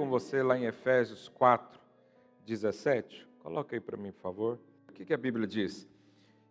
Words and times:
com 0.00 0.08
você 0.08 0.42
lá 0.42 0.56
em 0.56 0.64
Efésios 0.64 1.28
4, 1.28 1.78
17. 2.46 3.28
Coloca 3.40 3.76
aí 3.76 3.80
para 3.80 3.98
mim, 3.98 4.10
por 4.12 4.22
favor. 4.22 4.58
O 4.88 4.92
que, 4.94 5.04
que 5.04 5.12
a 5.12 5.18
Bíblia 5.18 5.46
diz? 5.46 5.86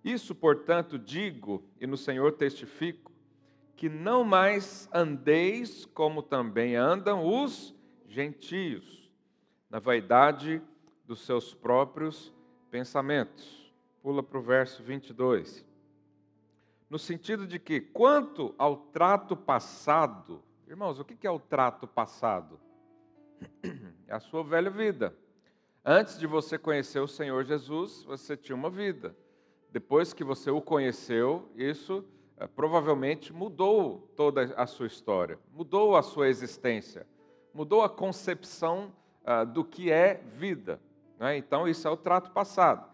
Isso, 0.03 0.35
portanto, 0.35 0.99
digo 0.99 1.63
e 1.81 1.87
no 1.87 1.97
Senhor 1.97 2.33
testifico, 2.33 3.11
que 3.75 3.89
não 3.89 4.23
mais 4.23 4.87
andeis 4.93 5.83
como 5.83 6.21
também 6.21 6.75
andam 6.75 7.25
os 7.25 7.73
gentios, 8.07 9.11
na 9.67 9.79
vaidade 9.79 10.61
dos 11.03 11.25
seus 11.25 11.51
próprios 11.51 12.31
pensamentos. 12.69 13.73
Pula 14.03 14.21
para 14.21 14.37
o 14.37 14.43
verso 14.43 14.83
22. 14.83 15.65
No 16.87 16.99
sentido 16.99 17.47
de 17.47 17.57
que, 17.57 17.81
quanto 17.81 18.53
ao 18.59 18.77
trato 18.77 19.35
passado, 19.35 20.43
irmãos, 20.67 20.99
o 20.99 21.03
que 21.03 21.25
é 21.25 21.31
o 21.31 21.39
trato 21.39 21.87
passado? 21.87 22.59
É 24.07 24.13
a 24.13 24.19
sua 24.19 24.43
velha 24.43 24.71
vida. 24.71 25.15
Antes 25.85 26.17
de 26.17 26.25
você 26.25 26.57
conhecer 26.57 26.99
o 26.99 27.07
Senhor 27.07 27.43
Jesus, 27.43 28.03
você 28.03 28.35
tinha 28.35 28.55
uma 28.55 28.69
vida. 28.69 29.15
Depois 29.71 30.13
que 30.13 30.23
você 30.23 30.49
o 30.49 30.61
conheceu, 30.61 31.47
isso 31.55 32.03
é, 32.37 32.47
provavelmente 32.47 33.31
mudou 33.31 34.11
toda 34.15 34.53
a 34.55 34.65
sua 34.65 34.87
história, 34.87 35.37
mudou 35.53 35.95
a 35.95 36.01
sua 36.01 36.27
existência, 36.27 37.05
mudou 37.53 37.83
a 37.83 37.89
concepção 37.89 38.93
uh, 39.23 39.45
do 39.45 39.63
que 39.63 39.91
é 39.91 40.15
vida. 40.33 40.81
Né? 41.19 41.37
Então, 41.37 41.67
isso 41.67 41.87
é 41.87 41.91
o 41.91 41.97
trato 41.97 42.31
passado. 42.31 42.89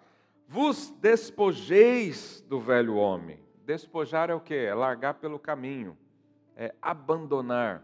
Vos 0.47 0.89
despojeis 0.99 2.41
do 2.41 2.59
velho 2.59 2.95
homem. 2.95 3.39
Despojar 3.65 4.29
é 4.29 4.33
o 4.33 4.39
que? 4.39 4.53
É 4.53 4.73
largar 4.73 5.15
pelo 5.15 5.39
caminho, 5.39 5.97
é 6.55 6.73
abandonar. 6.81 7.83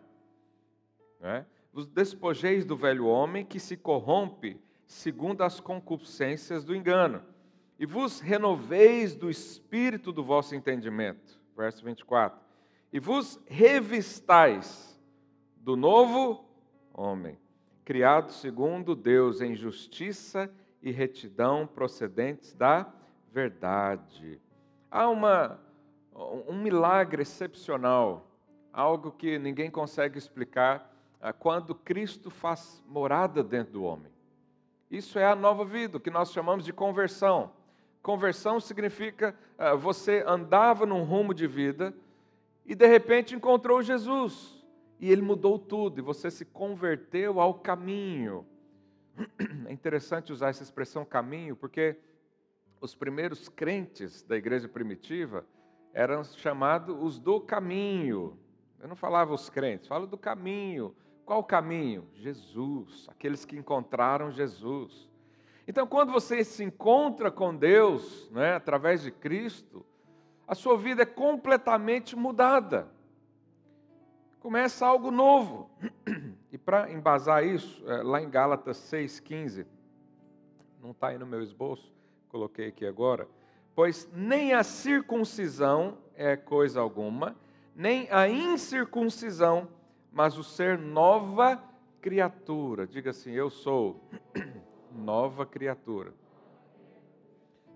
Né? 1.19 1.45
Vos 1.73 1.87
despojeis 1.87 2.65
do 2.65 2.75
velho 2.75 3.05
homem 3.05 3.45
que 3.45 3.59
se 3.59 3.77
corrompe 3.77 4.59
segundo 4.85 5.41
as 5.41 5.59
concupiscências 5.59 6.65
do 6.65 6.75
engano 6.75 7.23
e 7.79 7.85
vos 7.85 8.19
renoveis 8.19 9.15
do 9.15 9.29
espírito 9.29 10.11
do 10.11 10.23
vosso 10.23 10.53
entendimento. 10.53 11.39
Verso 11.57 11.83
24. 11.83 12.39
E 12.93 12.99
vos 12.99 13.39
revistais 13.47 14.99
do 15.55 15.75
novo 15.75 16.45
homem, 16.93 17.37
criado 17.85 18.31
segundo 18.31 18.95
Deus 18.95 19.41
em 19.41 19.55
justiça 19.55 20.51
e 20.81 20.91
retidão 20.91 21.65
procedentes 21.65 22.53
da 22.53 22.91
verdade. 23.31 24.39
Há 24.89 25.09
uma, 25.09 25.59
um 26.13 26.61
milagre 26.61 27.21
excepcional, 27.21 28.29
algo 28.73 29.11
que 29.11 29.39
ninguém 29.39 29.71
consegue 29.71 30.17
explicar, 30.17 30.90
quando 31.39 31.75
Cristo 31.75 32.29
faz 32.29 32.83
morada 32.87 33.43
dentro 33.43 33.73
do 33.73 33.83
homem. 33.83 34.11
Isso 34.89 35.19
é 35.19 35.25
a 35.25 35.35
nova 35.35 35.63
vida, 35.63 35.97
o 35.97 35.99
que 35.99 36.09
nós 36.09 36.31
chamamos 36.31 36.65
de 36.65 36.73
conversão. 36.73 37.51
Conversão 38.01 38.59
significa 38.59 39.35
uh, 39.57 39.77
você 39.77 40.23
andava 40.25 40.85
num 40.85 41.03
rumo 41.03 41.33
de 41.33 41.45
vida 41.45 41.93
e 42.65 42.73
de 42.73 42.87
repente 42.87 43.35
encontrou 43.35 43.81
Jesus 43.81 44.61
e 44.99 45.11
ele 45.11 45.21
mudou 45.21 45.57
tudo 45.57 45.99
e 45.99 46.01
você 46.01 46.31
se 46.31 46.43
converteu 46.43 47.39
ao 47.39 47.53
caminho. 47.53 48.45
É 49.67 49.73
interessante 49.73 50.33
usar 50.33 50.49
essa 50.49 50.63
expressão 50.63 51.05
caminho 51.05 51.55
porque 51.55 51.95
os 52.81 52.93
primeiros 52.93 53.47
crentes 53.47 54.21
da 54.23 54.35
igreja 54.35 54.67
primitiva 54.67 55.45
eram 55.93 56.23
chamados 56.23 56.95
os 56.99 57.19
do 57.19 57.39
caminho. 57.39 58.37
Eu 58.79 58.87
não 58.87 58.95
falava 58.95 59.33
os 59.33 59.49
crentes, 59.49 59.87
falo 59.87 60.07
do 60.07 60.17
caminho. 60.17 60.93
Qual 61.31 61.45
caminho? 61.45 62.05
Jesus, 62.15 63.07
aqueles 63.07 63.45
que 63.45 63.55
encontraram 63.55 64.31
Jesus. 64.31 65.09
Então, 65.65 65.87
quando 65.87 66.11
você 66.11 66.43
se 66.43 66.61
encontra 66.61 67.31
com 67.31 67.55
Deus, 67.55 68.29
né, 68.31 68.55
através 68.55 69.01
de 69.01 69.11
Cristo, 69.11 69.85
a 70.45 70.53
sua 70.53 70.77
vida 70.77 71.03
é 71.03 71.05
completamente 71.05 72.17
mudada. 72.17 72.91
Começa 74.41 74.85
algo 74.85 75.09
novo. 75.09 75.71
E 76.51 76.57
para 76.57 76.91
embasar 76.91 77.45
isso, 77.45 77.81
é, 77.89 78.03
lá 78.03 78.21
em 78.21 78.29
Gálatas 78.29 78.75
6,15, 78.91 79.65
não 80.83 80.91
está 80.91 81.07
aí 81.07 81.17
no 81.17 81.25
meu 81.25 81.41
esboço, 81.41 81.95
coloquei 82.27 82.67
aqui 82.67 82.85
agora. 82.85 83.25
Pois 83.73 84.05
nem 84.11 84.51
a 84.51 84.63
circuncisão 84.63 85.97
é 86.13 86.35
coisa 86.35 86.81
alguma, 86.81 87.37
nem 87.73 88.11
a 88.11 88.27
incircuncisão, 88.27 89.69
mas 90.11 90.37
o 90.37 90.43
ser 90.43 90.77
nova 90.77 91.61
criatura. 92.01 92.85
Diga 92.85 93.11
assim: 93.11 93.31
Eu 93.31 93.49
sou 93.49 94.03
nova 94.91 95.45
criatura. 95.45 96.13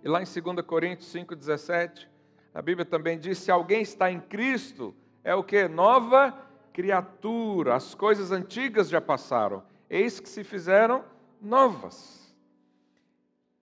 E 0.03 0.07
lá 0.09 0.21
em 0.21 0.25
2 0.25 0.65
Coríntios 0.65 1.11
5,17, 1.11 2.07
a 2.53 2.61
Bíblia 2.61 2.85
também 2.85 3.17
diz: 3.17 3.39
se 3.39 3.49
alguém 3.49 3.81
está 3.81 4.11
em 4.11 4.19
Cristo, 4.19 4.93
é 5.23 5.33
o 5.33 5.43
que? 5.43 5.67
Nova 5.67 6.37
criatura. 6.73 7.75
As 7.75 7.95
coisas 7.95 8.31
antigas 8.31 8.89
já 8.89 8.99
passaram, 8.99 9.63
eis 9.89 10.19
que 10.19 10.27
se 10.27 10.43
fizeram 10.43 11.05
novas. 11.41 12.35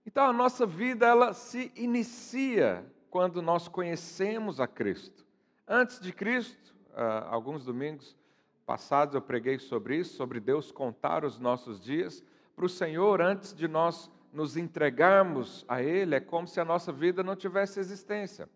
Então 0.06 0.26
a 0.26 0.34
nossa 0.34 0.66
vida 0.66 1.08
ela 1.08 1.34
se 1.34 1.72
inicia 1.76 2.86
quando 3.10 3.42
nós 3.42 3.68
conhecemos 3.68 4.60
a 4.60 4.68
Cristo. 4.68 5.26
Antes 5.68 6.00
de 6.00 6.12
Cristo, 6.12 6.76
ah, 6.94 7.28
alguns 7.30 7.64
domingos 7.64 8.18
passados 8.66 9.16
eu 9.16 9.22
preguei 9.22 9.60
sobre 9.60 9.98
isso, 9.98 10.16
sobre 10.16 10.40
Deus 10.40 10.72
contar 10.72 11.24
os 11.24 11.40
nossos 11.40 11.80
dias 11.80 12.24
para 12.56 12.66
o 12.66 12.70
Senhor 12.70 13.22
antes 13.22 13.54
de 13.54 13.68
nós 13.68 14.10
nos 14.32 14.58
entregarmos 14.58 15.64
a 15.68 15.82
Ele, 15.82 16.16
é 16.16 16.20
como 16.20 16.48
se 16.48 16.60
a 16.60 16.66
nossa 16.66 16.92
vida 16.92 17.24
não 17.24 17.36
tivesse 17.36 17.80
existência. 17.80 18.50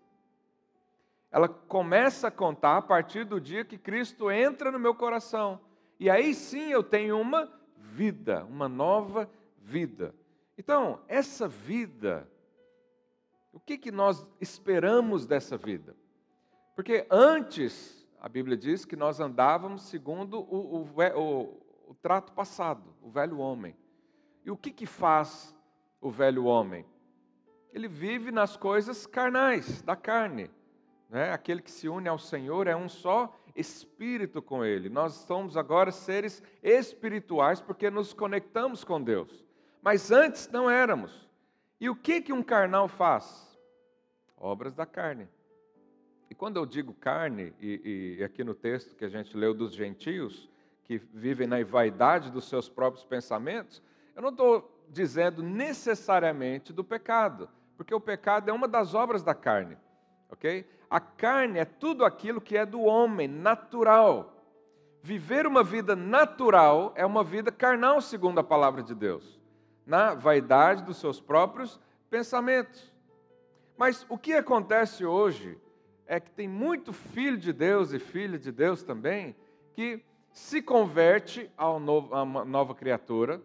Ela 1.31 1.47
começa 1.47 2.29
a 2.29 2.31
contar 2.31 2.78
a 2.78 2.81
partir 2.81 3.25
do 3.25 3.40
dia 3.40 3.66
que 3.66 3.78
Cristo 3.78 4.31
entra 4.31 4.72
no 4.72 4.79
meu 4.79 4.95
coração. 4.95 5.59
E 6.00 6.09
aí 6.09 6.34
sim 6.34 6.72
eu 6.72 6.84
tenho 6.84 7.19
uma 7.19 7.51
vida, 7.78 8.44
uma 8.45 8.68
nova 8.68 9.29
vida. 9.57 10.16
Então, 10.57 11.00
essa 11.07 11.47
vida, 11.47 12.28
o 13.51 13.59
que, 13.59 13.78
que 13.78 13.91
nós 13.91 14.25
esperamos 14.39 15.25
dessa 15.28 15.57
vida? 15.57 15.95
Porque 16.75 17.06
antes, 17.09 17.96
a 18.19 18.28
Bíblia 18.28 18.57
diz 18.57 18.83
que 18.83 18.95
nós 18.95 19.19
andávamos 19.19 19.83
segundo 19.83 20.39
o, 20.39 20.81
o, 20.81 21.01
o, 21.16 21.63
o 21.88 21.95
trato 21.95 22.33
passado, 22.33 22.94
o 23.01 23.09
velho 23.09 23.38
homem. 23.38 23.75
E 24.44 24.51
o 24.51 24.57
que, 24.57 24.72
que 24.72 24.85
faz 24.85 25.55
o 26.01 26.09
velho 26.09 26.45
homem? 26.45 26.85
Ele 27.72 27.88
vive 27.88 28.31
nas 28.31 28.57
coisas 28.57 29.06
carnais, 29.06 29.81
da 29.81 29.95
carne. 29.95 30.50
Né? 31.09 31.31
Aquele 31.31 31.61
que 31.61 31.72
se 31.72 31.88
une 31.88 32.07
ao 32.07 32.17
Senhor 32.17 32.67
é 32.67 32.75
um 32.75 32.89
só 32.89 33.33
espírito 33.56 34.41
com 34.41 34.63
Ele. 34.63 34.89
Nós 34.89 35.13
somos 35.13 35.56
agora 35.56 35.91
seres 35.91 36.41
espirituais 36.63 37.61
porque 37.61 37.89
nos 37.89 38.13
conectamos 38.13 38.83
com 38.83 39.01
Deus. 39.01 39.45
Mas 39.81 40.11
antes 40.11 40.50
não 40.50 40.69
éramos. 40.69 41.29
E 41.79 41.89
o 41.89 41.95
que, 41.95 42.22
que 42.22 42.33
um 42.33 42.41
carnal 42.41 42.88
faz? 42.88 43.57
Obras 44.36 44.74
da 44.74 44.86
carne. 44.86 45.30
E 46.29 46.35
quando 46.35 46.57
eu 46.57 46.65
digo 46.65 46.94
carne, 46.94 47.53
e, 47.59 48.18
e 48.19 48.24
aqui 48.24 48.44
no 48.44 48.53
texto 48.53 48.95
que 48.95 49.06
a 49.06 49.09
gente 49.09 49.35
leu 49.35 49.53
dos 49.53 49.74
gentios, 49.74 50.50
que 50.83 50.97
vivem 50.97 51.47
na 51.47 51.63
vaidade 51.63 52.31
dos 52.31 52.47
seus 52.47 52.69
próprios 52.69 53.06
pensamentos, 53.06 53.81
eu 54.15 54.21
não 54.21 54.29
estou 54.29 54.85
dizendo 54.89 55.44
necessariamente 55.44 56.71
do 56.71 56.83
pecado, 56.83 57.50
porque 57.75 57.94
o 57.94 58.00
pecado 58.00 58.50
é 58.50 58.53
uma 58.53 58.68
das 58.68 58.94
obras 58.94 59.21
da 59.21 59.35
carne, 59.35 59.77
ok? 60.29 60.65
A 60.89 61.00
carne 61.00 61.59
é 61.59 61.65
tudo 61.65 62.06
aquilo 62.06 62.39
que 62.39 62.57
é 62.57 62.65
do 62.65 62.81
homem, 62.81 63.27
natural. 63.27 64.33
Viver 65.01 65.45
uma 65.45 65.63
vida 65.63 65.95
natural 65.95 66.94
é 66.95 67.06
uma 67.06 67.24
vida 67.24 67.51
carnal, 67.51 68.01
segundo 68.01 68.39
a 68.39 68.44
palavra 68.44 68.81
de 68.81 68.95
Deus, 68.95 69.39
na 69.85 70.13
vaidade 70.13 70.83
dos 70.83 70.97
seus 70.97 71.19
próprios 71.19 71.79
pensamentos. 72.09 72.94
Mas 73.77 74.06
o 74.09 74.18
que 74.18 74.33
acontece 74.33 75.06
hoje 75.06 75.57
é 76.07 76.19
que 76.19 76.31
tem 76.31 76.48
muito 76.48 76.94
filho 76.94 77.38
de 77.38 77.51
Deus 77.51 77.92
e 77.92 78.00
filha 78.00 78.39
de 78.39 78.51
Deus 78.51 78.81
também 78.81 79.36
que 79.74 80.04
se 80.31 80.62
converte 80.62 81.51
a 81.57 81.69
uma 81.69 82.45
nova 82.45 82.74
criatura, 82.74 83.42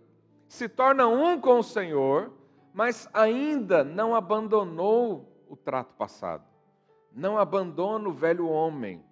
se 0.47 0.69
torna 0.69 1.06
um 1.09 1.41
com 1.41 1.59
o 1.59 1.62
Senhor, 1.62 2.32
mas 2.73 3.09
ainda 3.12 3.82
não 3.82 4.14
abandonou 4.14 5.44
o 5.49 5.56
trato 5.56 5.94
passado, 5.94 6.44
não 7.11 7.37
abandona 7.37 8.09
o 8.09 8.12
velho 8.12 8.49
homem, 8.49 9.03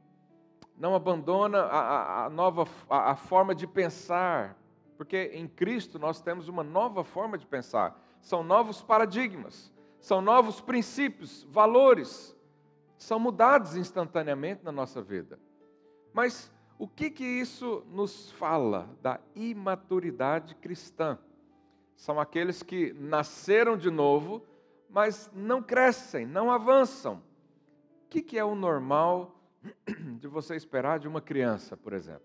não 0.76 0.94
abandona 0.94 1.60
a, 1.60 1.80
a, 1.80 2.24
a 2.26 2.30
nova 2.30 2.66
a, 2.88 3.10
a 3.10 3.16
forma 3.16 3.54
de 3.54 3.66
pensar, 3.66 4.56
porque 4.96 5.30
em 5.34 5.48
Cristo 5.48 5.98
nós 5.98 6.20
temos 6.20 6.48
uma 6.48 6.62
nova 6.62 7.02
forma 7.02 7.36
de 7.36 7.46
pensar, 7.46 8.00
são 8.20 8.42
novos 8.42 8.82
paradigmas, 8.82 9.72
são 9.98 10.20
novos 10.20 10.60
princípios, 10.60 11.46
valores, 11.50 12.36
são 13.02 13.18
mudados 13.18 13.76
instantaneamente 13.76 14.64
na 14.64 14.70
nossa 14.70 15.02
vida. 15.02 15.38
Mas 16.12 16.52
O 16.80 16.88
que 16.88 17.10
que 17.10 17.22
isso 17.22 17.84
nos 17.90 18.32
fala 18.32 18.88
da 19.02 19.20
imaturidade 19.34 20.54
cristã? 20.54 21.18
São 21.94 22.18
aqueles 22.18 22.62
que 22.62 22.94
nasceram 22.94 23.76
de 23.76 23.90
novo, 23.90 24.42
mas 24.88 25.30
não 25.34 25.62
crescem, 25.62 26.24
não 26.24 26.50
avançam. 26.50 27.22
O 28.06 28.08
que, 28.08 28.22
que 28.22 28.38
é 28.38 28.44
o 28.44 28.54
normal 28.54 29.38
de 30.18 30.26
você 30.26 30.56
esperar 30.56 30.98
de 30.98 31.06
uma 31.06 31.20
criança, 31.20 31.76
por 31.76 31.92
exemplo? 31.92 32.24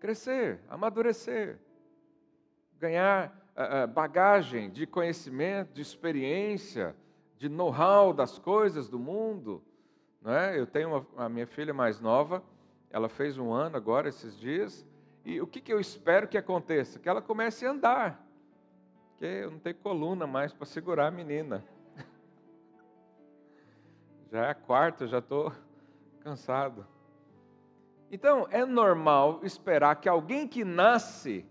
Crescer, 0.00 0.62
amadurecer, 0.66 1.58
ganhar 2.78 3.28
uh, 3.54 3.86
bagagem 3.86 4.70
de 4.70 4.86
conhecimento, 4.86 5.74
de 5.74 5.82
experiência, 5.82 6.96
de 7.38 7.48
know-how 7.48 8.12
das 8.12 8.38
coisas 8.38 8.88
do 8.88 8.98
mundo. 8.98 9.62
Não 10.22 10.32
é? 10.32 10.58
Eu 10.58 10.66
tenho 10.66 10.88
uma, 10.88 11.24
a 11.24 11.28
minha 11.28 11.46
filha 11.46 11.72
mais 11.72 12.00
nova, 12.00 12.42
ela 12.90 13.08
fez 13.08 13.38
um 13.38 13.52
ano 13.52 13.76
agora, 13.76 14.08
esses 14.08 14.38
dias, 14.38 14.86
e 15.24 15.40
o 15.40 15.46
que, 15.46 15.60
que 15.60 15.72
eu 15.72 15.80
espero 15.80 16.28
que 16.28 16.38
aconteça? 16.38 16.98
Que 16.98 17.08
ela 17.08 17.20
comece 17.20 17.66
a 17.66 17.70
andar. 17.70 18.24
Porque 19.10 19.24
eu 19.24 19.50
não 19.50 19.58
tenho 19.58 19.76
coluna 19.76 20.26
mais 20.26 20.52
para 20.52 20.66
segurar 20.66 21.08
a 21.08 21.10
menina. 21.10 21.64
Já 24.30 24.46
é 24.46 24.50
a 24.50 24.54
quarta, 24.54 25.06
já 25.06 25.18
estou 25.18 25.52
cansado. 26.20 26.86
Então, 28.10 28.46
é 28.50 28.64
normal 28.64 29.40
esperar 29.42 29.96
que 29.96 30.08
alguém 30.08 30.46
que 30.46 30.64
nasce 30.64 31.44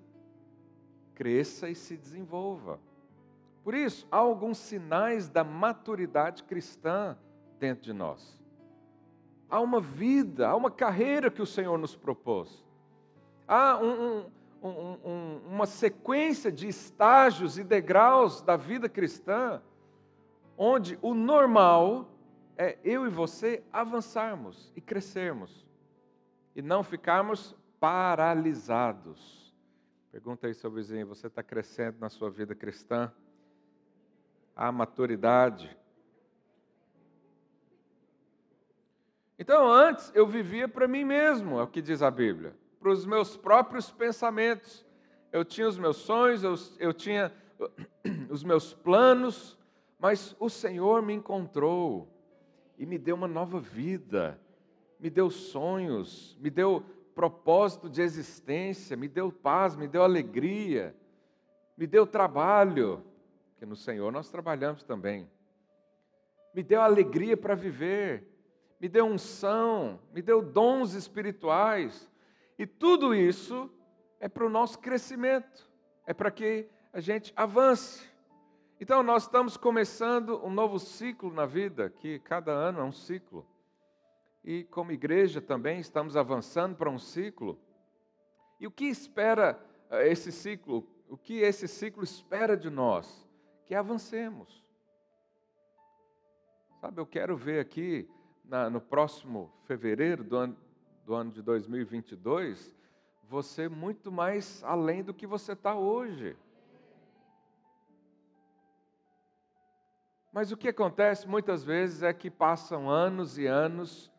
cresça 1.15 1.69
e 1.69 1.75
se 1.75 1.97
desenvolva. 1.97 2.79
Por 3.65 3.73
isso, 3.73 4.07
há 4.09 4.17
alguns 4.17 4.57
sinais 4.57 5.27
da 5.27 5.43
maturidade 5.43 6.41
cristã 6.43 7.17
dentro 7.59 7.83
de 7.83 7.91
nós. 7.91 8.39
Há 9.49 9.59
uma 9.59 9.81
vida, 9.81 10.47
há 10.47 10.55
uma 10.55 10.71
carreira 10.71 11.29
que 11.29 11.41
o 11.41 11.45
Senhor 11.45 11.77
nos 11.77 11.97
propôs 11.97 12.63
há 13.47 13.77
um, 13.77 14.25
um, 14.61 14.69
um, 14.69 15.41
uma 15.47 15.65
sequência 15.65 16.51
de 16.51 16.67
estágios 16.67 17.57
e 17.57 17.63
degraus 17.63 18.41
da 18.41 18.55
vida 18.55 18.89
cristã, 18.89 19.61
onde 20.57 20.97
o 21.01 21.13
normal 21.13 22.09
é 22.57 22.77
eu 22.83 23.05
e 23.05 23.09
você 23.09 23.63
avançarmos 23.71 24.71
e 24.75 24.81
crescermos, 24.81 25.65
e 26.55 26.61
não 26.61 26.83
ficarmos 26.83 27.55
paralisados. 27.79 29.53
Pergunta 30.11 30.47
aí, 30.47 30.53
seu 30.53 30.71
vizinho: 30.71 31.05
você 31.05 31.27
está 31.27 31.43
crescendo 31.43 31.97
na 31.99 32.09
sua 32.09 32.29
vida 32.29 32.55
cristã? 32.55 33.11
Há 34.55 34.71
maturidade. 34.71 35.75
Então, 39.37 39.69
antes 39.69 40.11
eu 40.15 40.25
vivia 40.25 40.67
para 40.67 40.87
mim 40.87 41.03
mesmo, 41.03 41.59
é 41.59 41.63
o 41.63 41.67
que 41.67 41.81
diz 41.81 42.01
a 42.01 42.09
Bíblia 42.09 42.55
para 42.85 42.91
os 42.91 43.03
meus 43.03 43.35
próprios 43.35 43.89
pensamentos. 43.89 44.85
Eu 45.31 45.43
tinha 45.43 45.67
os 45.67 45.75
meus 45.75 45.97
sonhos, 45.97 46.43
eu, 46.43 46.53
eu 46.87 46.93
tinha 46.93 47.33
os 48.29 48.43
meus 48.43 48.75
planos, 48.75 49.57
mas 49.99 50.35
o 50.39 50.51
Senhor 50.51 51.01
me 51.01 51.11
encontrou 51.11 52.07
e 52.77 52.85
me 52.85 52.99
deu 52.99 53.15
uma 53.15 53.27
nova 53.27 53.59
vida, 53.59 54.39
me 54.99 55.09
deu 55.09 55.31
sonhos, 55.31 56.37
me 56.39 56.51
deu 56.51 56.85
propósito 57.15 57.89
de 57.89 58.03
existência, 58.03 58.95
me 58.95 59.07
deu 59.07 59.31
paz, 59.31 59.75
me 59.75 59.87
deu 59.87 60.03
alegria, 60.03 60.95
me 61.75 61.87
deu 61.87 62.05
trabalho, 62.05 63.03
que 63.65 63.69
no 63.69 63.75
Senhor 63.75 64.11
nós 64.11 64.29
trabalhamos 64.29 64.83
também. 64.83 65.27
Me 66.53 66.61
deu 66.61 66.81
alegria 66.81 67.35
para 67.35 67.55
viver, 67.55 68.23
me 68.79 68.87
deu 68.87 69.07
unção, 69.07 69.99
me 70.13 70.21
deu 70.21 70.39
dons 70.39 70.93
espirituais, 70.93 72.07
e 72.59 72.67
tudo 72.67 73.13
isso 73.15 73.69
é 74.19 74.29
para 74.29 74.45
o 74.45 74.49
nosso 74.49 74.77
crescimento, 74.77 75.67
é 76.05 76.13
para 76.13 76.29
que 76.29 76.69
a 76.93 76.99
gente 76.99 77.33
avance. 77.35 78.07
Então, 78.79 79.01
nós 79.01 79.23
estamos 79.23 79.57
começando 79.57 80.39
um 80.45 80.51
novo 80.51 80.77
ciclo 80.79 81.33
na 81.33 81.47
vida, 81.47 81.89
que 81.89 82.19
cada 82.19 82.51
ano 82.51 82.79
é 82.79 82.83
um 82.83 82.91
ciclo. 82.91 83.45
E 84.43 84.63
como 84.65 84.91
igreja 84.91 85.41
também 85.41 85.79
estamos 85.79 86.15
avançando 86.15 86.75
para 86.75 86.89
um 86.89 86.99
ciclo. 86.99 87.59
E 88.59 88.67
o 88.67 88.71
que 88.71 88.85
espera 88.85 89.59
eh, 89.89 90.11
esse 90.11 90.31
ciclo? 90.31 90.87
O 91.09 91.17
que 91.17 91.39
esse 91.39 91.67
ciclo 91.67 92.03
espera 92.03 92.55
de 92.55 92.69
nós? 92.69 93.24
Que 93.65 93.75
avancemos. 93.75 94.63
Sabe, 96.79 97.01
eu 97.01 97.05
quero 97.05 97.35
ver 97.35 97.59
aqui 97.59 98.07
na, 98.43 98.69
no 98.69 98.79
próximo 98.79 99.51
fevereiro 99.63 100.23
do 100.23 100.37
ano, 100.37 100.57
do 101.05 101.15
ano 101.15 101.31
de 101.31 101.41
2022, 101.41 102.75
você 103.23 103.67
muito 103.67 104.11
mais 104.11 104.63
além 104.63 105.03
do 105.03 105.13
que 105.13 105.25
você 105.25 105.53
está 105.53 105.75
hoje. 105.75 106.37
Mas 110.31 110.51
o 110.51 110.57
que 110.57 110.67
acontece 110.67 111.27
muitas 111.27 111.63
vezes 111.63 112.03
é 112.03 112.13
que 112.13 112.29
passam 112.29 112.89
anos 112.89 113.37
e 113.37 113.47
anos 113.47 114.11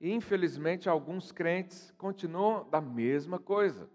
e, 0.00 0.12
infelizmente, 0.12 0.88
alguns 0.88 1.32
crentes 1.32 1.92
continuam 1.96 2.68
da 2.68 2.80
mesma 2.80 3.38
coisa. 3.38 3.88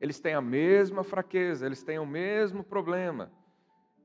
Eles 0.00 0.18
têm 0.18 0.34
a 0.34 0.40
mesma 0.40 1.04
fraqueza, 1.04 1.66
eles 1.66 1.82
têm 1.82 1.98
o 1.98 2.06
mesmo 2.06 2.64
problema, 2.64 3.30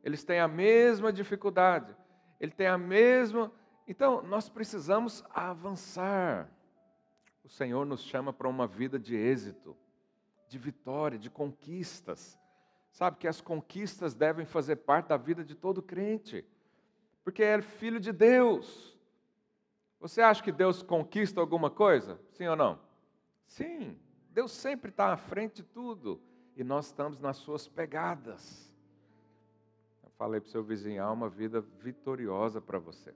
eles 0.03 0.23
têm 0.23 0.39
a 0.39 0.47
mesma 0.47 1.13
dificuldade, 1.13 1.95
ele 2.39 2.51
tem 2.51 2.67
a 2.67 2.77
mesma. 2.77 3.51
Então, 3.88 4.21
nós 4.21 4.50
precisamos 4.50 5.23
avançar. 5.29 6.50
O 7.44 7.50
Senhor 7.50 7.85
nos 7.85 8.01
chama 8.01 8.33
para 8.33 8.50
uma 8.50 8.67
vida 8.67 9.00
de 9.00 9.15
êxito, 9.15 9.75
de 10.47 10.57
vitória, 10.57 11.17
de 11.17 11.29
conquistas. 11.29 12.39
Sabe 12.91 13.17
que 13.17 13.27
as 13.27 13.41
conquistas 13.41 14.13
devem 14.13 14.45
fazer 14.45 14.77
parte 14.77 15.07
da 15.07 15.17
vida 15.17 15.44
de 15.44 15.55
todo 15.55 15.81
crente, 15.81 16.45
porque 17.23 17.42
é 17.42 17.61
filho 17.61 17.99
de 17.99 18.11
Deus. 18.11 18.97
Você 19.99 20.21
acha 20.21 20.44
que 20.44 20.51
Deus 20.51 20.83
conquista 20.83 21.39
alguma 21.39 21.69
coisa? 21.69 22.19
Sim 22.31 22.47
ou 22.47 22.56
não? 22.56 22.80
Sim, 23.47 23.97
Deus 24.30 24.51
sempre 24.51 24.89
está 24.89 25.13
à 25.13 25.18
frente 25.18 25.57
de 25.57 25.63
tudo 25.63 26.21
e 26.56 26.63
nós 26.63 26.87
estamos 26.87 27.19
nas 27.19 27.37
suas 27.37 27.68
pegadas. 27.68 28.72
Falei 30.17 30.39
para 30.39 30.47
o 30.47 30.51
seu 30.51 30.63
vizinho: 30.63 31.03
há 31.03 31.11
uma 31.11 31.29
vida 31.29 31.61
vitoriosa 31.61 32.61
para 32.61 32.79
você. 32.79 33.13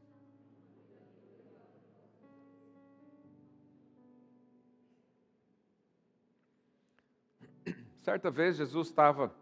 Certa 8.01 8.29
vez 8.31 8.57
Jesus 8.57 8.87
estava 8.87 9.33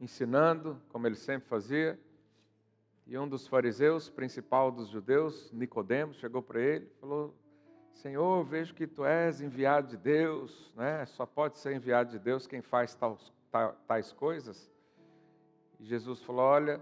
ensinando, 0.00 0.80
como 0.90 1.06
ele 1.06 1.16
sempre 1.16 1.48
fazia, 1.48 1.98
e 3.06 3.16
um 3.16 3.28
dos 3.28 3.46
fariseus, 3.46 4.10
principal 4.10 4.72
dos 4.72 4.88
judeus, 4.88 5.52
Nicodemos, 5.52 6.16
chegou 6.16 6.42
para 6.42 6.60
ele 6.60 6.86
e 6.86 7.00
falou: 7.00 7.34
Senhor, 7.92 8.44
vejo 8.44 8.74
que 8.74 8.86
tu 8.86 9.04
és 9.04 9.40
enviado 9.40 9.88
de 9.88 9.96
Deus, 9.96 10.72
né? 10.74 11.06
só 11.06 11.24
pode 11.24 11.58
ser 11.58 11.74
enviado 11.74 12.10
de 12.10 12.18
Deus 12.18 12.46
quem 12.46 12.60
faz 12.60 12.94
tais, 12.94 13.32
tais 13.86 14.12
coisas. 14.12 14.70
Jesus 15.80 16.22
falou: 16.22 16.44
Olha, 16.44 16.80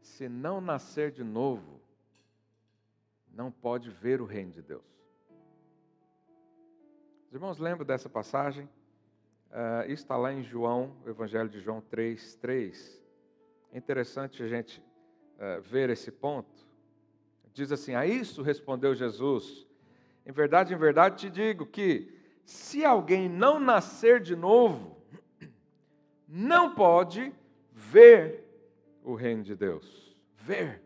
se 0.00 0.28
não 0.28 0.60
nascer 0.60 1.10
de 1.10 1.22
novo, 1.22 1.80
não 3.32 3.50
pode 3.50 3.90
ver 3.90 4.20
o 4.20 4.24
reino 4.24 4.52
de 4.52 4.62
Deus. 4.62 4.84
Os 7.28 7.34
irmãos 7.34 7.58
lembram 7.58 7.86
dessa 7.86 8.08
passagem? 8.08 8.64
Uh, 9.50 9.84
isso 9.84 10.02
está 10.02 10.16
lá 10.16 10.32
em 10.32 10.42
João, 10.42 10.96
o 11.04 11.08
Evangelho 11.08 11.48
de 11.48 11.60
João 11.60 11.80
3, 11.80 12.36
3. 12.36 13.02
É 13.72 13.78
interessante 13.78 14.42
a 14.42 14.48
gente 14.48 14.80
uh, 15.36 15.60
ver 15.62 15.90
esse 15.90 16.10
ponto. 16.10 16.66
Diz 17.52 17.70
assim: 17.70 17.94
A 17.94 18.06
isso 18.06 18.42
respondeu 18.42 18.94
Jesus: 18.94 19.66
Em 20.26 20.32
verdade, 20.32 20.74
em 20.74 20.76
verdade 20.76 21.16
te 21.16 21.30
digo 21.30 21.66
que, 21.66 22.12
se 22.44 22.84
alguém 22.84 23.28
não 23.28 23.60
nascer 23.60 24.20
de 24.20 24.34
novo, 24.34 24.96
não 26.26 26.74
pode 26.74 27.32
ver 27.90 28.44
o 29.02 29.14
reino 29.14 29.42
de 29.42 29.54
Deus. 29.54 30.14
Ver. 30.36 30.82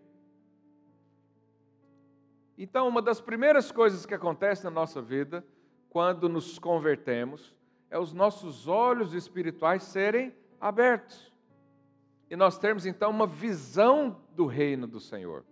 Então, 2.57 2.87
uma 2.87 3.03
das 3.03 3.21
primeiras 3.21 3.73
coisas 3.73 4.07
que 4.07 4.15
acontece 4.15 4.63
na 4.63 4.71
nossa 4.71 5.03
vida, 5.03 5.45
quando 5.91 6.29
nos 6.29 6.59
convertemos, 6.59 7.55
é 7.91 7.99
os 7.99 8.13
nossos 8.13 8.69
olhos 8.69 9.15
espirituais 9.15 9.83
serem 9.83 10.33
abertos. 10.61 11.33
E 12.31 12.37
nós 12.37 12.59
termos 12.59 12.87
então 12.87 13.11
uma 13.11 13.27
visão 13.27 14.23
do 14.35 14.47
reino 14.47 14.87
do 14.87 15.01
Senhor. 15.01 15.45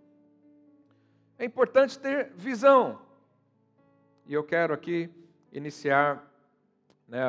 É 1.37 1.45
importante 1.45 1.99
ter 1.99 2.31
visão. 2.33 3.01
E 4.25 4.33
eu 4.33 4.43
quero 4.43 4.73
aqui 4.73 5.09
iniciar 5.51 6.31
né, 7.07 7.21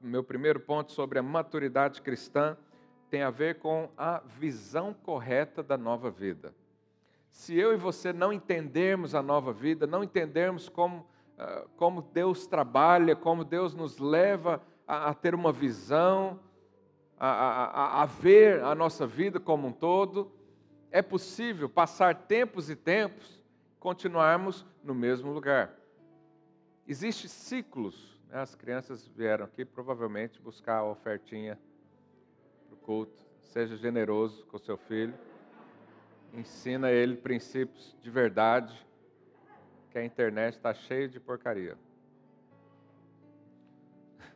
meu 0.00 0.24
primeiro 0.24 0.58
ponto 0.58 0.92
sobre 0.92 1.18
a 1.18 1.22
maturidade 1.22 2.00
cristã 2.00 2.56
tem 3.10 3.22
a 3.22 3.30
ver 3.30 3.58
com 3.58 3.88
a 3.96 4.20
visão 4.20 4.94
correta 4.94 5.62
da 5.62 5.76
nova 5.76 6.10
vida. 6.10 6.54
Se 7.30 7.56
eu 7.56 7.72
e 7.72 7.76
você 7.76 8.12
não 8.12 8.32
entendermos 8.32 9.14
a 9.14 9.22
nova 9.22 9.52
vida, 9.52 9.86
não 9.86 10.02
entendermos 10.02 10.68
como 10.68 11.06
uh, 11.36 11.68
como 11.76 12.02
Deus 12.02 12.46
trabalha, 12.46 13.14
como 13.14 13.44
Deus 13.44 13.74
nos 13.74 13.98
leva 13.98 14.62
a, 14.86 15.10
a 15.10 15.14
ter 15.14 15.34
uma 15.34 15.52
visão, 15.52 16.40
a, 17.18 17.28
a, 17.28 18.02
a 18.02 18.06
ver 18.06 18.62
a 18.62 18.74
nossa 18.74 19.06
vida 19.06 19.38
como 19.38 19.68
um 19.68 19.72
todo. 19.72 20.32
É 20.90 21.02
possível 21.02 21.68
passar 21.68 22.14
tempos 22.14 22.70
e 22.70 22.76
tempos, 22.76 23.42
continuarmos 23.78 24.64
no 24.82 24.94
mesmo 24.94 25.32
lugar. 25.32 25.74
Existem 26.86 27.28
ciclos. 27.28 28.20
Né? 28.28 28.40
As 28.40 28.54
crianças 28.54 29.06
vieram 29.06 29.44
aqui 29.44 29.64
provavelmente 29.64 30.40
buscar 30.40 30.78
a 30.78 30.84
ofertinha 30.84 31.58
culto. 32.86 33.26
Seja 33.42 33.76
generoso 33.76 34.46
com 34.46 34.56
seu 34.56 34.78
filho. 34.78 35.12
Ensina 36.32 36.90
ele 36.92 37.16
princípios 37.16 37.96
de 38.00 38.08
verdade, 38.10 38.86
que 39.90 39.98
a 39.98 40.04
internet 40.04 40.54
está 40.54 40.72
cheia 40.72 41.08
de 41.08 41.18
porcaria. 41.18 41.76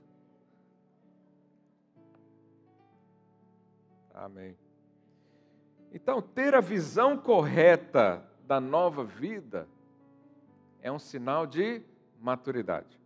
Amém. 4.12 4.56
Então, 5.92 6.20
ter 6.20 6.54
a 6.54 6.60
visão 6.60 7.16
correta 7.16 8.24
da 8.46 8.60
nova 8.60 9.04
vida 9.04 9.68
é 10.82 10.90
um 10.90 10.98
sinal 10.98 11.46
de 11.46 11.82
maturidade. 12.20 12.98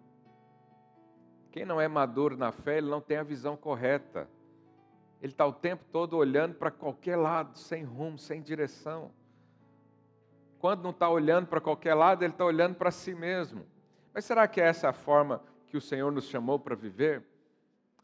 Quem 1.50 1.64
não 1.64 1.80
é 1.80 1.88
maduro 1.88 2.36
na 2.36 2.52
fé, 2.52 2.78
ele 2.78 2.88
não 2.88 3.00
tem 3.00 3.16
a 3.16 3.22
visão 3.22 3.56
correta. 3.56 4.28
Ele 5.21 5.33
está 5.33 5.47
o 5.47 5.52
tempo 5.52 5.85
todo 5.90 6.16
olhando 6.16 6.54
para 6.54 6.71
qualquer 6.71 7.16
lado, 7.16 7.59
sem 7.59 7.83
rumo, 7.83 8.18
sem 8.18 8.42
direção. 8.42 9.11
Quando 10.59 10.83
não 10.83 10.90
está 10.90 11.09
olhando 11.09 11.47
para 11.47 11.61
qualquer 11.61 11.94
lado, 11.94 12.23
ele 12.23 12.33
está 12.33 12.44
olhando 12.44 12.75
para 12.75 12.90
si 12.90 13.14
mesmo. 13.14 13.66
Mas 14.12 14.25
será 14.25 14.47
que 14.47 14.61
essa 14.61 14.87
é 14.87 14.90
a 14.90 14.94
forma 14.94 15.42
que 15.66 15.76
o 15.76 15.80
Senhor 15.80 16.12
nos 16.12 16.25
chamou 16.25 16.59
para 16.59 16.75
viver? 16.75 17.25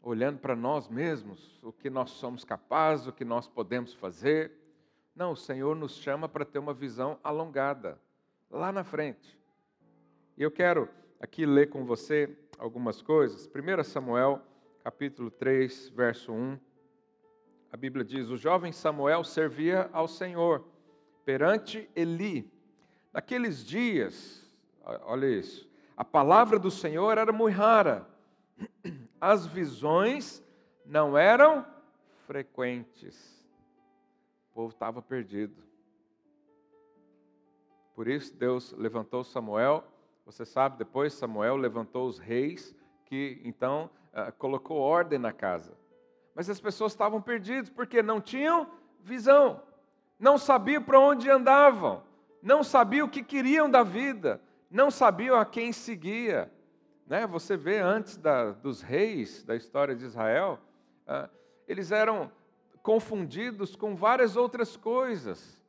olhando 0.03 0.39
para 0.39 0.55
nós 0.55 0.87
mesmos, 0.87 1.59
o 1.61 1.71
que 1.71 1.89
nós 1.89 2.11
somos 2.11 2.43
capazes, 2.43 3.07
o 3.07 3.13
que 3.13 3.23
nós 3.23 3.47
podemos 3.47 3.93
fazer. 3.93 4.51
Não, 5.15 5.33
o 5.33 5.37
Senhor 5.37 5.75
nos 5.75 5.97
chama 5.97 6.27
para 6.27 6.45
ter 6.45 6.59
uma 6.59 6.73
visão 6.73 7.19
alongada, 7.23 7.99
lá 8.49 8.71
na 8.71 8.83
frente. 8.83 9.37
E 10.37 10.41
eu 10.41 10.49
quero 10.49 10.89
aqui 11.19 11.45
ler 11.45 11.69
com 11.69 11.85
você 11.85 12.35
algumas 12.57 13.01
coisas. 13.01 13.47
1 13.47 13.83
Samuel, 13.83 14.41
capítulo 14.83 15.29
3, 15.29 15.89
verso 15.89 16.31
1. 16.31 16.57
A 17.71 17.77
Bíblia 17.77 18.03
diz: 18.03 18.29
O 18.29 18.37
jovem 18.37 18.71
Samuel 18.71 19.23
servia 19.23 19.89
ao 19.93 20.07
Senhor 20.07 20.65
perante 21.23 21.89
Eli. 21.95 22.51
Naqueles 23.13 23.65
dias, 23.65 24.45
olha 25.03 25.27
isso, 25.27 25.69
a 25.95 26.03
palavra 26.03 26.57
do 26.57 26.71
Senhor 26.71 27.17
era 27.17 27.31
muito 27.31 27.57
rara 27.57 28.11
as 29.21 29.45
visões 29.45 30.43
não 30.83 31.17
eram 31.17 31.65
frequentes. 32.25 33.45
O 34.49 34.53
povo 34.53 34.73
estava 34.73 35.01
perdido. 35.01 35.63
Por 37.95 38.07
isso 38.07 38.35
Deus 38.35 38.71
levantou 38.73 39.23
Samuel. 39.23 39.83
Você 40.25 40.45
sabe, 40.45 40.77
depois 40.77 41.13
Samuel 41.13 41.55
levantou 41.55 42.07
os 42.07 42.17
reis, 42.17 42.75
que 43.05 43.39
então 43.43 43.89
uh, 44.13 44.31
colocou 44.37 44.77
ordem 44.77 45.19
na 45.19 45.31
casa. 45.31 45.77
Mas 46.35 46.49
as 46.49 46.59
pessoas 46.59 46.91
estavam 46.91 47.21
perdidas 47.21 47.69
porque 47.69 48.01
não 48.01 48.21
tinham 48.21 48.67
visão, 49.03 49.61
não 50.19 50.37
sabiam 50.37 50.81
para 50.81 50.99
onde 50.99 51.29
andavam, 51.29 52.03
não 52.41 52.63
sabiam 52.63 53.07
o 53.07 53.09
que 53.09 53.23
queriam 53.23 53.69
da 53.69 53.83
vida, 53.83 54.41
não 54.69 54.89
sabiam 54.89 55.35
a 55.35 55.45
quem 55.45 55.73
seguia. 55.73 56.51
Né? 57.05 57.27
Você 57.27 57.57
vê 57.57 57.79
antes 57.79 58.17
da, 58.17 58.51
dos 58.51 58.81
reis 58.81 59.43
da 59.43 59.55
história 59.55 59.95
de 59.95 60.05
Israel, 60.05 60.59
ah, 61.07 61.29
eles 61.67 61.91
eram 61.91 62.31
confundidos 62.81 63.75
com 63.75 63.95
várias 63.95 64.35
outras 64.35 64.75
coisas. 64.77 65.59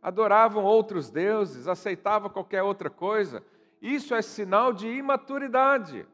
Adoravam 0.00 0.64
outros 0.64 1.10
deuses, 1.10 1.66
aceitavam 1.66 2.30
qualquer 2.30 2.62
outra 2.62 2.88
coisa. 2.88 3.42
Isso 3.82 4.14
é 4.14 4.22
sinal 4.22 4.72
de 4.72 4.88
imaturidade. 4.88 6.06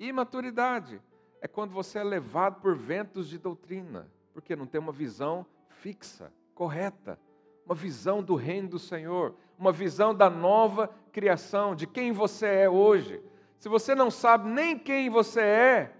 Imaturidade 0.00 0.98
é 1.42 1.46
quando 1.46 1.72
você 1.72 1.98
é 1.98 2.02
levado 2.02 2.58
por 2.62 2.74
ventos 2.74 3.28
de 3.28 3.36
doutrina, 3.36 4.10
porque 4.32 4.56
não 4.56 4.66
tem 4.66 4.80
uma 4.80 4.92
visão 4.92 5.44
fixa, 5.68 6.32
correta, 6.54 7.18
uma 7.66 7.74
visão 7.74 8.22
do 8.22 8.34
reino 8.34 8.66
do 8.66 8.78
Senhor, 8.78 9.34
uma 9.58 9.70
visão 9.70 10.14
da 10.14 10.30
nova 10.30 10.88
criação, 11.12 11.74
de 11.74 11.86
quem 11.86 12.12
você 12.12 12.46
é 12.46 12.70
hoje. 12.70 13.22
Se 13.58 13.68
você 13.68 13.94
não 13.94 14.10
sabe 14.10 14.48
nem 14.48 14.78
quem 14.78 15.10
você 15.10 15.42
é, 15.42 15.96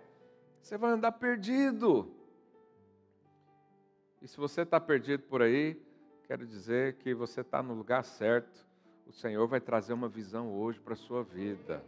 você 0.62 0.78
vai 0.78 0.92
andar 0.92 1.12
perdido. 1.12 2.10
E 4.22 4.26
se 4.26 4.38
você 4.38 4.62
está 4.62 4.80
perdido 4.80 5.24
por 5.24 5.42
aí, 5.42 5.78
quero 6.24 6.46
dizer 6.46 6.94
que 6.94 7.12
você 7.12 7.42
está 7.42 7.62
no 7.62 7.74
lugar 7.74 8.02
certo. 8.02 8.66
O 9.06 9.12
Senhor 9.12 9.46
vai 9.46 9.60
trazer 9.60 9.92
uma 9.92 10.08
visão 10.08 10.50
hoje 10.54 10.80
para 10.80 10.94
a 10.94 10.96
sua 10.96 11.22
vida. 11.22 11.84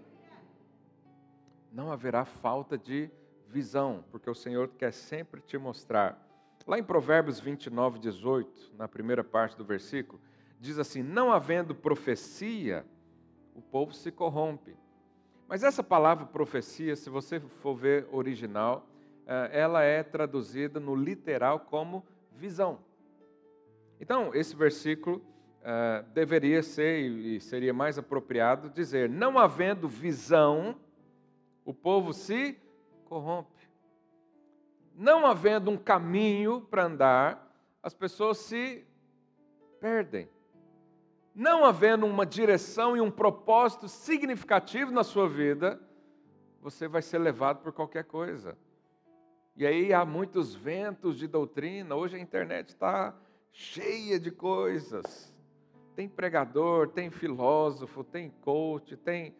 Não 1.72 1.90
haverá 1.90 2.24
falta 2.24 2.76
de 2.76 3.10
visão, 3.48 4.04
porque 4.10 4.28
o 4.28 4.34
Senhor 4.34 4.68
quer 4.78 4.92
sempre 4.92 5.40
te 5.40 5.56
mostrar. 5.56 6.22
Lá 6.66 6.78
em 6.78 6.84
Provérbios 6.84 7.40
29, 7.40 7.98
18, 7.98 8.72
na 8.76 8.86
primeira 8.86 9.24
parte 9.24 9.56
do 9.56 9.64
versículo, 9.64 10.20
diz 10.60 10.78
assim: 10.78 11.02
não 11.02 11.32
havendo 11.32 11.74
profecia, 11.74 12.84
o 13.54 13.62
povo 13.62 13.92
se 13.92 14.12
corrompe. 14.12 14.76
Mas 15.48 15.62
essa 15.62 15.82
palavra 15.82 16.26
profecia, 16.26 16.94
se 16.94 17.10
você 17.10 17.40
for 17.40 17.74
ver 17.74 18.06
original, 18.12 18.86
eh, 19.26 19.50
ela 19.52 19.82
é 19.82 20.02
traduzida 20.02 20.78
no 20.78 20.94
literal 20.94 21.60
como 21.60 22.04
visão. 22.32 22.78
Então, 24.00 24.34
esse 24.34 24.56
versículo 24.56 25.18
uh, 25.60 26.04
deveria 26.12 26.62
ser, 26.62 27.02
e 27.02 27.40
seria 27.40 27.72
mais 27.72 27.98
apropriado, 27.98 28.68
dizer: 28.68 29.08
não 29.08 29.38
havendo 29.38 29.88
visão, 29.88 30.76
o 31.64 31.72
povo 31.72 32.12
se 32.12 32.58
corrompe. 33.04 33.68
Não 34.94 35.26
havendo 35.26 35.70
um 35.70 35.76
caminho 35.76 36.60
para 36.60 36.84
andar, 36.84 37.56
as 37.82 37.94
pessoas 37.94 38.38
se 38.38 38.86
perdem 39.80 40.28
não 41.34 41.64
havendo 41.64 42.06
uma 42.06 42.26
direção 42.26 42.96
e 42.96 43.00
um 43.00 43.10
propósito 43.10 43.88
significativo 43.88 44.90
na 44.90 45.02
sua 45.02 45.28
vida, 45.28 45.80
você 46.60 46.86
vai 46.86 47.02
ser 47.02 47.18
levado 47.18 47.62
por 47.62 47.72
qualquer 47.72 48.04
coisa. 48.04 48.56
E 49.56 49.66
aí 49.66 49.92
há 49.92 50.04
muitos 50.04 50.54
ventos 50.54 51.18
de 51.18 51.26
doutrina. 51.26 51.94
Hoje 51.94 52.16
a 52.16 52.20
internet 52.20 52.68
está 52.68 53.14
cheia 53.50 54.20
de 54.20 54.30
coisas. 54.30 55.32
Tem 55.96 56.08
pregador, 56.08 56.88
tem 56.88 57.10
filósofo, 57.10 58.04
tem 58.04 58.30
coach, 58.42 58.96
tem. 58.96 59.34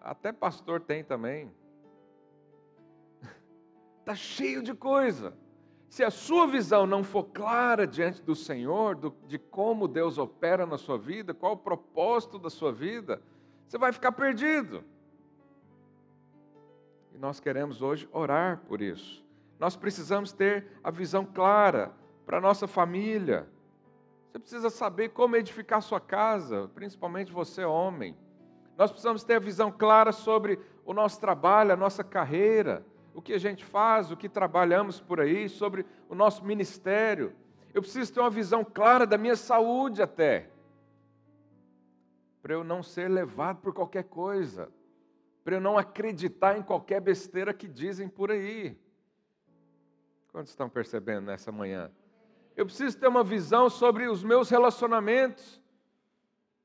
Até 0.00 0.32
pastor 0.32 0.80
tem 0.80 1.04
também. 1.04 1.50
Está 4.00 4.14
cheio 4.16 4.62
de 4.62 4.74
coisa. 4.74 5.34
Se 5.88 6.04
a 6.04 6.10
sua 6.10 6.46
visão 6.46 6.86
não 6.86 7.02
for 7.02 7.24
clara 7.24 7.86
diante 7.86 8.22
do 8.22 8.34
Senhor, 8.34 8.94
do, 8.94 9.14
de 9.26 9.38
como 9.38 9.88
Deus 9.88 10.18
opera 10.18 10.64
na 10.64 10.78
sua 10.78 10.96
vida, 10.96 11.34
qual 11.34 11.54
o 11.54 11.56
propósito 11.56 12.38
da 12.38 12.48
sua 12.48 12.72
vida, 12.72 13.20
você 13.66 13.76
vai 13.76 13.92
ficar 13.92 14.12
perdido. 14.12 14.84
E 17.12 17.18
nós 17.18 17.40
queremos 17.40 17.82
hoje 17.82 18.08
orar 18.12 18.62
por 18.68 18.80
isso. 18.80 19.24
Nós 19.58 19.76
precisamos 19.76 20.32
ter 20.32 20.66
a 20.82 20.92
visão 20.92 21.24
clara 21.24 21.92
para 22.24 22.38
a 22.38 22.40
nossa 22.40 22.68
família. 22.68 23.48
Você 24.30 24.38
precisa 24.38 24.70
saber 24.70 25.08
como 25.08 25.34
edificar 25.36 25.82
sua 25.82 26.00
casa, 26.00 26.70
principalmente 26.72 27.32
você, 27.32 27.64
homem. 27.64 28.16
Nós 28.80 28.90
precisamos 28.90 29.22
ter 29.22 29.34
a 29.34 29.38
visão 29.38 29.70
clara 29.70 30.10
sobre 30.10 30.58
o 30.84 30.92
nosso 30.92 31.20
trabalho, 31.20 31.72
a 31.72 31.76
nossa 31.76 32.02
carreira 32.02 32.84
o 33.14 33.20
que 33.22 33.32
a 33.32 33.38
gente 33.38 33.64
faz, 33.64 34.10
o 34.10 34.16
que 34.16 34.28
trabalhamos 34.28 35.00
por 35.00 35.20
aí, 35.20 35.48
sobre 35.48 35.84
o 36.08 36.14
nosso 36.14 36.44
ministério. 36.44 37.34
Eu 37.74 37.82
preciso 37.82 38.12
ter 38.12 38.20
uma 38.20 38.30
visão 38.30 38.64
clara 38.64 39.06
da 39.06 39.18
minha 39.18 39.36
saúde 39.36 40.02
até, 40.02 40.48
para 42.42 42.54
eu 42.54 42.64
não 42.64 42.82
ser 42.82 43.08
levado 43.08 43.60
por 43.60 43.74
qualquer 43.74 44.04
coisa, 44.04 44.70
para 45.44 45.56
eu 45.56 45.60
não 45.60 45.76
acreditar 45.76 46.56
em 46.56 46.62
qualquer 46.62 47.00
besteira 47.00 47.52
que 47.52 47.68
dizem 47.68 48.08
por 48.08 48.30
aí. 48.30 48.78
Quantos 50.32 50.50
estão 50.50 50.68
percebendo 50.68 51.26
nessa 51.26 51.52
manhã? 51.52 51.90
Eu 52.56 52.64
preciso 52.64 52.98
ter 52.98 53.08
uma 53.08 53.24
visão 53.24 53.68
sobre 53.68 54.08
os 54.08 54.22
meus 54.22 54.48
relacionamentos, 54.48 55.59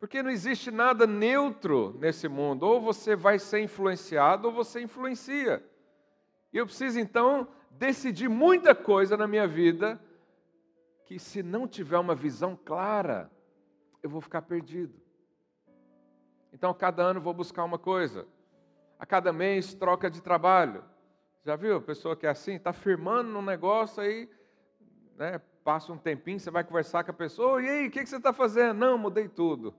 porque 0.05 0.21
não 0.21 0.29
existe 0.29 0.69
nada 0.69 1.07
neutro 1.07 1.97
nesse 2.00 2.27
mundo. 2.27 2.62
Ou 2.62 2.79
você 2.79 3.15
vai 3.15 3.39
ser 3.39 3.62
influenciado, 3.62 4.47
ou 4.47 4.53
você 4.53 4.79
influencia. 4.79 5.67
E 6.53 6.57
eu 6.59 6.65
preciso 6.67 7.00
então 7.00 7.47
decidir 7.71 8.29
muita 8.29 8.75
coisa 8.75 9.17
na 9.17 9.25
minha 9.25 9.47
vida 9.47 10.00
que 11.07 11.17
se 11.17 11.41
não 11.41 11.67
tiver 11.67 11.97
uma 11.97 12.13
visão 12.13 12.55
clara, 12.55 13.31
eu 14.03 14.07
vou 14.07 14.21
ficar 14.21 14.43
perdido. 14.43 14.93
Então, 16.53 16.71
cada 16.71 17.01
ano 17.01 17.19
vou 17.19 17.33
buscar 17.33 17.63
uma 17.63 17.79
coisa. 17.79 18.27
A 19.00 19.07
cada 19.07 19.33
mês, 19.33 19.74
troca 19.74 20.07
de 20.07 20.21
trabalho. 20.21 20.83
Já 21.43 21.55
viu? 21.55 21.77
A 21.77 21.81
pessoa 21.81 22.15
que 22.15 22.27
é 22.27 22.29
assim, 22.29 22.57
está 22.57 22.71
firmando 22.71 23.31
num 23.31 23.41
negócio 23.41 24.03
aí, 24.03 24.29
né, 25.17 25.41
passa 25.63 25.91
um 25.91 25.97
tempinho, 25.97 26.39
você 26.39 26.51
vai 26.51 26.63
conversar 26.63 27.03
com 27.03 27.09
a 27.09 27.13
pessoa, 27.15 27.59
e 27.59 27.67
aí, 27.67 27.88
o 27.88 27.91
que, 27.91 28.03
que 28.03 28.09
você 28.09 28.17
está 28.17 28.31
fazendo? 28.31 28.77
Não, 28.77 29.00
mudei 29.00 29.27
tudo. 29.27 29.74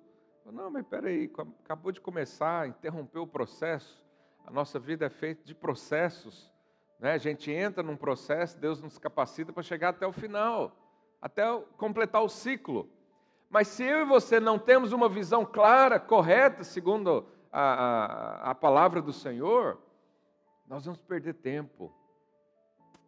Não, 0.53 0.71
mas 0.71 0.87
peraí, 0.87 1.31
acabou 1.65 1.91
de 1.91 2.01
começar, 2.01 2.69
interrompeu 2.69 3.23
o 3.23 3.27
processo. 3.27 4.05
A 4.47 4.51
nossa 4.51 4.79
vida 4.79 5.07
é 5.07 5.11
feita 5.11 5.45
de 5.45 5.55
processos. 5.55 6.53
Né? 7.01 7.13
A 7.13 7.19
gente 7.19 7.51
entra 7.51 7.83
num 7.83 7.97
processo, 7.97 8.57
Deus 8.59 8.81
nos 8.81 8.97
capacita 8.97 9.53
para 9.53 9.63
chegar 9.63 9.89
até 9.89 10.07
o 10.07 10.13
final, 10.13 10.77
até 11.21 11.43
completar 11.77 12.23
o 12.23 12.29
ciclo. 12.29 12.89
Mas 13.51 13.69
se 13.69 13.85
eu 13.85 14.03
e 14.03 14.05
você 14.05 14.39
não 14.39 14.59
temos 14.59 14.93
uma 14.93 15.09
visão 15.09 15.45
clara, 15.45 15.99
correta, 15.99 16.63
segundo 16.63 17.27
a, 17.53 17.61
a, 17.61 18.51
a 18.51 18.55
palavra 18.55 19.03
do 19.03 19.13
Senhor, 19.13 19.79
nós 20.67 20.85
vamos 20.85 21.01
perder 21.01 21.35
tempo, 21.35 21.93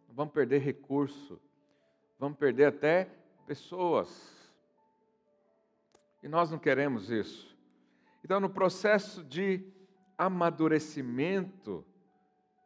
vamos 0.09 0.33
perder 0.33 0.59
recurso, 0.59 1.39
vamos 2.17 2.37
perder 2.37 2.65
até 2.65 3.09
pessoas. 3.45 4.38
E 6.21 6.27
nós 6.27 6.51
não 6.51 6.59
queremos 6.59 7.09
isso. 7.09 7.57
Então, 8.23 8.39
no 8.39 8.49
processo 8.49 9.23
de 9.23 9.65
amadurecimento, 10.17 11.85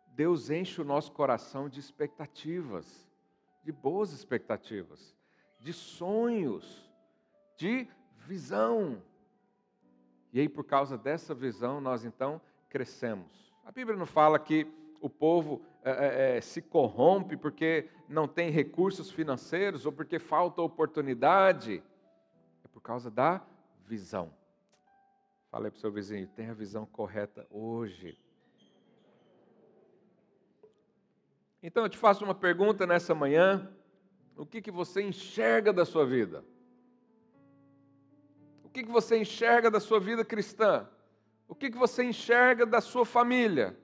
Deus 0.07 0.49
enche 0.49 0.81
o 0.81 0.85
nosso 0.85 1.11
coração 1.11 1.69
de 1.69 1.79
expectativas, 1.79 3.09
de 3.63 3.71
boas 3.71 4.11
expectativas, 4.11 5.15
de 5.59 5.71
sonhos, 5.71 6.89
de 7.57 7.87
visão. 8.17 9.01
E 10.31 10.39
aí, 10.39 10.49
por 10.49 10.63
causa 10.63 10.97
dessa 10.97 11.33
visão, 11.33 11.79
nós 11.79 12.03
então 12.03 12.41
crescemos. 12.69 13.53
A 13.63 13.71
Bíblia 13.71 13.97
não 13.97 14.05
fala 14.05 14.39
que 14.39 14.67
o 14.99 15.09
povo 15.09 15.61
é, 15.83 16.37
é, 16.37 16.41
se 16.41 16.61
corrompe 16.61 17.35
porque 17.35 17.89
não 18.07 18.27
tem 18.27 18.49
recursos 18.49 19.11
financeiros 19.11 19.85
ou 19.85 19.91
porque 19.91 20.17
falta 20.17 20.61
oportunidade. 20.61 21.83
Causa 22.83 23.09
da 23.09 23.41
visão. 23.85 24.33
Fala 25.49 25.71
para 25.71 25.77
o 25.77 25.79
seu 25.79 25.91
vizinho, 25.91 26.27
tenha 26.27 26.51
a 26.51 26.55
visão 26.55 26.85
correta 26.85 27.47
hoje. 27.49 28.19
Então 31.61 31.83
eu 31.83 31.89
te 31.89 31.97
faço 31.97 32.25
uma 32.25 32.35
pergunta 32.35 32.85
nessa 32.85 33.15
manhã: 33.15 33.71
o 34.35 34.45
que, 34.45 34.61
que 34.61 34.71
você 34.71 35.01
enxerga 35.01 35.71
da 35.71 35.85
sua 35.85 36.05
vida? 36.05 36.43
O 38.63 38.69
que, 38.69 38.83
que 38.83 38.91
você 38.91 39.17
enxerga 39.17 39.71
da 39.71 39.79
sua 39.79 39.99
vida 39.99 40.25
cristã? 40.25 40.89
O 41.47 41.55
que, 41.55 41.71
que 41.71 41.77
você 41.77 42.03
enxerga 42.03 42.65
da 42.65 42.81
sua 42.81 43.05
família? 43.05 43.77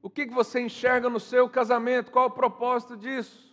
O 0.00 0.08
que, 0.08 0.26
que 0.26 0.32
você 0.32 0.60
enxerga 0.60 1.10
no 1.10 1.20
seu 1.20 1.50
casamento? 1.50 2.10
Qual 2.10 2.26
o 2.26 2.30
propósito 2.30 2.96
disso? 2.96 3.47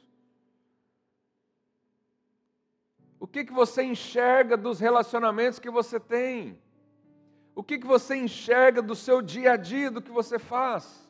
O 3.19 3.27
que, 3.27 3.45
que 3.45 3.54
você 3.54 3.84
enxerga 3.84 4.58
dos 4.58 4.80
relacionamentos 4.80 5.60
que 5.60 5.69
você 5.69 5.99
tem? 5.99 6.60
O 7.56 7.63
que, 7.63 7.80
que 7.80 7.88
você 7.88 8.15
enxerga 8.15 8.82
do 8.82 8.95
seu 8.95 9.21
dia 9.21 9.54
a 9.54 9.58
dia, 9.58 9.89
do 9.89 10.01
que 10.01 10.12
você 10.12 10.38
faz? 10.38 11.10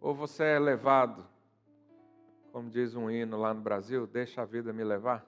Ou 0.00 0.14
você 0.14 0.44
é 0.44 0.58
levado, 0.58 1.26
como 2.52 2.68
diz 2.70 2.94
um 2.94 3.10
hino 3.10 3.38
lá 3.38 3.54
no 3.54 3.60
Brasil, 3.60 4.06
deixa 4.06 4.42
a 4.42 4.44
vida 4.44 4.72
me 4.72 4.84
levar? 4.84 5.26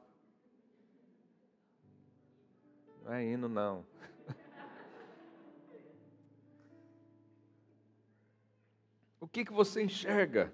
Não 3.05 3.13
é 3.13 3.25
hino, 3.25 3.49
não. 3.49 3.85
o 9.19 9.27
que, 9.27 9.45
que 9.45 9.53
você 9.53 9.83
enxerga? 9.83 10.53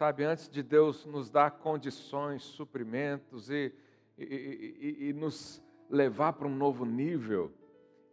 Sabe, 0.00 0.24
antes 0.24 0.48
de 0.48 0.62
Deus 0.62 1.04
nos 1.04 1.28
dar 1.28 1.50
condições, 1.50 2.42
suprimentos 2.42 3.50
e, 3.50 3.70
e, 4.16 4.24
e, 4.24 5.08
e 5.08 5.12
nos 5.12 5.62
levar 5.90 6.32
para 6.32 6.48
um 6.48 6.56
novo 6.56 6.86
nível, 6.86 7.52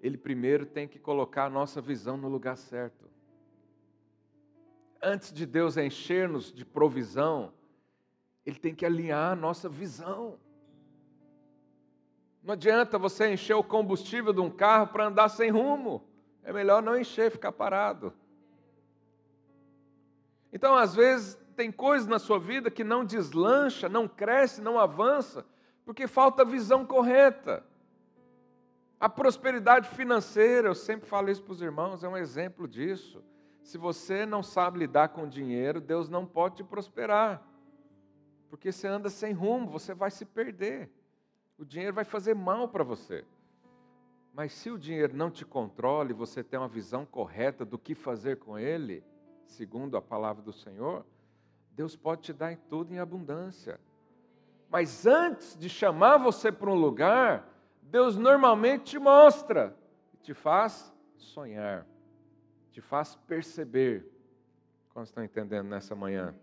Ele 0.02 0.18
primeiro 0.18 0.66
tem 0.66 0.86
que 0.86 1.00
colocar 1.00 1.46
a 1.46 1.50
nossa 1.50 1.80
visão 1.80 2.18
no 2.18 2.28
lugar 2.28 2.58
certo. 2.58 3.10
Antes 5.02 5.32
de 5.32 5.46
Deus 5.46 5.78
encher-nos 5.78 6.52
de 6.52 6.66
provisão, 6.66 7.54
Ele 8.46 8.60
tem 8.60 8.76
que 8.76 8.86
alinhar 8.86 9.32
a 9.32 9.36
nossa 9.38 9.70
visão. 9.70 10.38
Não 12.44 12.52
adianta 12.52 12.98
você 12.98 13.32
encher 13.32 13.56
o 13.56 13.64
combustível 13.64 14.34
de 14.34 14.42
um 14.42 14.50
carro 14.50 14.88
para 14.88 15.08
andar 15.08 15.30
sem 15.30 15.50
rumo. 15.50 16.06
É 16.44 16.52
melhor 16.52 16.84
não 16.84 17.00
encher, 17.00 17.32
ficar 17.32 17.54
parado. 17.54 18.14
Então, 20.52 20.76
às 20.76 20.94
vezes, 20.94 21.47
tem 21.58 21.72
coisas 21.72 22.08
na 22.08 22.20
sua 22.20 22.38
vida 22.38 22.70
que 22.70 22.84
não 22.84 23.04
deslancha, 23.04 23.90
não 23.90 24.08
cresce, 24.08 24.62
não 24.62 24.80
avança, 24.80 25.44
porque 25.84 26.06
falta 26.06 26.44
a 26.44 26.46
visão 26.46 26.86
correta. 26.86 27.66
A 29.00 29.10
prosperidade 29.10 29.90
financeira, 29.90 30.68
eu 30.68 30.76
sempre 30.76 31.10
falo 31.10 31.32
isso 31.32 31.42
para 31.42 31.54
os 31.54 31.62
irmãos, 31.62 32.04
é 32.04 32.08
um 32.08 32.16
exemplo 32.16 32.68
disso. 32.68 33.24
Se 33.64 33.76
você 33.76 34.24
não 34.24 34.44
sabe 34.44 34.78
lidar 34.78 35.10
com 35.10 35.28
dinheiro, 35.28 35.82
Deus 35.82 36.08
não 36.08 36.28
pode 36.28 36.58
te 36.58 36.64
prosperar. 36.64 37.42
Porque 38.52 38.72
você 38.72 38.88
anda 38.88 39.10
sem 39.10 39.34
rumo, 39.34 39.68
você 39.68 39.96
vai 39.96 40.12
se 40.12 40.26
perder. 40.26 40.92
O 41.58 41.66
dinheiro 41.66 41.94
vai 41.94 42.06
fazer 42.06 42.36
mal 42.36 42.70
para 42.70 42.84
você. 42.84 43.26
Mas 44.32 44.54
se 44.54 44.70
o 44.70 44.78
dinheiro 44.78 45.16
não 45.16 45.32
te 45.32 45.44
controla 45.44 46.12
e 46.12 46.14
você 46.14 46.44
tem 46.44 46.60
uma 46.60 46.68
visão 46.68 47.04
correta 47.04 47.66
do 47.66 47.80
que 47.80 47.96
fazer 47.96 48.38
com 48.38 48.60
ele, 48.60 49.04
segundo 49.48 49.98
a 49.98 50.02
palavra 50.02 50.44
do 50.44 50.54
Senhor, 50.54 51.04
Deus 51.78 51.96
pode 51.96 52.24
te 52.24 52.34
dar 52.34 52.52
em 52.52 52.58
tudo 52.58 52.94
em 52.94 53.00
abundância. 53.00 53.80
Mas 54.70 55.08
antes 55.08 55.58
de 55.58 55.70
chamar 55.70 56.18
você 56.18 56.52
para 56.52 56.70
um 56.70 56.76
lugar, 56.76 57.48
Deus 57.82 58.18
normalmente 58.18 58.92
te 58.92 59.00
mostra, 59.00 59.74
te 60.22 60.34
faz 60.34 60.94
sonhar 61.16 61.88
te 62.78 62.82
faz 62.82 63.16
perceber. 63.28 64.06
Como 64.94 65.04
estão 65.04 65.24
entendendo 65.24 65.68
nessa 65.68 65.96
manhã? 65.96 66.36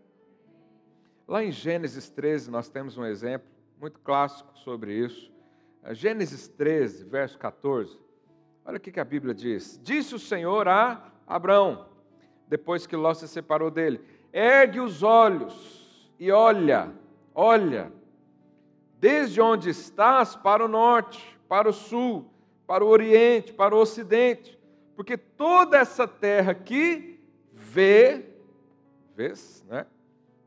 Lá 1.29 1.45
em 1.45 1.53
Gênesis 1.53 2.11
13, 2.11 2.51
nós 2.51 2.69
temos 2.69 2.99
um 2.99 3.05
exemplo 3.05 3.47
muito 3.81 4.01
clássico 4.01 4.59
sobre 4.59 4.95
isso. 4.95 5.33
Gênesis 5.93 6.49
13, 6.49 7.05
verso 7.05 7.39
14. 7.39 7.97
Olha 8.65 8.79
o 8.79 8.81
que 8.81 8.99
a 8.99 9.05
Bíblia 9.05 9.33
diz. 9.33 9.79
Disse 9.81 10.17
o 10.17 10.19
Senhor 10.19 10.67
a 10.67 11.13
Abraão, 11.25 11.89
depois 12.49 12.85
que 12.85 12.97
Ló 12.97 13.15
se 13.15 13.29
separou 13.29 13.71
dele: 13.71 14.01
Ergue 14.35 14.81
os 14.81 15.03
olhos 15.03 16.11
e 16.19 16.31
olha, 16.31 16.93
olha, 17.35 17.93
desde 18.99 19.41
onde 19.41 19.71
estás 19.71 20.35
para 20.35 20.65
o 20.65 20.69
norte, 20.69 21.39
para 21.49 21.69
o 21.69 21.73
sul, 21.73 22.29
para 22.67 22.85
o 22.85 22.89
oriente, 22.89 23.53
para 23.53 23.75
o 23.75 23.79
ocidente 23.79 24.55
porque 24.95 25.17
toda 25.17 25.77
essa 25.77 26.07
terra 26.07 26.53
aqui 26.53 27.21
vê, 27.53 28.31
vês, 29.15 29.65
né? 29.69 29.87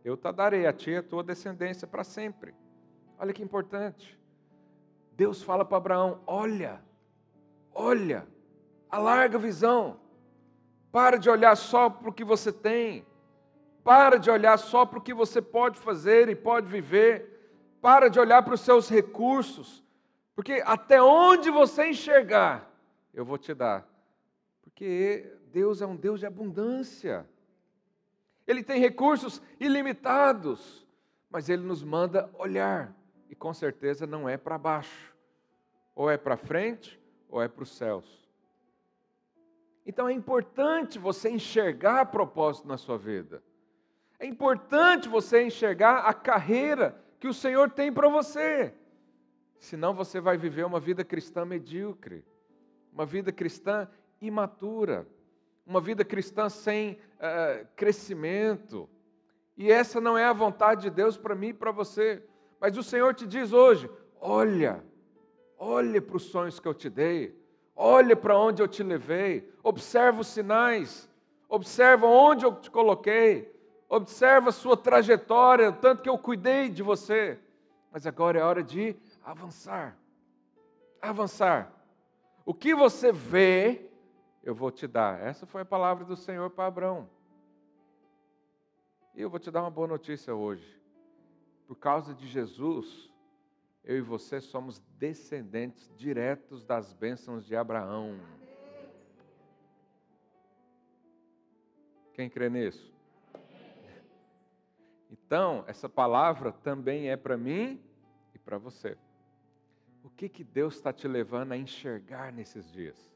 Eu 0.03 0.15
te 0.15 0.31
darei 0.31 0.65
a 0.65 0.71
ti 0.71 0.95
a 0.95 1.03
tua 1.03 1.21
descendência 1.21 1.85
para 1.85 2.03
sempre. 2.03 2.55
Olha 3.19 3.33
que 3.33 3.43
importante. 3.43 4.17
Deus 5.13 5.43
fala 5.43 5.65
para 5.65 5.77
Abraão: 5.77 6.21
olha, 6.25 6.81
olha, 7.73 8.25
alarga 8.89 9.37
a 9.37 9.41
visão. 9.41 9.99
Para 10.91 11.17
de 11.17 11.29
olhar 11.29 11.55
só 11.57 11.89
para 11.89 12.09
o 12.09 12.13
que 12.13 12.23
você 12.23 12.51
tem. 12.51 13.05
Para 13.87 14.17
de 14.17 14.29
olhar 14.29 14.57
só 14.57 14.85
para 14.85 14.99
o 14.99 15.01
que 15.01 15.13
você 15.13 15.41
pode 15.41 15.79
fazer 15.79 16.27
e 16.27 16.35
pode 16.35 16.67
viver. 16.67 17.13
Para 17.81 18.09
de 18.09 18.19
olhar 18.19 18.43
para 18.43 18.55
os 18.55 18.61
seus 18.61 18.89
recursos. 18.89 19.81
Porque 20.35 20.61
até 20.65 21.01
onde 21.01 21.49
você 21.49 21.89
enxergar, 21.91 22.69
eu 23.13 23.23
vou 23.23 23.37
te 23.37 23.53
dar 23.53 23.87
porque 24.77 25.35
Deus 25.51 25.81
é 25.81 25.87
um 25.87 25.95
Deus 25.95 26.19
de 26.19 26.27
abundância. 26.27 27.27
Ele 28.45 28.61
tem 28.61 28.79
recursos 28.79 29.41
ilimitados, 29.59 30.85
mas 31.31 31.49
Ele 31.49 31.63
nos 31.63 31.83
manda 31.83 32.29
olhar, 32.37 32.95
e 33.27 33.33
com 33.33 33.51
certeza 33.55 34.05
não 34.05 34.29
é 34.29 34.37
para 34.37 34.55
baixo, 34.55 35.15
ou 35.95 36.11
é 36.11 36.15
para 36.15 36.37
frente, 36.37 37.01
ou 37.27 37.41
é 37.41 37.47
para 37.47 37.63
os 37.63 37.75
céus. 37.75 38.29
Então 39.83 40.07
é 40.07 40.13
importante 40.13 40.99
você 40.99 41.27
enxergar 41.27 42.05
propósito 42.11 42.67
na 42.67 42.77
sua 42.77 42.99
vida. 42.99 43.41
É 44.19 44.25
importante 44.25 45.07
você 45.07 45.43
enxergar 45.43 45.99
a 45.99 46.13
carreira 46.13 46.99
que 47.19 47.27
o 47.27 47.33
Senhor 47.33 47.69
tem 47.69 47.91
para 47.91 48.09
você. 48.09 48.73
Senão 49.59 49.93
você 49.93 50.19
vai 50.19 50.37
viver 50.37 50.65
uma 50.65 50.79
vida 50.79 51.03
cristã 51.03 51.45
medíocre, 51.45 52.23
uma 52.91 53.05
vida 53.05 53.31
cristã 53.31 53.87
imatura, 54.19 55.07
uma 55.65 55.81
vida 55.81 56.03
cristã 56.03 56.49
sem 56.49 56.93
uh, 56.93 57.67
crescimento. 57.75 58.89
E 59.55 59.71
essa 59.71 59.99
não 59.99 60.17
é 60.17 60.25
a 60.25 60.33
vontade 60.33 60.83
de 60.83 60.89
Deus 60.89 61.17
para 61.17 61.35
mim 61.35 61.49
e 61.49 61.53
para 61.53 61.71
você. 61.71 62.23
Mas 62.59 62.77
o 62.77 62.83
Senhor 62.83 63.13
te 63.13 63.25
diz 63.25 63.53
hoje: 63.53 63.89
olha, 64.19 64.83
olha 65.57 66.01
para 66.01 66.17
os 66.17 66.23
sonhos 66.23 66.59
que 66.59 66.67
eu 66.67 66.73
te 66.73 66.89
dei, 66.89 67.35
Olha 67.79 68.15
para 68.15 68.35
onde 68.35 68.59
eu 68.59 68.67
te 68.67 68.81
levei, 68.81 69.47
observa 69.61 70.21
os 70.21 70.27
sinais, 70.27 71.07
observa 71.47 72.07
onde 72.07 72.43
eu 72.43 72.55
te 72.55 72.71
coloquei, 72.71 73.55
observa 73.89 74.49
a 74.49 74.53
sua 74.53 74.75
trajetória, 74.75 75.71
tanto 75.71 76.01
que 76.01 76.09
eu 76.09 76.17
cuidei 76.17 76.69
de 76.69 76.83
você. 76.83 77.39
Mas 77.91 78.05
agora 78.05 78.39
é 78.39 78.43
hora 78.43 78.63
de 78.63 78.95
avançar. 79.23 79.97
Avançar. 81.01 81.71
O 82.45 82.53
que 82.53 82.75
você 82.75 83.11
vê, 83.11 83.89
eu 84.43 84.53
vou 84.53 84.71
te 84.71 84.87
dar. 84.87 85.19
Essa 85.21 85.45
foi 85.45 85.61
a 85.61 85.65
palavra 85.65 86.05
do 86.05 86.15
Senhor 86.15 86.49
para 86.49 86.67
Abraão. 86.67 87.09
E 89.15 89.21
eu 89.21 89.29
vou 89.29 89.39
te 89.39 89.49
dar 89.49 89.61
uma 89.61 89.71
boa 89.71 89.87
notícia 89.87 90.35
hoje. 90.35 90.79
Por 91.65 91.75
causa 91.75 92.13
de 92.13 92.27
Jesus, 92.27 93.11
eu 93.83 93.97
e 93.97 94.01
você 94.01 94.39
somos 94.39 94.79
descendentes 94.97 95.91
diretos 95.95 96.63
das 96.63 96.93
bênçãos 96.93 97.45
de 97.45 97.55
Abraão. 97.55 98.19
Quem 102.13 102.29
crê 102.29 102.49
nisso? 102.49 102.96
Então, 105.27 105.65
essa 105.67 105.89
palavra 105.89 106.53
também 106.53 107.09
é 107.09 107.17
para 107.17 107.35
mim 107.35 107.83
e 108.33 108.39
para 108.39 108.57
você. 108.57 108.97
O 110.01 110.09
que, 110.09 110.29
que 110.29 110.41
Deus 110.41 110.75
está 110.75 110.93
te 110.93 111.05
levando 111.05 111.51
a 111.51 111.57
enxergar 111.57 112.31
nesses 112.31 112.71
dias? 112.71 113.11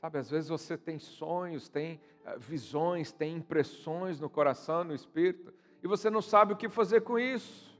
Sabe, 0.00 0.16
às 0.16 0.30
vezes 0.30 0.48
você 0.48 0.78
tem 0.78 0.98
sonhos, 0.98 1.68
tem 1.68 2.00
eh, 2.24 2.38
visões, 2.38 3.12
tem 3.12 3.36
impressões 3.36 4.18
no 4.18 4.30
coração, 4.30 4.82
no 4.82 4.94
espírito, 4.94 5.52
e 5.82 5.86
você 5.86 6.08
não 6.08 6.22
sabe 6.22 6.54
o 6.54 6.56
que 6.56 6.70
fazer 6.70 7.02
com 7.02 7.18
isso. 7.18 7.78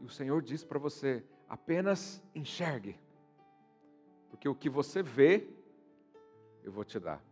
E 0.00 0.04
o 0.04 0.08
Senhor 0.08 0.42
diz 0.42 0.64
para 0.64 0.80
você: 0.80 1.22
apenas 1.48 2.20
enxergue, 2.34 2.98
porque 4.30 4.48
o 4.48 4.54
que 4.54 4.68
você 4.68 5.00
vê, 5.00 5.48
eu 6.64 6.72
vou 6.72 6.84
te 6.84 6.98
dar, 6.98 7.22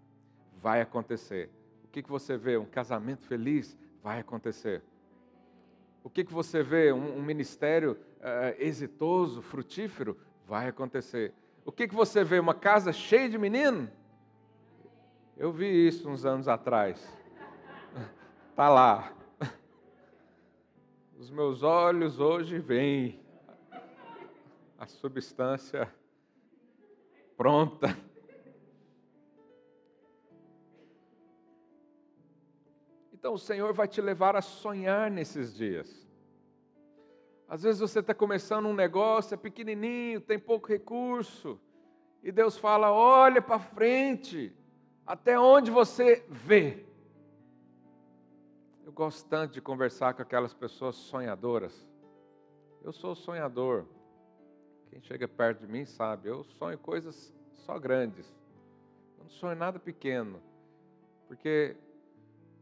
vai 0.55 0.81
acontecer. 0.81 1.58
O 1.89 1.91
que, 1.91 2.03
que 2.03 2.11
você 2.11 2.37
vê? 2.37 2.59
Um 2.59 2.67
casamento 2.67 3.25
feliz? 3.25 3.75
Vai 4.03 4.21
acontecer. 4.21 4.83
O 6.05 6.11
que, 6.11 6.23
que 6.23 6.33
você 6.33 6.63
vê? 6.63 6.93
Um, 6.93 7.17
um 7.17 7.23
ministério 7.23 7.93
uh, 7.93 8.55
exitoso, 8.59 9.41
frutífero? 9.41 10.19
Vai 10.47 10.69
acontecer. 10.69 11.33
O 11.65 11.73
que, 11.73 11.89
que 11.89 11.95
você 11.95 12.23
vê? 12.23 12.39
Uma 12.39 12.55
casa 12.55 12.93
cheia 12.93 13.29
de 13.29 13.39
menino? 13.39 13.91
Eu 15.35 15.51
vi 15.51 15.89
isso 15.89 16.11
uns 16.11 16.27
anos 16.27 16.47
atrás. 16.47 17.03
Está 18.51 18.69
lá. 18.71 19.11
Os 21.19 21.31
meus 21.31 21.63
olhos 21.63 22.21
hoje 22.21 22.59
veem 22.59 23.19
a 24.79 24.87
substância 24.87 25.91
pronta. 27.35 27.97
Então 33.19 33.35
o 33.35 33.39
Senhor 33.39 33.73
vai 33.73 33.89
te 33.89 34.01
levar 34.01 34.37
a 34.37 34.41
sonhar 34.41 35.11
nesses 35.11 35.53
dias. 35.53 36.07
Às 37.49 37.65
vezes 37.65 37.81
você 37.81 37.99
está 37.99 38.15
começando 38.15 38.67
um 38.67 38.73
negócio, 38.73 39.35
é 39.35 39.37
pequenininho, 39.37 40.21
tem 40.21 40.39
pouco 40.39 40.69
recurso, 40.69 41.59
e 42.23 42.31
Deus 42.31 42.57
fala: 42.57 42.93
olha 42.93 43.43
para 43.43 43.59
frente, 43.59 44.57
até 45.05 45.37
onde 45.37 45.69
você 45.69 46.25
vê. 46.29 46.87
Eu 48.87 48.93
gosto 48.93 49.29
tanto 49.29 49.55
de 49.55 49.61
conversar 49.61 50.15
com 50.15 50.23
aquelas 50.23 50.55
pessoas 50.55 50.95
sonhadoras. 50.95 51.89
Eu 52.85 52.93
sou 52.93 53.17
sonhador. 53.17 53.85
Quem 54.91 55.01
chega 55.01 55.27
perto 55.27 55.67
de 55.67 55.67
mim 55.67 55.85
sabe, 55.85 56.29
eu 56.29 56.45
sonho 56.45 56.79
coisas 56.79 57.35
só 57.67 57.81
grandes. 57.81 58.33
Eu 59.19 59.25
não 59.25 59.31
sonho 59.31 59.57
nada 59.57 59.81
pequeno. 59.81 60.41
Porque 61.27 61.77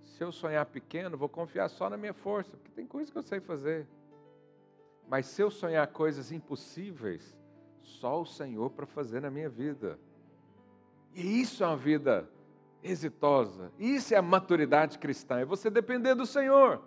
se 0.07 0.23
eu 0.23 0.33
sonhar 0.33 0.65
pequeno, 0.67 1.17
vou 1.17 1.29
confiar 1.29 1.69
só 1.69 1.91
na 1.91 1.97
minha 1.97 2.15
força, 2.15 2.57
porque 2.57 2.71
tem 2.71 2.87
coisas 2.87 3.11
que 3.11 3.19
eu 3.19 3.23
sei 3.23 3.41
fazer. 3.41 3.87
Mas 5.09 5.27
se 5.27 5.43
eu 5.43 5.51
sonhar 5.51 5.87
coisas 5.89 6.33
impossíveis, 6.33 7.37
só 7.83 8.21
o 8.21 8.27
Senhor 8.27 8.71
para 8.71 8.87
fazer 8.87 9.21
na 9.21 9.31
minha 9.31 9.49
vida. 9.49 9.99
E 11.15 11.41
isso 11.41 11.63
é 11.63 11.67
uma 11.67 11.77
vida 11.77 12.29
exitosa. 12.83 13.73
Isso 13.79 14.15
é 14.15 14.17
a 14.17 14.23
maturidade 14.23 14.99
cristã. 14.99 15.39
É 15.39 15.45
você 15.45 15.71
depender 15.71 16.15
do 16.15 16.27
Senhor. 16.27 16.83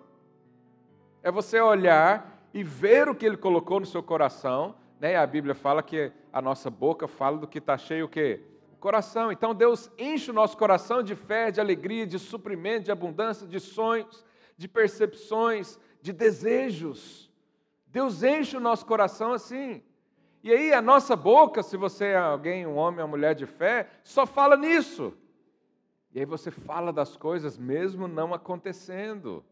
É 1.21 1.31
você 1.31 1.59
olhar 1.59 2.47
e 2.53 2.63
ver 2.63 3.09
o 3.09 3.15
que 3.15 3.25
Ele 3.25 3.37
colocou 3.37 3.79
no 3.79 3.85
seu 3.85 4.01
coração. 4.01 4.75
Né? 4.99 5.15
A 5.15 5.27
Bíblia 5.27 5.55
fala 5.55 5.83
que 5.83 6.11
a 6.31 6.41
nossa 6.41 6.69
boca 6.69 7.07
fala 7.07 7.37
do 7.37 7.47
que 7.47 7.59
está 7.59 7.77
cheio 7.77 8.05
o 8.05 8.09
quê? 8.09 8.41
Coração. 8.79 9.31
Então 9.31 9.53
Deus 9.53 9.91
enche 9.97 10.31
o 10.31 10.33
nosso 10.33 10.57
coração 10.57 11.03
de 11.03 11.15
fé, 11.15 11.51
de 11.51 11.59
alegria, 11.59 12.07
de 12.07 12.17
suprimento, 12.17 12.85
de 12.85 12.91
abundância, 12.91 13.45
de 13.45 13.59
sonhos, 13.59 14.25
de 14.57 14.67
percepções, 14.67 15.79
de 16.01 16.11
desejos. 16.11 17.29
Deus 17.87 18.23
enche 18.23 18.57
o 18.57 18.59
nosso 18.59 18.85
coração 18.85 19.33
assim. 19.33 19.83
E 20.41 20.51
aí 20.51 20.73
a 20.73 20.81
nossa 20.81 21.15
boca, 21.15 21.61
se 21.61 21.75
você 21.75 22.05
é 22.05 22.17
alguém, 22.17 22.65
um 22.65 22.75
homem, 22.75 23.01
uma 23.01 23.07
mulher 23.07 23.35
de 23.35 23.45
fé, 23.45 23.89
só 24.03 24.25
fala 24.25 24.55
nisso. 24.55 25.13
E 26.11 26.19
aí 26.19 26.25
você 26.25 26.49
fala 26.49 26.91
das 26.91 27.15
coisas 27.15 27.57
mesmo 27.57 28.07
não 28.07 28.33
acontecendo. 28.33 29.43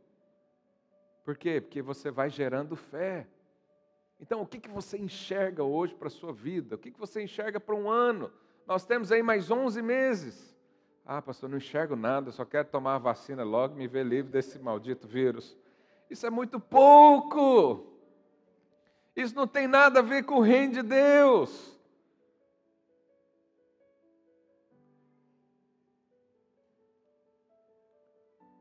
Por 1.24 1.38
quê? 1.38 1.60
Porque 1.60 1.82
você 1.82 2.10
vai 2.10 2.30
gerando 2.30 2.76
fé. 2.76 3.28
Então, 4.20 4.42
o 4.42 4.48
que, 4.48 4.60
que 4.60 4.70
você 4.70 4.98
enxerga 4.98 5.64
hoje 5.64 5.94
para 5.94 6.08
a 6.08 6.12
sua 6.12 6.34
vida? 6.34 6.76
O 6.76 6.78
que, 6.78 6.90
que 6.90 7.00
você 7.00 7.22
enxerga 7.22 7.60
para 7.60 7.76
um 7.76 7.90
ano? 7.90 8.32
Nós 8.68 8.86
temos 8.86 9.14
aí 9.14 9.24
mais 9.24 9.50
11 9.50 9.82
meses. 9.82 10.54
Ah, 11.06 11.22
pastor, 11.22 11.50
não 11.50 11.58
enxergo 11.58 11.96
nada, 11.96 12.34
só 12.34 12.44
quero 12.44 12.68
tomar 12.68 12.96
a 12.96 13.00
vacina 13.00 13.42
logo, 13.46 13.76
me 13.76 13.88
ver 13.88 14.06
livre 14.06 14.30
desse 14.30 14.60
maldito 14.60 15.08
vírus. 15.08 15.58
Isso 16.10 16.28
é 16.28 16.30
muito 16.30 16.60
pouco. 16.60 17.88
Isso 19.16 19.34
não 19.34 19.48
tem 19.48 19.68
nada 19.68 20.00
a 20.00 20.04
ver 20.04 20.24
com 20.24 20.36
o 20.36 20.42
reino 20.42 20.74
de 20.74 20.82
Deus. 20.84 21.80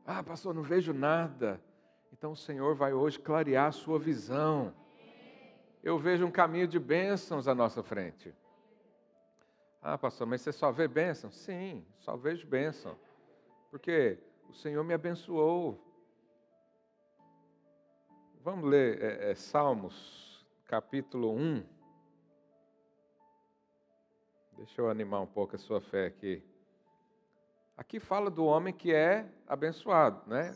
Ah, 0.05 0.23
pastor, 0.23 0.53
não 0.53 0.63
vejo 0.63 0.93
nada. 0.93 1.61
Então 2.13 2.31
o 2.31 2.37
Senhor 2.37 2.73
vai 2.75 2.93
hoje 2.93 3.19
clarear 3.19 3.67
a 3.67 3.71
sua 3.73 3.99
visão. 3.99 4.73
Eu 5.83 5.99
vejo 5.99 6.25
um 6.25 6.31
caminho 6.31 6.67
de 6.67 6.79
bênçãos 6.79 7.45
à 7.45 7.53
nossa 7.53 7.83
frente. 7.83 8.33
Ah, 9.81 9.97
pastor, 9.97 10.27
mas 10.27 10.41
você 10.41 10.51
só 10.51 10.71
vê 10.71 10.87
bênção? 10.87 11.31
Sim, 11.31 11.85
só 11.99 12.17
vejo 12.17 12.47
bênção. 12.47 12.97
Porque 13.69 14.17
o 14.49 14.53
Senhor 14.53 14.83
me 14.83 14.93
abençoou. 14.93 15.83
Vamos 18.43 18.69
ler 18.69 19.01
é, 19.01 19.31
é, 19.31 19.35
Salmos 19.35 20.45
capítulo 20.65 21.33
1. 21.33 21.63
Deixa 24.57 24.81
eu 24.81 24.89
animar 24.89 25.21
um 25.21 25.27
pouco 25.27 25.55
a 25.55 25.59
sua 25.59 25.79
fé 25.79 26.07
aqui. 26.07 26.41
Aqui 27.77 27.99
fala 27.99 28.31
do 28.31 28.45
homem 28.45 28.73
que 28.73 28.93
é 28.93 29.29
abençoado, 29.47 30.27
né? 30.27 30.55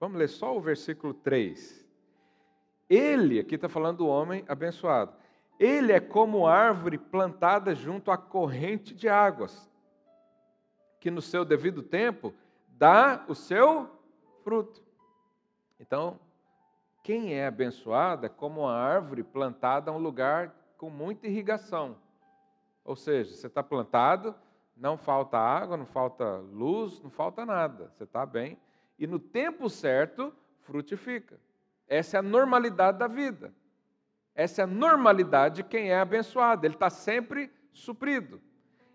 Vamos 0.00 0.18
ler 0.18 0.28
só 0.28 0.56
o 0.56 0.60
versículo 0.60 1.12
3. 1.12 1.86
Ele, 2.88 3.38
aqui 3.38 3.56
está 3.56 3.68
falando 3.68 3.98
do 3.98 4.06
homem 4.06 4.44
abençoado. 4.48 5.12
Ele 5.58 5.92
é 5.92 6.00
como 6.00 6.46
árvore 6.46 6.98
plantada 6.98 7.74
junto 7.74 8.10
à 8.10 8.16
corrente 8.16 8.94
de 8.94 9.08
águas, 9.08 9.68
que 11.00 11.10
no 11.10 11.20
seu 11.20 11.44
devido 11.44 11.82
tempo 11.82 12.32
dá 12.68 13.24
o 13.26 13.34
seu 13.34 13.90
fruto. 14.44 14.82
Então, 15.80 16.20
quem 17.02 17.34
é 17.34 17.46
abençoado 17.46 18.26
é 18.26 18.28
como 18.28 18.62
uma 18.62 18.72
árvore 18.72 19.22
plantada 19.22 19.90
a 19.90 19.94
um 19.94 19.98
lugar 19.98 20.54
com 20.76 20.90
muita 20.90 21.26
irrigação. 21.26 21.96
Ou 22.84 22.94
seja, 22.94 23.34
você 23.34 23.46
está 23.48 23.62
plantado, 23.62 24.34
não 24.76 24.96
falta 24.96 25.38
água, 25.38 25.76
não 25.76 25.86
falta 25.86 26.36
luz, 26.36 27.02
não 27.02 27.10
falta 27.10 27.44
nada. 27.44 27.90
Você 27.90 28.04
está 28.04 28.24
bem. 28.24 28.58
E 28.98 29.06
no 29.06 29.18
tempo 29.18 29.68
certo, 29.68 30.32
frutifica. 30.62 31.40
Essa 31.86 32.16
é 32.16 32.20
a 32.20 32.22
normalidade 32.22 32.98
da 32.98 33.08
vida. 33.08 33.52
Essa 34.38 34.62
é 34.62 34.64
a 34.64 34.68
normalidade 34.68 35.56
de 35.56 35.62
quem 35.64 35.90
é 35.90 35.98
abençoado. 35.98 36.64
Ele 36.64 36.74
está 36.74 36.88
sempre 36.88 37.50
suprido. 37.72 38.40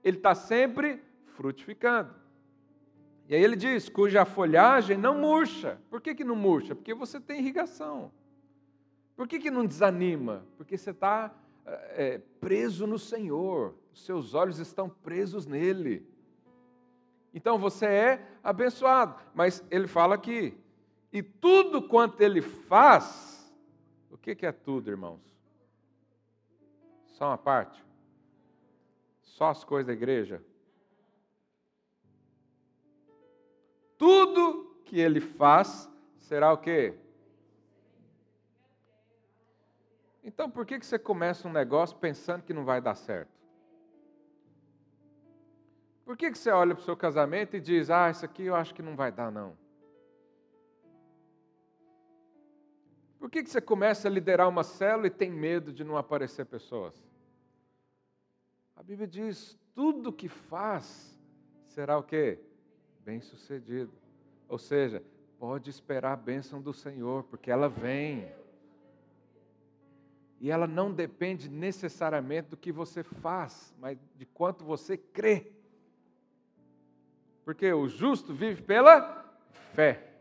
Ele 0.01 0.15
está 0.15 0.33
sempre 0.33 1.03
frutificando. 1.35 2.15
E 3.27 3.35
aí 3.35 3.43
ele 3.43 3.57
diz: 3.57 3.89
cuja 3.89 4.23
folhagem 4.23 4.95
não 4.95 5.19
murcha. 5.19 5.81
Por 5.89 5.99
que, 5.99 6.15
que 6.15 6.23
não 6.23 6.37
murcha? 6.37 6.73
Porque 6.73 6.93
você 6.93 7.19
tem 7.19 7.39
irrigação. 7.39 8.09
Por 9.17 9.27
que, 9.27 9.37
que 9.37 9.51
não 9.51 9.65
desanima? 9.65 10.45
Porque 10.55 10.77
você 10.77 10.91
está 10.91 11.35
é, 11.65 12.21
preso 12.39 12.87
no 12.87 12.97
Senhor, 12.97 13.75
seus 13.93 14.33
olhos 14.33 14.59
estão 14.59 14.87
presos 14.87 15.45
nele. 15.45 16.07
Então 17.33 17.57
você 17.57 17.85
é 17.85 18.27
abençoado. 18.41 19.21
Mas 19.35 19.61
ele 19.69 19.87
fala 19.87 20.15
aqui: 20.15 20.57
e 21.11 21.21
tudo 21.21 21.85
quanto 21.85 22.21
ele 22.21 22.41
faz, 22.41 23.53
o 24.09 24.17
que, 24.17 24.33
que 24.35 24.45
é 24.45 24.53
tudo, 24.53 24.89
irmãos? 24.89 25.32
Só 27.13 27.27
uma 27.27 27.37
parte? 27.37 27.83
Só 29.21 29.49
as 29.49 29.63
coisas 29.63 29.87
da 29.87 29.93
igreja? 29.93 30.43
Tudo 33.97 34.81
que 34.83 34.99
ele 34.99 35.21
faz 35.21 35.89
será 36.17 36.51
o 36.51 36.57
quê? 36.57 36.97
Então 40.23 40.49
por 40.49 40.65
que, 40.65 40.79
que 40.79 40.85
você 40.85 40.97
começa 40.97 41.47
um 41.47 41.51
negócio 41.51 41.95
pensando 41.97 42.43
que 42.43 42.53
não 42.53 42.65
vai 42.65 42.81
dar 42.81 42.95
certo? 42.95 43.31
Por 46.05 46.17
que, 46.17 46.31
que 46.31 46.37
você 46.37 46.49
olha 46.49 46.75
para 46.75 46.81
o 46.81 46.85
seu 46.85 46.97
casamento 46.97 47.55
e 47.55 47.61
diz, 47.61 47.89
ah, 47.89 48.09
isso 48.09 48.25
aqui 48.25 48.43
eu 48.43 48.55
acho 48.55 48.73
que 48.73 48.81
não 48.81 48.95
vai 48.95 49.11
dar, 49.11 49.31
não? 49.31 49.57
Por 53.23 53.29
que, 53.29 53.41
você 53.41 53.61
começa 53.61 54.09
a 54.09 54.11
liderar 54.11 54.49
uma 54.49 54.65
célula 54.65 55.07
e 55.07 55.09
tem 55.09 55.31
medo 55.31 55.71
de 55.71 55.81
não 55.81 55.95
aparecer 55.95 56.45
pessoas? 56.45 57.01
A 58.75 58.83
Bíblia 58.83 59.07
diz: 59.07 59.57
tudo 59.73 60.11
que 60.11 60.27
faz 60.27 61.17
será 61.67 61.97
o 61.97 62.03
quê? 62.03 62.37
Bem 62.99 63.21
sucedido. 63.21 63.93
Ou 64.49 64.57
seja, 64.57 65.01
pode 65.39 65.69
esperar 65.69 66.11
a 66.11 66.17
bênção 66.17 66.61
do 66.61 66.73
Senhor, 66.73 67.23
porque 67.23 67.49
ela 67.49 67.69
vem. 67.69 68.29
E 70.41 70.51
ela 70.51 70.67
não 70.67 70.91
depende 70.93 71.49
necessariamente 71.49 72.49
do 72.49 72.57
que 72.57 72.73
você 72.73 73.03
faz, 73.03 73.73
mas 73.79 73.97
de 74.17 74.25
quanto 74.25 74.65
você 74.65 74.97
crê. 74.97 75.49
Porque 77.45 77.71
o 77.71 77.87
justo 77.87 78.33
vive 78.33 78.61
pela 78.61 79.33
fé. 79.73 80.12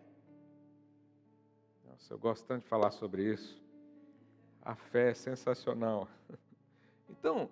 Nossa, 2.03 2.15
eu 2.15 2.19
gosto 2.19 2.45
tanto 2.47 2.62
de 2.62 2.69
falar 2.69 2.91
sobre 2.91 3.23
isso. 3.23 3.62
A 4.61 4.75
fé 4.75 5.11
é 5.11 5.15
sensacional. 5.15 6.09
Então, 7.09 7.49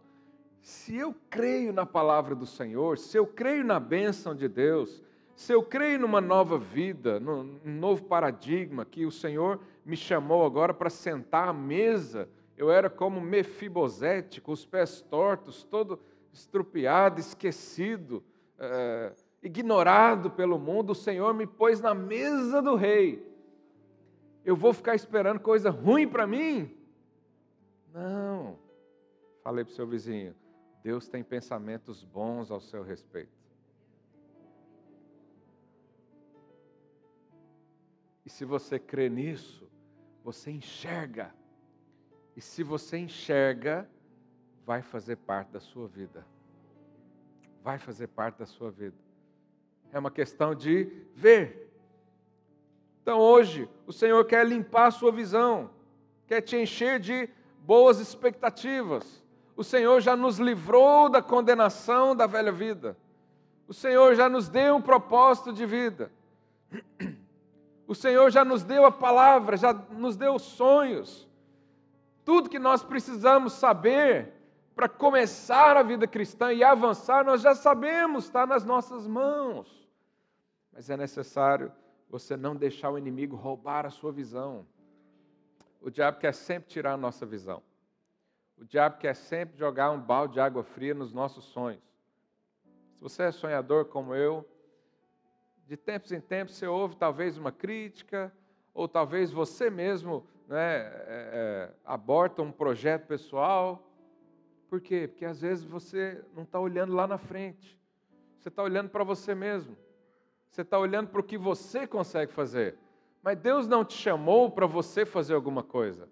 se 0.63 0.97
eu 0.97 1.15
creio 1.29 1.71
na 1.73 1.85
palavra 1.85 2.35
do 2.35 2.47
Senhor, 2.47 2.99
se 2.99 3.17
eu 3.17 3.27
creio 3.27 3.63
na 3.63 3.79
bênção 3.79 4.35
de 4.35 4.49
Deus, 4.49 5.03
se 5.37 5.53
eu 5.53 5.63
creio 5.63 6.01
numa 6.01 6.21
nova 6.21 6.59
vida, 6.59 7.21
num 7.21 7.61
novo 7.63 8.05
paradigma 8.05 8.85
que 8.85 9.05
o 9.05 9.13
Senhor 9.13 9.61
me 9.85 9.97
chamou 9.97 10.45
agora 10.45 10.73
para 10.73 10.89
sentar 10.89 11.49
à 11.49 11.53
mesa, 11.53 12.29
eu 12.57 12.73
era 12.73 12.89
como 12.89 13.21
Mefibosete, 13.21 14.41
com 14.41 14.51
os 14.51 14.65
pés 14.65 15.03
tortos, 15.03 15.63
todo 15.63 16.01
estrupiado, 16.33 17.21
esquecido, 17.21 18.25
é, 18.59 19.13
ignorado 19.43 20.31
pelo 20.31 20.59
mundo, 20.59 20.91
o 20.91 20.97
Senhor 20.97 21.33
me 21.35 21.47
pôs 21.47 21.81
na 21.81 21.95
mesa 21.95 22.61
do 22.63 22.75
rei 22.75 23.30
eu 24.51 24.57
vou 24.57 24.73
ficar 24.73 24.97
esperando 24.97 25.39
coisa 25.39 25.71
ruim 25.71 26.09
para 26.09 26.27
mim? 26.27 26.77
Não. 27.93 28.59
Falei 29.45 29.65
para 29.65 29.71
o 29.71 29.75
seu 29.75 29.87
vizinho, 29.87 30.35
Deus 30.83 31.09
tem 31.09 31.23
pensamentos 31.23 32.03
bons 32.03 32.51
ao 32.51 32.61
seu 32.61 32.83
respeito. 32.83 33.31
E 38.27 38.29
se 38.29 38.45
você 38.45 38.79
crê 38.79 39.09
nisso, 39.09 39.71
você 40.25 40.51
enxerga. 40.51 41.33
E 42.37 42.41
se 42.41 42.65
você 42.65 42.99
enxerga, 42.99 43.89
vai 44.67 44.83
fazer 44.83 45.17
parte 45.17 45.53
da 45.53 45.61
sua 45.61 45.87
vida. 45.87 46.27
Vai 47.63 47.79
fazer 47.79 48.09
parte 48.09 48.39
da 48.39 48.47
sua 48.47 48.71
vida. 48.71 48.97
É 49.93 49.99
uma 49.99 50.11
questão 50.11 50.57
de 50.57 50.85
ver. 51.15 51.70
Então 53.03 53.19
hoje, 53.19 53.69
o 53.87 53.93
Senhor 53.93 54.25
quer 54.25 54.47
limpar 54.47 54.87
a 54.87 54.91
sua 54.91 55.11
visão, 55.11 55.71
quer 56.27 56.41
te 56.41 56.57
encher 56.57 57.01
de 57.01 57.29
boas 57.61 57.99
expectativas. 57.99 59.25
O 59.57 59.65
Senhor 59.65 60.01
já 60.01 60.17
nos 60.17 60.39
livrou 60.39 61.09
da 61.09 61.23
condenação 61.23 62.15
da 62.15 62.27
velha 62.27 62.53
vida. 62.53 62.97
O 63.67 63.75
Senhor 63.75 64.15
já 64.15 64.29
nos 64.29 64.49
deu 64.49 64.77
um 64.77 64.83
propósito 64.83 65.53
de 65.53 65.67
vida. 65.67 66.11
O 67.87 67.95
Senhor 67.95 68.31
já 68.31 68.45
nos 68.45 68.63
deu 68.63 68.85
a 68.85 68.93
palavra, 68.93 69.57
já 69.57 69.73
nos 69.73 70.17
deu 70.17 70.39
sonhos. 70.39 71.29
Tudo 72.25 72.49
que 72.49 72.59
nós 72.59 72.85
precisamos 72.85 73.55
saber 73.55 74.33
para 74.77 74.89
começar 74.89 75.77
a 75.77 75.83
vida 75.83 76.07
cristã 76.07 76.53
e 76.53 76.63
avançar, 76.63 77.25
nós 77.25 77.43
já 77.43 77.55
sabemos, 77.55 78.25
está 78.25 78.47
nas 78.47 78.65
nossas 78.65 79.07
mãos. 79.07 79.89
Mas 80.73 80.89
é 80.89 80.97
necessário 80.97 81.73
você 82.11 82.37
não 82.37 82.57
deixar 82.57 82.91
o 82.91 82.99
inimigo 82.99 83.37
roubar 83.37 83.87
a 83.87 83.91
sua 83.91 84.11
visão. 84.11 84.67
O 85.81 85.91
diabo 85.91 86.19
quer 86.19 86.35
sempre 86.35 86.69
tirar 86.69 86.95
a 86.95 86.97
nossa 86.97 87.25
visão. 87.25 87.63
O 88.59 88.65
diabo 88.65 88.99
quer 88.99 89.15
sempre 89.15 89.57
jogar 89.57 89.91
um 89.91 90.01
balde 90.01 90.35
de 90.35 90.41
água 90.41 90.63
fria 90.63 90.93
nos 90.93 91.13
nossos 91.13 91.45
sonhos. 91.45 91.83
Se 92.95 93.01
você 93.01 93.23
é 93.23 93.33
sonhador 93.33 93.87
como 93.87 94.15
eu, 94.15 94.47
de 95.67 95.77
tempos 95.77 96.11
em 96.13 96.21
tempos 96.21 96.57
você 96.57 96.67
ouve 96.67 96.97
talvez 96.97 97.39
uma 97.39 97.53
crítica, 97.53 98.33
ou 98.75 98.89
talvez 98.89 99.31
você 99.31 99.71
mesmo 99.71 100.27
né, 100.49 100.79
é, 100.79 100.91
é, 101.07 101.75
aborta 101.85 102.43
um 102.43 102.51
projeto 102.51 103.07
pessoal. 103.07 103.89
Por 104.69 104.81
quê? 104.81 105.09
Porque 105.09 105.25
às 105.25 105.41
vezes 105.41 105.65
você 105.65 106.23
não 106.35 106.43
está 106.43 106.59
olhando 106.59 106.93
lá 106.93 107.07
na 107.07 107.19
frente, 107.19 107.79
você 108.39 108.49
está 108.49 108.63
olhando 108.63 108.91
para 108.91 109.05
você 109.05 109.35
mesmo. 109.35 109.77
Você 110.51 110.63
está 110.63 110.79
olhando 110.79 111.09
para 111.09 111.21
o 111.21 111.25
que 111.25 111.39
você 111.39 111.87
consegue 111.87 112.33
fazer. 112.33 112.77
Mas 113.23 113.39
Deus 113.39 113.69
não 113.69 113.85
te 113.85 113.95
chamou 113.95 114.51
para 114.51 114.67
você 114.67 115.07
fazer 115.07 115.35
alguma 115.35 115.63
coisa. 115.63 116.09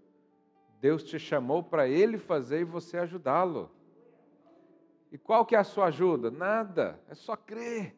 Deus 0.80 1.02
te 1.02 1.18
chamou 1.18 1.62
para 1.62 1.88
Ele 1.88 2.16
fazer 2.16 2.60
e 2.60 2.64
você 2.64 2.98
ajudá-lo. 2.98 3.68
E 5.10 5.18
qual 5.18 5.44
que 5.44 5.56
é 5.56 5.58
a 5.58 5.64
sua 5.64 5.86
ajuda? 5.86 6.30
Nada, 6.30 7.00
é 7.08 7.14
só 7.14 7.34
crer. 7.34 7.96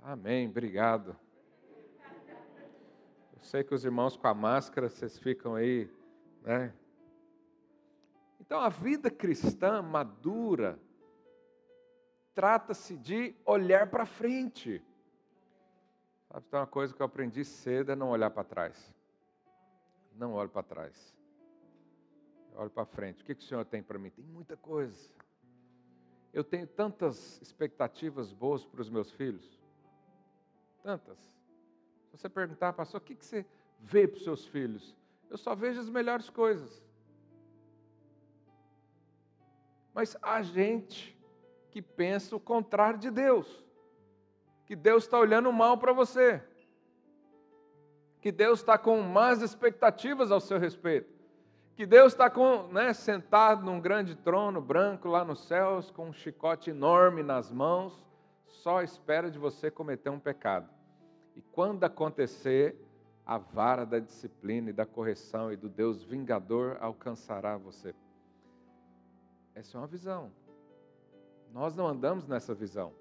Amém, 0.00 0.48
obrigado. 0.48 1.14
Eu 3.34 3.42
sei 3.42 3.62
que 3.62 3.74
os 3.74 3.84
irmãos 3.84 4.16
com 4.16 4.28
a 4.28 4.34
máscara, 4.34 4.88
vocês 4.88 5.18
ficam 5.18 5.54
aí, 5.54 5.90
né? 6.42 6.72
Então 8.40 8.60
a 8.60 8.68
vida 8.68 9.10
cristã 9.10 9.82
madura 9.82 10.78
trata-se 12.34 12.96
de 12.96 13.34
olhar 13.44 13.88
para 13.88 14.04
frente. 14.04 14.82
Sabe, 16.28 16.46
tem 16.50 16.58
uma 16.60 16.66
coisa 16.66 16.92
que 16.92 17.00
eu 17.00 17.06
aprendi 17.06 17.44
cedo 17.44 17.92
é 17.92 17.96
não 17.96 18.10
olhar 18.10 18.30
para 18.30 18.44
trás. 18.44 18.92
Não 20.16 20.32
olho 20.32 20.50
para 20.50 20.62
trás. 20.62 21.14
Eu 22.52 22.60
olho 22.60 22.70
para 22.70 22.84
frente. 22.84 23.22
O 23.22 23.24
que, 23.24 23.34
que 23.34 23.42
o 23.42 23.46
Senhor 23.46 23.64
tem 23.64 23.82
para 23.82 23.98
mim? 23.98 24.10
Tem 24.10 24.24
muita 24.24 24.56
coisa. 24.56 25.10
Eu 26.32 26.42
tenho 26.42 26.66
tantas 26.66 27.40
expectativas 27.40 28.32
boas 28.32 28.64
para 28.64 28.80
os 28.80 28.90
meus 28.90 29.10
filhos. 29.12 29.60
Tantas. 30.82 31.18
Se 32.10 32.18
você 32.18 32.28
perguntar, 32.28 32.72
pastor, 32.72 33.00
o 33.00 33.04
que, 33.04 33.14
que 33.14 33.24
você 33.24 33.46
vê 33.78 34.06
para 34.06 34.18
os 34.18 34.24
seus 34.24 34.44
filhos? 34.46 34.96
Eu 35.30 35.38
só 35.38 35.54
vejo 35.54 35.80
as 35.80 35.88
melhores 35.88 36.28
coisas. 36.28 36.84
Mas 39.92 40.16
a 40.20 40.42
gente 40.42 41.13
que 41.74 41.82
pensa 41.82 42.36
o 42.36 42.40
contrário 42.40 43.00
de 43.00 43.10
Deus. 43.10 43.66
Que 44.64 44.76
Deus 44.76 45.02
está 45.02 45.18
olhando 45.18 45.52
mal 45.52 45.76
para 45.76 45.92
você. 45.92 46.40
Que 48.20 48.30
Deus 48.30 48.60
está 48.60 48.78
com 48.78 49.00
más 49.00 49.42
expectativas 49.42 50.30
ao 50.30 50.38
seu 50.38 50.56
respeito. 50.56 51.12
Que 51.74 51.84
Deus 51.84 52.12
está 52.12 52.30
com, 52.30 52.68
né, 52.68 52.92
sentado 52.92 53.64
num 53.64 53.80
grande 53.80 54.14
trono 54.14 54.60
branco 54.60 55.08
lá 55.08 55.24
nos 55.24 55.40
céus, 55.48 55.90
com 55.90 56.10
um 56.10 56.12
chicote 56.12 56.70
enorme 56.70 57.24
nas 57.24 57.50
mãos, 57.50 58.06
só 58.46 58.80
espera 58.80 59.28
de 59.28 59.36
você 59.36 59.68
cometer 59.68 60.10
um 60.10 60.20
pecado. 60.20 60.70
E 61.34 61.42
quando 61.42 61.82
acontecer, 61.82 62.80
a 63.26 63.36
vara 63.36 63.84
da 63.84 63.98
disciplina 63.98 64.70
e 64.70 64.72
da 64.72 64.86
correção 64.86 65.52
e 65.52 65.56
do 65.56 65.68
Deus 65.68 66.04
vingador 66.04 66.78
alcançará 66.80 67.56
você. 67.56 67.92
Essa 69.56 69.76
é 69.76 69.80
uma 69.80 69.88
visão. 69.88 70.43
Nós 71.54 71.76
não 71.76 71.86
andamos 71.86 72.26
nessa 72.26 72.52
visão, 72.52 72.92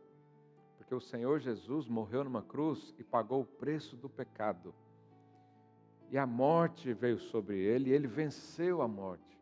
porque 0.77 0.93
o 0.93 1.01
Senhor 1.01 1.39
Jesus 1.39 1.87
morreu 1.87 2.23
numa 2.23 2.43
cruz 2.43 2.93
e 2.99 3.03
pagou 3.03 3.41
o 3.41 3.45
preço 3.45 3.97
do 3.97 4.07
pecado. 4.07 4.75
E 6.11 6.19
a 6.19 6.27
morte 6.27 6.93
veio 6.93 7.17
sobre 7.17 7.57
ele, 7.57 7.89
e 7.89 7.93
ele 7.93 8.05
venceu 8.05 8.83
a 8.83 8.87
morte. 8.87 9.41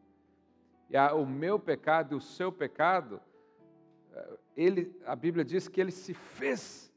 E 0.89 0.95
a, 0.95 1.13
o 1.13 1.26
meu 1.26 1.60
pecado 1.60 2.15
e 2.15 2.17
o 2.17 2.21
seu 2.21 2.54
pecado, 2.54 3.19
eh, 4.13 4.38
ele, 4.56 4.97
a 5.06 5.13
Bíblia 5.13 5.43
diz 5.43 5.67
que 5.67 5.82
ele 5.82 5.91
se 5.91 6.13
fez 6.13 6.89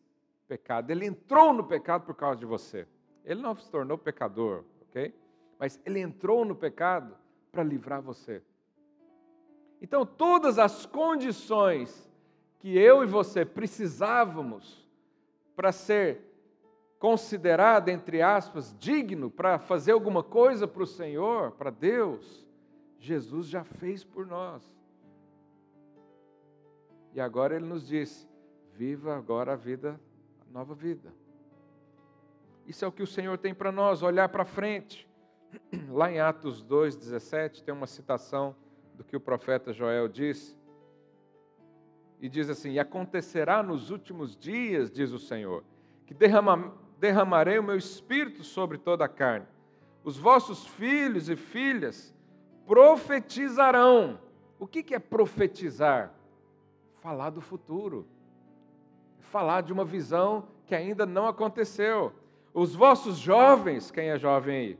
pecado, 0.46 0.92
ele 0.92 1.06
entrou 1.06 1.52
no 1.52 1.64
pecado 1.64 2.06
por 2.06 2.14
causa 2.14 2.38
de 2.38 2.46
você. 2.46 2.86
Ele 3.24 3.42
não 3.42 3.56
se 3.56 3.68
tornou 3.68 3.98
pecador, 3.98 4.62
ok? 4.82 5.12
Mas 5.58 5.80
ele 5.84 5.98
entrou 5.98 6.44
no 6.44 6.54
pecado 6.54 7.16
para 7.50 7.64
livrar 7.64 8.00
você. 8.00 8.40
Então, 9.84 10.06
todas 10.06 10.58
as 10.58 10.86
condições 10.86 12.10
que 12.58 12.74
eu 12.74 13.02
e 13.02 13.06
você 13.06 13.44
precisávamos 13.44 14.82
para 15.54 15.72
ser 15.72 16.22
considerado, 16.98 17.90
entre 17.90 18.22
aspas, 18.22 18.74
digno 18.78 19.30
para 19.30 19.58
fazer 19.58 19.92
alguma 19.92 20.22
coisa 20.22 20.66
para 20.66 20.82
o 20.82 20.86
Senhor, 20.86 21.50
para 21.50 21.68
Deus, 21.68 22.46
Jesus 22.98 23.46
já 23.46 23.62
fez 23.62 24.02
por 24.02 24.26
nós. 24.26 24.62
E 27.12 27.20
agora 27.20 27.54
ele 27.54 27.66
nos 27.66 27.86
diz: 27.86 28.26
viva 28.72 29.14
agora 29.14 29.52
a 29.52 29.56
vida, 29.56 30.00
a 30.48 30.50
nova 30.50 30.74
vida. 30.74 31.12
Isso 32.66 32.86
é 32.86 32.88
o 32.88 32.92
que 32.92 33.02
o 33.02 33.06
Senhor 33.06 33.36
tem 33.36 33.52
para 33.52 33.70
nós, 33.70 34.02
olhar 34.02 34.30
para 34.30 34.46
frente. 34.46 35.06
Lá 35.92 36.10
em 36.10 36.20
Atos 36.20 36.64
2,17 36.64 37.62
tem 37.62 37.74
uma 37.74 37.86
citação 37.86 38.56
do 38.94 39.04
que 39.04 39.16
o 39.16 39.20
profeta 39.20 39.72
Joel 39.72 40.08
disse. 40.08 40.56
E 42.20 42.28
diz 42.28 42.48
assim: 42.48 42.72
E 42.72 42.78
acontecerá 42.78 43.62
nos 43.62 43.90
últimos 43.90 44.36
dias, 44.36 44.90
diz 44.90 45.12
o 45.12 45.18
Senhor, 45.18 45.62
que 46.06 46.14
derrama, 46.14 46.72
derramarei 46.98 47.58
o 47.58 47.62
meu 47.62 47.76
espírito 47.76 48.42
sobre 48.42 48.78
toda 48.78 49.04
a 49.04 49.08
carne. 49.08 49.46
Os 50.02 50.16
vossos 50.16 50.66
filhos 50.66 51.28
e 51.28 51.36
filhas 51.36 52.14
profetizarão. 52.66 54.20
O 54.58 54.66
que 54.66 54.94
é 54.94 54.98
profetizar? 54.98 56.14
Falar 57.00 57.30
do 57.30 57.40
futuro. 57.40 58.06
Falar 59.18 59.62
de 59.62 59.72
uma 59.72 59.84
visão 59.84 60.48
que 60.66 60.74
ainda 60.74 61.04
não 61.04 61.26
aconteceu. 61.26 62.12
Os 62.52 62.74
vossos 62.74 63.16
jovens, 63.16 63.90
quem 63.90 64.10
é 64.10 64.18
jovem 64.18 64.56
aí? 64.56 64.78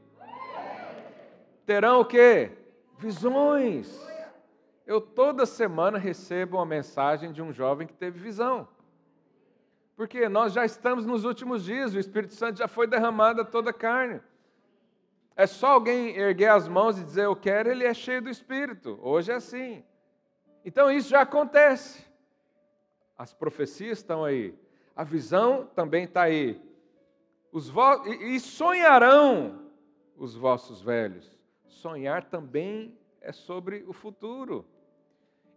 Terão 1.67 2.01
o 2.01 2.05
quê? 2.05 2.53
Visões. 2.99 4.01
Eu 4.87 5.01
toda 5.01 5.47
semana 5.47 5.99
recebo 5.99 6.59
uma 6.59 6.67
mensagem 6.67 7.33
de 7.33 7.43
um 7.43 7.53
jovem 7.53 7.87
que 7.87 7.95
teve 7.95 8.19
visão. 8.19 8.69
Porque 9.97 10.29
nós 10.29 10.53
já 10.53 10.65
estamos 10.65 11.07
nos 11.07 11.25
últimos 11.25 11.65
dias, 11.65 11.95
o 11.95 11.99
Espírito 11.99 12.35
Santo 12.35 12.59
já 12.59 12.69
foi 12.69 12.87
derramado 12.87 13.41
a 13.41 13.45
toda 13.45 13.71
a 13.71 13.75
carne. 13.75 14.21
É 15.37 15.47
só 15.47 15.69
alguém 15.69 16.17
erguer 16.17 16.49
as 16.49 16.69
mãos 16.69 16.99
e 16.99 17.05
dizer 17.05 17.25
eu 17.25 17.35
quero, 17.35 17.71
ele 17.71 17.85
é 17.85 17.95
cheio 17.95 18.23
do 18.23 18.31
Espírito. 18.31 18.99
Hoje 19.03 19.33
é 19.33 19.37
assim. 19.37 19.85
Então 20.65 20.91
isso 20.91 21.09
já 21.09 21.23
acontece. 21.23 22.05
As 23.17 23.33
profecias 23.33 23.99
estão 23.99 24.25
aí. 24.25 24.55
A 24.95 25.03
visão 25.03 25.69
também 25.75 26.05
está 26.05 26.23
aí. 26.23 26.61
Os 27.51 27.69
vo... 27.69 28.07
E 28.07 28.39
sonharão 28.39 29.71
os 30.17 30.35
vossos 30.35 30.81
velhos. 30.81 31.39
Sonhar 31.75 32.25
também 32.25 32.97
é 33.21 33.33
sobre 33.33 33.85
o 33.87 33.93
futuro. 33.93 34.67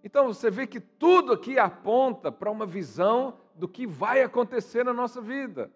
Então 0.04 0.28
você 0.28 0.50
vê 0.50 0.66
que 0.66 0.80
tudo 0.80 1.34
aqui 1.34 1.60
aponta 1.60 2.32
para 2.32 2.52
uma 2.52 2.66
visão 2.66 3.40
do 3.56 3.68
que 3.68 3.86
vai 3.86 4.22
acontecer 4.22 4.84
na 4.84 4.94
nossa 4.94 5.22
vida. 5.22 5.72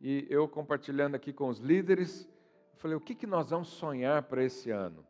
E 0.00 0.26
eu 0.30 0.48
compartilhando 0.48 1.14
aqui 1.14 1.32
com 1.32 1.48
os 1.48 1.58
líderes, 1.58 2.28
falei: 2.76 2.96
o 2.96 3.00
que, 3.00 3.14
que 3.14 3.26
nós 3.26 3.50
vamos 3.50 3.68
sonhar 3.68 4.22
para 4.24 4.42
esse 4.42 4.70
ano? 4.70 5.04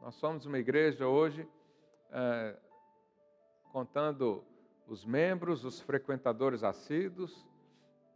Nós 0.00 0.14
somos 0.14 0.46
uma 0.46 0.58
igreja 0.58 1.06
hoje, 1.06 1.48
é, 2.10 2.56
contando 3.72 4.44
os 4.86 5.04
membros, 5.04 5.64
os 5.64 5.80
frequentadores 5.80 6.62
assíduos, 6.62 7.46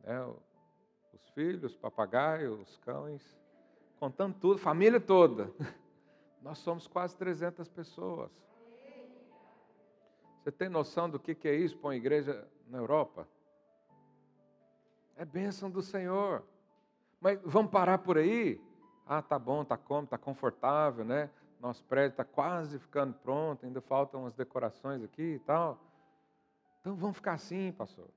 né, 0.02 0.32
os 1.22 1.30
filhos, 1.30 1.76
papagaios, 1.76 2.60
os 2.60 2.76
cães, 2.78 3.38
contando 3.98 4.34
tudo, 4.34 4.58
família 4.58 5.00
toda. 5.00 5.50
Nós 6.42 6.58
somos 6.58 6.86
quase 6.86 7.16
300 7.16 7.68
pessoas. 7.68 8.30
Você 10.42 10.50
tem 10.50 10.68
noção 10.68 11.08
do 11.08 11.20
que 11.20 11.36
é 11.46 11.54
isso 11.54 11.78
para 11.78 11.88
uma 11.88 11.96
igreja 11.96 12.48
na 12.66 12.78
Europa? 12.78 13.28
É 15.14 15.24
bênção 15.24 15.70
do 15.70 15.80
Senhor. 15.80 16.42
Mas 17.20 17.38
vamos 17.44 17.70
parar 17.70 17.98
por 17.98 18.18
aí? 18.18 18.60
Ah, 19.06 19.22
tá 19.22 19.38
bom, 19.38 19.64
tá 19.64 19.76
cômodo, 19.76 20.08
tá 20.08 20.18
confortável, 20.18 21.04
né? 21.04 21.30
Nosso 21.60 21.84
prédio 21.84 22.14
está 22.14 22.24
quase 22.24 22.80
ficando 22.80 23.14
pronto, 23.14 23.64
ainda 23.64 23.80
faltam 23.80 24.22
umas 24.22 24.34
decorações 24.34 25.04
aqui 25.04 25.34
e 25.34 25.38
tal. 25.38 25.78
Então 26.80 26.96
vamos 26.96 27.16
ficar 27.16 27.34
assim, 27.34 27.70
pastor. 27.70 28.08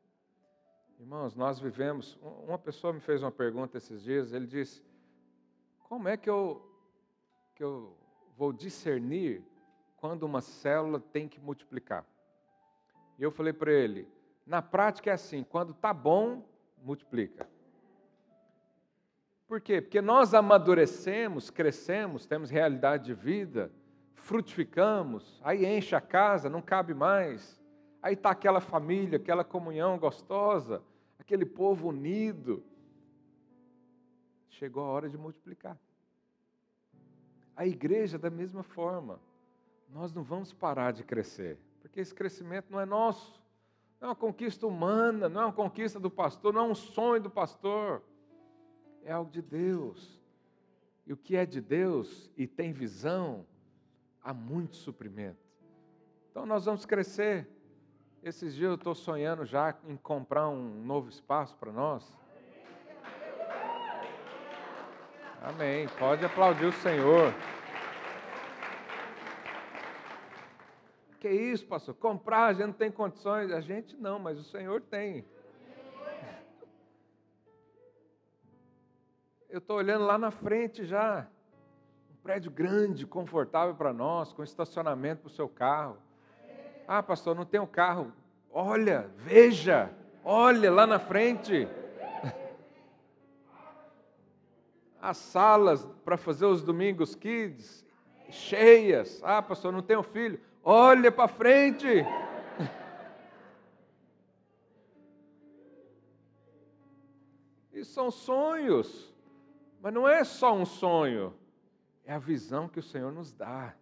Irmãos, 1.00 1.36
nós 1.36 1.60
vivemos. 1.60 2.18
Uma 2.48 2.58
pessoa 2.58 2.94
me 2.94 3.00
fez 3.00 3.22
uma 3.22 3.32
pergunta 3.32 3.78
esses 3.78 4.02
dias. 4.02 4.32
Ele 4.32 4.48
disse: 4.48 4.82
Como 5.80 6.08
é 6.08 6.16
que 6.16 6.30
eu, 6.30 6.66
que 7.54 7.64
eu 7.64 7.98
vou 8.38 8.54
discernir 8.54 9.44
quando 9.98 10.24
uma 10.24 10.42
célula 10.42 11.00
tem 11.00 11.28
que 11.28 11.40
multiplicar? 11.40 12.06
E 13.20 13.24
eu 13.24 13.32
falei 13.32 13.54
para 13.54 13.72
ele: 13.72 14.08
na 14.46 14.62
prática 14.62 15.10
é 15.10 15.14
assim, 15.14 15.44
quando 15.44 15.72
está 15.72 15.94
bom, 15.94 16.48
multiplica. 16.82 17.48
Por 19.48 19.62
quê? 19.62 19.82
Porque 19.82 20.02
nós 20.02 20.34
amadurecemos, 20.34 21.50
crescemos, 21.50 22.26
temos 22.26 22.50
realidade 22.50 23.06
de 23.06 23.14
vida, 23.14 23.72
frutificamos, 24.14 25.40
aí 25.44 25.66
enche 25.66 25.96
a 25.96 26.02
casa, 26.02 26.50
não 26.50 26.62
cabe 26.62 26.94
mais. 26.94 27.64
Aí 28.06 28.14
está 28.14 28.30
aquela 28.30 28.62
família, 28.62 29.18
aquela 29.18 29.44
comunhão 29.44 29.98
gostosa, 29.98 30.84
aquele 31.18 31.46
povo 31.46 31.88
unido. 31.88 32.64
Chegou 34.50 34.84
a 34.84 34.88
hora 34.88 35.10
de 35.10 35.18
multiplicar. 35.18 35.76
A 37.56 37.66
igreja, 37.66 38.20
da 38.20 38.30
mesma 38.30 38.62
forma, 38.62 39.20
nós 39.90 40.14
não 40.14 40.22
vamos 40.22 40.54
parar 40.54 40.92
de 40.92 41.04
crescer 41.04 41.58
porque 41.96 42.02
esse 42.02 42.14
crescimento 42.14 42.70
não 42.70 42.82
é 42.82 42.86
nosso, 42.86 43.42
não 44.02 44.08
é 44.08 44.10
uma 44.10 44.16
conquista 44.16 44.68
humana, 44.68 45.30
não 45.30 45.42
é 45.42 45.46
uma 45.46 45.54
conquista 45.54 45.98
do 45.98 46.12
pastor, 46.12 46.52
não 46.52 46.66
é 46.66 46.72
um 46.72 46.76
sonho 46.76 47.22
do 47.22 47.30
pastor, 47.30 48.04
é 49.02 49.14
algo 49.14 49.32
de 49.32 49.42
Deus. 49.42 50.22
E 51.06 51.14
o 51.14 51.18
que 51.18 51.38
é 51.38 51.46
de 51.46 51.62
Deus 51.62 52.30
e 52.36 52.48
tem 52.48 52.74
visão, 52.74 53.46
há 54.22 54.34
muito 54.34 54.76
suprimento. 54.76 55.40
Então 56.30 56.46
nós 56.46 56.66
vamos 56.66 56.86
crescer. 56.86 57.48
Esses 58.26 58.56
dias 58.56 58.70
eu 58.70 58.74
estou 58.74 58.96
sonhando 58.96 59.46
já 59.46 59.76
em 59.88 59.96
comprar 59.96 60.50
um 60.50 60.84
novo 60.84 61.10
espaço 61.10 61.56
para 61.58 61.72
nós. 61.72 62.12
Amém. 65.40 65.88
Pode 66.00 66.26
aplaudir 66.26 66.66
o 66.66 66.72
Senhor. 66.72 67.32
Que 71.20 71.30
isso, 71.30 71.68
pastor? 71.68 71.94
Comprar, 71.94 72.46
a 72.46 72.54
gente 72.54 72.66
não 72.66 72.74
tem 72.74 72.92
condições. 72.92 73.52
A 73.52 73.62
gente 73.62 73.96
não, 73.96 74.18
mas 74.18 74.40
o 74.40 74.44
Senhor 74.44 74.82
tem. 74.82 75.24
Eu 79.48 79.60
estou 79.60 79.78
olhando 79.78 80.04
lá 80.04 80.18
na 80.18 80.32
frente 80.32 80.84
já. 80.84 81.28
Um 82.12 82.16
prédio 82.24 82.50
grande, 82.50 83.06
confortável 83.06 83.76
para 83.76 83.94
nós, 83.94 84.34
com 84.34 84.44
estacionamento 84.44 85.22
para 85.22 85.28
o 85.28 85.36
seu 85.36 85.48
carro. 85.48 86.04
Ah, 86.88 87.02
pastor, 87.02 87.36
não 87.36 87.46
tenho 87.46 87.66
carro. 87.66 88.12
Olha, 88.52 89.10
veja, 89.18 89.92
olha 90.24 90.72
lá 90.72 90.86
na 90.86 91.00
frente. 91.00 91.68
As 95.02 95.18
salas 95.18 95.86
para 96.04 96.18
fazer 96.18 96.46
os 96.46 96.62
domingos 96.62 97.16
kids 97.16 97.86
cheias. 98.30 99.22
Ah, 99.24 99.42
pastor, 99.42 99.72
não 99.72 99.82
tenho 99.82 100.04
filho. 100.04 100.40
Olha 100.64 101.12
para 101.12 101.28
frente. 101.28 102.06
Isso 107.74 107.92
são 107.94 108.10
sonhos. 108.10 109.14
Mas 109.82 109.94
não 109.94 110.08
é 110.08 110.24
só 110.24 110.52
um 110.52 110.66
sonho, 110.66 111.32
é 112.04 112.12
a 112.12 112.18
visão 112.18 112.68
que 112.68 112.80
o 112.80 112.84
Senhor 112.84 113.12
nos 113.12 113.32
dá. 113.32 113.76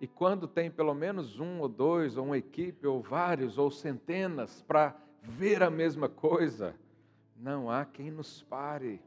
E 0.00 0.06
quando 0.06 0.46
tem 0.46 0.70
pelo 0.70 0.94
menos 0.94 1.38
um 1.40 1.60
ou 1.60 1.68
dois, 1.68 2.16
ou 2.16 2.26
uma 2.26 2.38
equipe, 2.38 2.86
ou 2.86 3.00
vários, 3.00 3.58
ou 3.58 3.70
centenas 3.70 4.62
para 4.62 4.96
ver 5.22 5.62
a 5.62 5.70
mesma 5.70 6.08
coisa, 6.08 6.74
não 7.36 7.70
há 7.70 7.84
quem 7.84 8.10
nos 8.10 8.42
pare. 8.42 9.00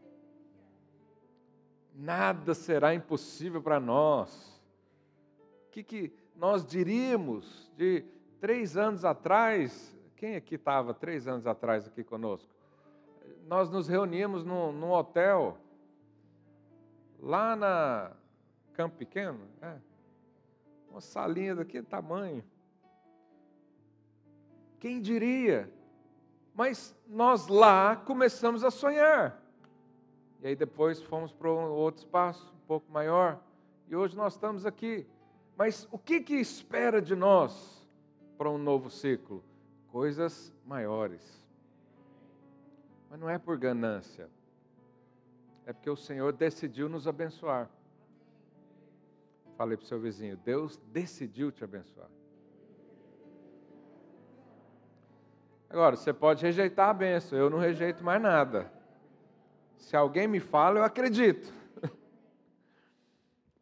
Nada 1.94 2.54
será 2.54 2.94
impossível 2.94 3.62
para 3.62 3.80
nós 3.80 4.58
que, 5.84 5.84
que 5.84 6.14
nós 6.36 6.66
diríamos 6.66 7.72
de 7.76 8.04
três 8.40 8.78
anos 8.78 9.06
atrás? 9.06 9.96
Quem 10.16 10.36
aqui 10.36 10.56
estava 10.56 10.94
três 10.94 11.28
anos 11.28 11.46
atrás 11.46 11.88
aqui 11.88 12.04
conosco? 12.04 12.50
Nós 13.48 13.70
nos 13.70 13.88
reuníamos 13.88 14.44
num, 14.44 14.72
num 14.72 14.92
hotel, 14.92 15.58
lá 17.20 17.56
na 17.56 18.12
Campo 18.74 18.98
Pequeno, 18.98 19.40
é, 19.62 19.76
uma 20.90 21.02
salinha 21.02 21.56
daquele 21.56 21.86
tamanho. 21.86 22.44
Quem 24.80 25.02
diria? 25.02 25.72
Mas 26.54 26.96
nós 27.08 27.48
lá 27.48 27.96
começamos 27.96 28.64
a 28.64 28.72
sonhar. 28.72 29.42
E 30.42 30.48
aí 30.48 30.56
depois 30.56 31.02
fomos 31.02 31.32
para 31.32 31.52
um 31.52 31.72
outro 31.72 32.04
espaço, 32.04 32.54
um 32.56 32.68
pouco 32.68 32.92
maior. 32.92 33.40
E 33.88 33.96
hoje 33.96 34.16
nós 34.16 34.34
estamos 34.34 34.66
aqui. 34.66 35.06
Mas 35.56 35.88
o 35.92 35.98
que, 35.98 36.22
que 36.22 36.36
espera 36.36 37.02
de 37.02 37.16
nós 37.16 37.88
para 38.38 38.50
um 38.50 38.58
novo 38.58 38.90
ciclo? 38.90 39.44
coisas 39.98 40.54
maiores. 40.64 41.44
Mas 43.10 43.20
não 43.20 43.28
é 43.28 43.40
por 43.40 43.58
ganância, 43.58 44.30
é 45.66 45.74
porque 45.74 45.90
o 45.90 45.96
Senhor 45.96 46.32
decidiu 46.34 46.88
nos 46.88 47.08
abençoar. 47.08 47.68
Falei 49.58 49.76
para 49.76 49.84
o 49.84 49.88
seu 49.88 50.00
vizinho: 50.00 50.38
Deus 50.38 50.78
decidiu 50.92 51.52
te 51.52 51.64
abençoar. 51.64 52.10
Agora, 55.70 55.98
você 55.98 56.14
pode 56.14 56.46
rejeitar 56.46 56.90
a 56.90 56.94
benção, 56.94 57.38
eu 57.38 57.50
não 57.50 57.58
rejeito 57.58 58.04
mais 58.04 58.22
nada. 58.22 58.72
Se 59.76 59.98
alguém 59.98 60.28
me 60.28 60.40
fala, 60.40 60.80
eu 60.80 60.84
acredito. 60.84 61.52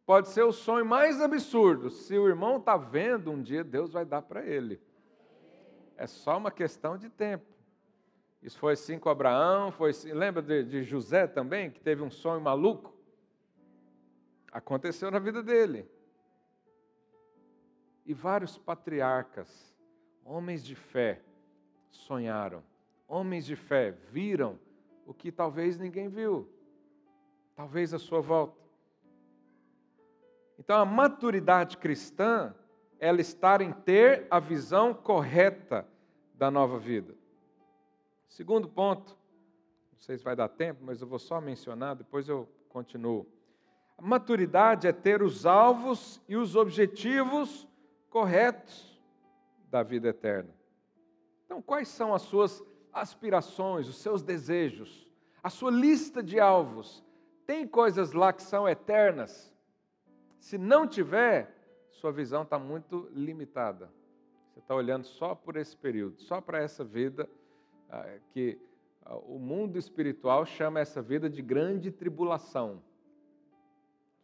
Pode 0.06 0.28
ser 0.28 0.44
o 0.44 0.52
sonho 0.52 0.86
mais 0.86 1.20
absurdo. 1.20 1.90
Se 1.90 2.16
o 2.16 2.28
irmão 2.28 2.58
está 2.58 2.76
vendo, 2.76 3.30
um 3.30 3.42
dia 3.42 3.64
Deus 3.64 3.92
vai 3.92 4.04
dar 4.04 4.22
para 4.22 4.46
ele. 4.46 4.80
É 5.96 6.06
só 6.06 6.38
uma 6.38 6.50
questão 6.50 6.96
de 6.96 7.10
tempo. 7.10 7.44
Isso 8.40 8.58
foi 8.58 8.74
assim 8.74 8.98
com 8.98 9.08
Abraão, 9.08 9.72
foi 9.72 9.90
assim, 9.90 10.12
lembra 10.12 10.40
de, 10.40 10.62
de 10.62 10.82
José 10.84 11.26
também, 11.26 11.70
que 11.70 11.80
teve 11.80 12.02
um 12.02 12.10
sonho 12.10 12.40
maluco? 12.40 12.95
Aconteceu 14.52 15.10
na 15.10 15.18
vida 15.18 15.42
dele. 15.42 15.88
E 18.04 18.14
vários 18.14 18.56
patriarcas, 18.56 19.74
homens 20.24 20.64
de 20.64 20.74
fé, 20.74 21.20
sonharam. 21.90 22.62
Homens 23.08 23.44
de 23.44 23.56
fé 23.56 23.90
viram 24.10 24.58
o 25.04 25.14
que 25.14 25.30
talvez 25.30 25.78
ninguém 25.78 26.08
viu. 26.08 26.48
Talvez 27.54 27.94
a 27.94 27.98
sua 27.98 28.20
volta. 28.20 28.66
Então, 30.58 30.80
a 30.80 30.84
maturidade 30.84 31.76
cristã, 31.76 32.54
ela 32.98 33.20
está 33.20 33.62
em 33.62 33.72
ter 33.72 34.26
a 34.30 34.40
visão 34.40 34.94
correta 34.94 35.86
da 36.34 36.50
nova 36.50 36.78
vida. 36.78 37.14
Segundo 38.28 38.68
ponto, 38.68 39.16
não 39.92 40.00
sei 40.00 40.18
se 40.18 40.24
vai 40.24 40.34
dar 40.34 40.48
tempo, 40.48 40.80
mas 40.84 41.00
eu 41.00 41.06
vou 41.06 41.18
só 41.18 41.40
mencionar, 41.40 41.94
depois 41.94 42.28
eu 42.28 42.48
continuo. 42.68 43.26
Maturidade 44.00 44.86
é 44.86 44.92
ter 44.92 45.22
os 45.22 45.46
alvos 45.46 46.20
e 46.28 46.36
os 46.36 46.54
objetivos 46.54 47.66
corretos 48.10 49.00
da 49.70 49.82
vida 49.82 50.08
eterna. 50.08 50.54
Então, 51.44 51.62
quais 51.62 51.88
são 51.88 52.14
as 52.14 52.22
suas 52.22 52.62
aspirações, 52.92 53.88
os 53.88 53.98
seus 53.98 54.22
desejos, 54.22 55.08
a 55.42 55.48
sua 55.48 55.70
lista 55.70 56.22
de 56.22 56.38
alvos? 56.38 57.04
Tem 57.46 57.66
coisas 57.66 58.12
lá 58.12 58.32
que 58.32 58.42
são 58.42 58.68
eternas? 58.68 59.54
Se 60.38 60.58
não 60.58 60.86
tiver, 60.86 61.54
sua 61.90 62.12
visão 62.12 62.42
está 62.42 62.58
muito 62.58 63.08
limitada. 63.12 63.90
Você 64.52 64.60
está 64.60 64.74
olhando 64.74 65.04
só 65.04 65.34
por 65.34 65.56
esse 65.56 65.76
período, 65.76 66.20
só 66.20 66.40
para 66.40 66.62
essa 66.62 66.84
vida 66.84 67.28
ah, 67.90 68.18
que 68.32 68.58
ah, 69.04 69.16
o 69.16 69.38
mundo 69.38 69.78
espiritual 69.78 70.44
chama 70.44 70.80
essa 70.80 71.00
vida 71.00 71.28
de 71.28 71.42
grande 71.42 71.90
tribulação. 71.90 72.82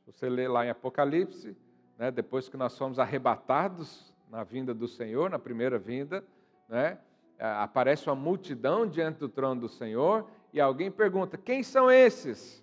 Você 0.07 0.29
lê 0.29 0.49
lá 0.49 0.67
em 0.67 0.71
Apocalipse, 0.71 1.57
né, 1.99 2.11
depois 2.11 2.49
que 2.49 2.57
nós 2.57 2.73
somos 2.73 2.99
arrebatados 2.99 4.13
na 4.29 4.43
vinda 4.43 4.75
do 4.75 4.89
Senhor, 4.89 5.31
na 5.31 5.39
primeira 5.39 5.79
vinda, 5.79 6.25
né, 6.69 6.99
aparece 7.39 8.09
uma 8.09 8.17
multidão 8.17 8.87
diante 8.87 9.19
do 9.19 9.29
trono 9.29 9.61
do 9.63 9.69
Senhor 9.69 10.29
e 10.53 10.61
alguém 10.61 10.91
pergunta: 10.91 11.37
quem 11.37 11.63
são 11.63 11.91
esses? 11.91 12.63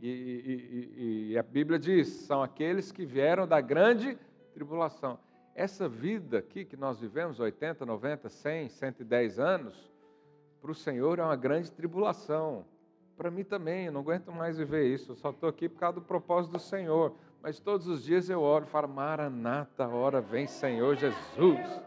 E, 0.00 0.08
e, 0.08 1.32
e, 1.32 1.38
a 1.38 1.42
Bíblia 1.42 1.78
diz: 1.78 2.08
são 2.08 2.42
aqueles 2.42 2.92
que 2.92 3.04
vieram 3.04 3.46
da 3.46 3.60
grande 3.60 4.18
tribulação. 4.54 5.18
Essa 5.54 5.88
vida 5.88 6.38
aqui 6.38 6.64
que 6.64 6.76
nós 6.76 7.00
vivemos, 7.00 7.40
80, 7.40 7.84
90, 7.84 8.28
100, 8.28 8.68
110 8.68 9.38
anos, 9.40 9.92
para 10.60 10.70
o 10.70 10.74
Senhor 10.74 11.18
é 11.18 11.22
uma 11.22 11.36
grande 11.36 11.70
tribulação. 11.72 12.64
Para 13.18 13.32
mim 13.32 13.42
também, 13.42 13.86
eu 13.86 13.92
não 13.92 14.00
aguento 14.00 14.30
mais 14.30 14.58
viver 14.58 14.86
isso. 14.86 15.10
Eu 15.10 15.16
só 15.16 15.30
estou 15.30 15.48
aqui 15.48 15.68
por 15.68 15.80
causa 15.80 15.96
do 15.96 16.06
propósito 16.06 16.52
do 16.52 16.60
Senhor. 16.60 17.12
Mas 17.42 17.58
todos 17.58 17.88
os 17.88 18.04
dias 18.04 18.30
eu 18.30 18.40
oro 18.40 18.64
falo: 18.66 18.86
Maranata, 18.86 19.88
hora 19.88 20.20
vem, 20.20 20.46
Senhor 20.46 20.94
Jesus. 20.94 21.82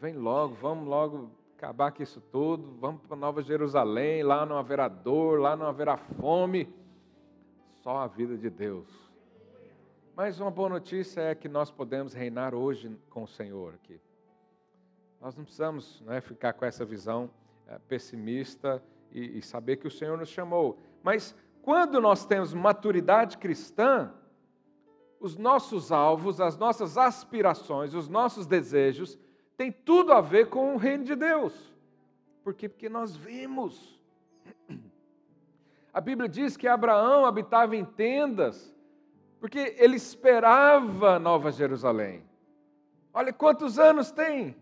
Vem 0.00 0.14
logo, 0.14 0.54
vamos 0.54 0.86
logo 0.86 1.32
acabar 1.56 1.90
com 1.90 2.00
isso 2.00 2.20
tudo. 2.30 2.76
Vamos 2.78 3.02
para 3.02 3.16
Nova 3.16 3.42
Jerusalém. 3.42 4.22
Lá 4.22 4.46
não 4.46 4.56
haverá 4.56 4.86
dor, 4.86 5.40
lá 5.40 5.56
não 5.56 5.66
haverá 5.66 5.96
fome 5.96 6.72
só 7.82 7.98
a 7.98 8.06
vida 8.06 8.36
de 8.38 8.48
Deus. 8.48 8.86
Mas 10.14 10.38
uma 10.38 10.50
boa 10.50 10.68
notícia 10.68 11.22
é 11.22 11.34
que 11.34 11.48
nós 11.48 11.72
podemos 11.72 12.14
reinar 12.14 12.54
hoje 12.54 12.96
com 13.10 13.24
o 13.24 13.28
Senhor 13.28 13.74
aqui. 13.74 14.00
Nós 15.20 15.34
não 15.34 15.42
precisamos 15.42 16.00
né, 16.02 16.20
ficar 16.20 16.52
com 16.52 16.64
essa 16.64 16.84
visão 16.84 17.28
é, 17.66 17.80
pessimista 17.80 18.80
e, 19.16 19.38
e 19.38 19.42
saber 19.42 19.76
que 19.76 19.86
o 19.86 19.90
Senhor 19.90 20.16
nos 20.16 20.28
chamou. 20.28 20.78
Mas 21.02 21.34
quando 21.62 22.00
nós 22.00 22.24
temos 22.24 22.54
maturidade 22.54 23.38
cristã, 23.38 24.12
os 25.18 25.36
nossos 25.36 25.90
alvos, 25.90 26.40
as 26.40 26.56
nossas 26.56 26.96
aspirações, 26.96 27.94
os 27.94 28.08
nossos 28.08 28.46
desejos 28.46 29.18
têm 29.56 29.72
tudo 29.72 30.12
a 30.12 30.20
ver 30.20 30.48
com 30.48 30.74
o 30.74 30.76
reino 30.76 31.04
de 31.04 31.16
Deus. 31.16 31.74
Por 32.44 32.54
quê? 32.54 32.68
Porque 32.68 32.88
nós 32.88 33.16
vemos 33.16 33.96
a 35.96 36.00
Bíblia 36.02 36.28
diz 36.28 36.58
que 36.58 36.68
Abraão 36.68 37.24
habitava 37.24 37.74
em 37.74 37.82
tendas, 37.82 38.70
porque 39.40 39.74
ele 39.78 39.96
esperava 39.96 41.18
Nova 41.18 41.50
Jerusalém. 41.50 42.22
Olha 43.14 43.32
quantos 43.32 43.78
anos 43.78 44.10
tem. 44.10 44.54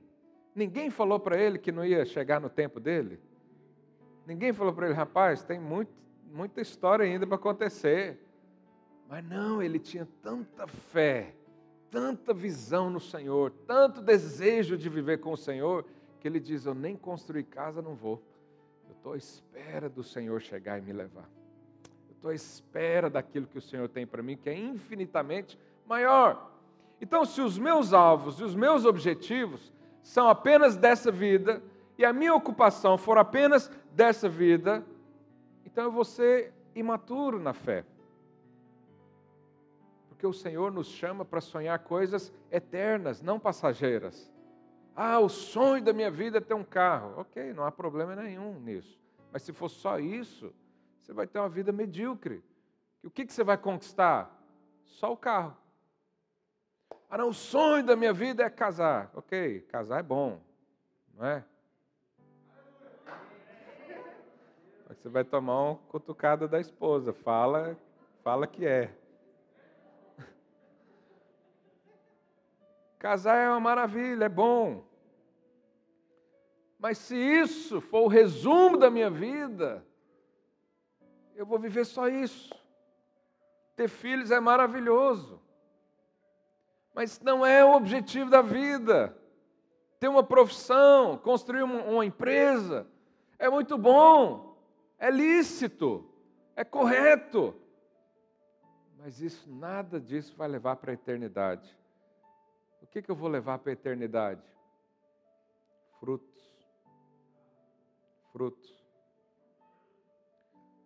Ninguém 0.54 0.90
falou 0.90 1.18
para 1.18 1.36
ele 1.36 1.58
que 1.58 1.72
não 1.72 1.84
ia 1.84 2.04
chegar 2.04 2.40
no 2.40 2.48
tempo 2.48 2.78
dele. 2.78 3.18
Ninguém 4.26 4.52
falou 4.52 4.72
para 4.72 4.86
ele, 4.86 4.94
rapaz, 4.94 5.42
tem 5.42 5.58
muito, 5.58 5.92
muita 6.32 6.60
história 6.60 7.04
ainda 7.04 7.26
para 7.26 7.36
acontecer. 7.36 8.18
Mas 9.08 9.24
não, 9.24 9.62
ele 9.62 9.78
tinha 9.78 10.08
tanta 10.22 10.66
fé, 10.66 11.34
tanta 11.90 12.32
visão 12.32 12.88
no 12.88 13.00
Senhor, 13.00 13.52
tanto 13.66 14.00
desejo 14.00 14.76
de 14.76 14.88
viver 14.88 15.18
com 15.18 15.32
o 15.32 15.36
Senhor, 15.36 15.84
que 16.20 16.26
ele 16.26 16.40
diz: 16.40 16.64
Eu 16.64 16.74
nem 16.74 16.96
construir 16.96 17.44
casa 17.44 17.82
não 17.82 17.94
vou 17.94 18.22
estou 19.04 19.12
à 19.12 19.16
espera 19.18 19.86
do 19.86 20.02
Senhor 20.02 20.40
chegar 20.40 20.78
e 20.78 20.80
me 20.80 20.90
levar. 20.90 21.28
Eu 22.08 22.14
estou 22.14 22.30
à 22.30 22.34
espera 22.34 23.10
daquilo 23.10 23.46
que 23.46 23.58
o 23.58 23.62
Senhor 23.62 23.86
tem 23.86 24.06
para 24.06 24.22
mim, 24.22 24.34
que 24.34 24.48
é 24.48 24.58
infinitamente 24.58 25.58
maior. 25.86 26.50
Então, 27.02 27.22
se 27.26 27.42
os 27.42 27.58
meus 27.58 27.92
alvos 27.92 28.40
e 28.40 28.44
os 28.44 28.54
meus 28.54 28.86
objetivos 28.86 29.70
são 30.02 30.26
apenas 30.26 30.74
dessa 30.74 31.12
vida, 31.12 31.62
e 31.98 32.04
a 32.04 32.14
minha 32.14 32.34
ocupação 32.34 32.96
for 32.96 33.18
apenas 33.18 33.70
dessa 33.94 34.28
vida, 34.28 34.84
então 35.64 35.84
eu 35.84 35.92
vou 35.92 36.04
ser 36.04 36.52
imaturo 36.74 37.38
na 37.38 37.52
fé. 37.52 37.84
Porque 40.08 40.26
o 40.26 40.32
Senhor 40.32 40.72
nos 40.72 40.88
chama 40.88 41.24
para 41.24 41.40
sonhar 41.40 41.78
coisas 41.78 42.32
eternas, 42.50 43.22
não 43.22 43.38
passageiras. 43.38 44.32
Ah, 44.96 45.18
o 45.18 45.28
sonho 45.28 45.82
da 45.82 45.92
minha 45.92 46.10
vida 46.10 46.38
é 46.38 46.40
ter 46.40 46.54
um 46.54 46.64
carro. 46.64 47.14
Ok, 47.20 47.52
não 47.52 47.64
há 47.64 47.72
problema 47.72 48.14
nenhum 48.14 48.60
nisso. 48.60 49.00
Mas 49.32 49.42
se 49.42 49.52
for 49.52 49.68
só 49.68 49.98
isso, 49.98 50.52
você 51.00 51.12
vai 51.12 51.26
ter 51.26 51.38
uma 51.38 51.48
vida 51.48 51.72
medíocre. 51.72 52.42
E 53.02 53.06
o 53.06 53.10
que, 53.10 53.26
que 53.26 53.32
você 53.32 53.42
vai 53.42 53.58
conquistar? 53.58 54.30
Só 54.84 55.12
o 55.12 55.16
carro. 55.16 55.56
Ah, 57.10 57.18
não, 57.18 57.28
o 57.28 57.34
sonho 57.34 57.84
da 57.84 57.96
minha 57.96 58.12
vida 58.12 58.44
é 58.44 58.50
casar. 58.50 59.10
Ok, 59.14 59.62
casar 59.62 60.00
é 60.00 60.02
bom, 60.02 60.40
não 61.12 61.26
é? 61.26 61.44
Você 65.04 65.10
vai 65.10 65.22
tomar 65.22 65.60
uma 65.60 65.74
cutucada 65.90 66.48
da 66.48 66.58
esposa. 66.58 67.12
Fala, 67.12 67.76
fala 68.22 68.46
que 68.46 68.64
é. 68.64 68.90
Casar 72.98 73.36
é 73.36 73.50
uma 73.50 73.60
maravilha, 73.60 74.24
é 74.24 74.28
bom. 74.30 74.82
Mas 76.78 76.96
se 76.96 77.14
isso 77.14 77.82
for 77.82 78.04
o 78.04 78.08
resumo 78.08 78.78
da 78.78 78.88
minha 78.88 79.10
vida, 79.10 79.84
eu 81.36 81.44
vou 81.44 81.58
viver 81.58 81.84
só 81.84 82.08
isso. 82.08 82.54
Ter 83.76 83.88
filhos 83.88 84.30
é 84.30 84.40
maravilhoso, 84.40 85.38
mas 86.94 87.20
não 87.20 87.44
é 87.44 87.62
o 87.62 87.74
objetivo 87.74 88.30
da 88.30 88.40
vida. 88.40 89.14
Ter 90.00 90.08
uma 90.08 90.22
profissão, 90.22 91.18
construir 91.18 91.62
uma, 91.62 91.82
uma 91.82 92.06
empresa, 92.06 92.86
é 93.38 93.50
muito 93.50 93.76
bom, 93.76 94.53
é 94.98 95.10
lícito, 95.10 96.08
é 96.56 96.64
correto, 96.64 97.54
mas 98.98 99.20
isso, 99.20 99.50
nada 99.52 100.00
disso 100.00 100.34
vai 100.34 100.48
levar 100.48 100.76
para 100.76 100.90
a 100.90 100.94
eternidade. 100.94 101.76
O 102.80 102.86
que, 102.86 103.02
que 103.02 103.10
eu 103.10 103.14
vou 103.14 103.28
levar 103.28 103.58
para 103.58 103.70
a 103.70 103.74
eternidade? 103.74 104.42
Frutos. 106.00 106.50
Frutos. 108.32 108.84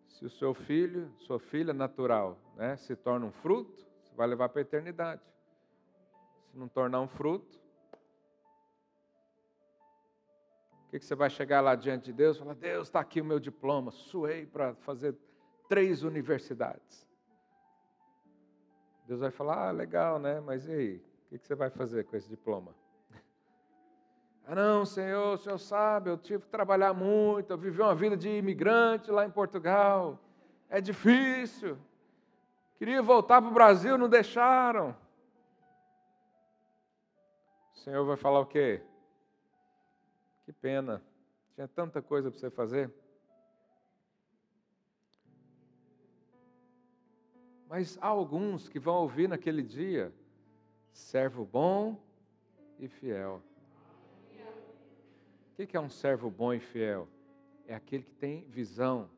Se 0.08 0.24
o 0.24 0.30
seu 0.30 0.52
filho, 0.52 1.12
sua 1.18 1.38
filha 1.38 1.72
natural, 1.72 2.36
né, 2.56 2.76
se 2.76 2.96
torna 2.96 3.26
um 3.26 3.30
fruto, 3.30 3.86
você 4.02 4.12
vai 4.16 4.26
levar 4.26 4.48
para 4.48 4.60
a 4.60 4.62
eternidade. 4.62 5.22
Se 6.50 6.58
não 6.58 6.66
tornar 6.66 7.00
um 7.00 7.08
fruto, 7.08 7.56
O 10.88 10.90
que, 10.90 10.98
que 10.98 11.04
você 11.04 11.14
vai 11.14 11.28
chegar 11.28 11.60
lá 11.60 11.74
diante 11.74 12.06
de 12.06 12.14
Deus 12.14 12.36
e 12.36 12.38
falar: 12.40 12.54
Deus, 12.54 12.88
está 12.88 13.00
aqui 13.00 13.20
o 13.20 13.24
meu 13.24 13.38
diploma, 13.38 13.90
suei 13.90 14.46
para 14.46 14.74
fazer 14.76 15.14
três 15.68 16.02
universidades. 16.02 17.06
Deus 19.06 19.20
vai 19.20 19.30
falar: 19.30 19.68
ah, 19.68 19.70
legal, 19.70 20.18
né? 20.18 20.40
Mas 20.40 20.66
e 20.66 20.72
aí? 20.72 20.96
O 20.96 21.28
que, 21.28 21.38
que 21.40 21.46
você 21.46 21.54
vai 21.54 21.68
fazer 21.68 22.04
com 22.04 22.16
esse 22.16 22.28
diploma? 22.28 22.74
Ah, 24.50 24.54
não, 24.54 24.86
Senhor, 24.86 25.34
o 25.34 25.36
Senhor 25.36 25.58
sabe, 25.58 26.08
eu 26.08 26.16
tive 26.16 26.44
que 26.44 26.48
trabalhar 26.48 26.94
muito, 26.94 27.50
eu 27.50 27.58
vivi 27.58 27.82
uma 27.82 27.94
vida 27.94 28.16
de 28.16 28.30
imigrante 28.30 29.10
lá 29.10 29.26
em 29.26 29.30
Portugal. 29.30 30.18
É 30.70 30.80
difícil. 30.80 31.76
Queria 32.78 33.02
voltar 33.02 33.42
para 33.42 33.50
o 33.50 33.52
Brasil, 33.52 33.98
não 33.98 34.08
deixaram. 34.08 34.96
O 37.74 37.76
Senhor 37.76 38.06
vai 38.06 38.16
falar 38.16 38.40
o 38.40 38.46
quê? 38.46 38.82
Que 40.48 40.52
pena, 40.54 41.02
tinha 41.54 41.68
tanta 41.68 42.00
coisa 42.00 42.30
para 42.30 42.40
você 42.40 42.48
fazer. 42.48 42.90
Mas 47.68 47.98
há 48.00 48.06
alguns 48.06 48.66
que 48.66 48.78
vão 48.78 48.94
ouvir 48.94 49.28
naquele 49.28 49.62
dia, 49.62 50.10
servo 50.90 51.44
bom 51.44 52.02
e 52.78 52.88
fiel. 52.88 53.42
O 55.52 55.66
que 55.66 55.76
é 55.76 55.80
um 55.80 55.90
servo 55.90 56.30
bom 56.30 56.54
e 56.54 56.60
fiel? 56.60 57.06
É 57.66 57.74
aquele 57.74 58.04
que 58.04 58.14
tem 58.14 58.46
visão, 58.46 59.10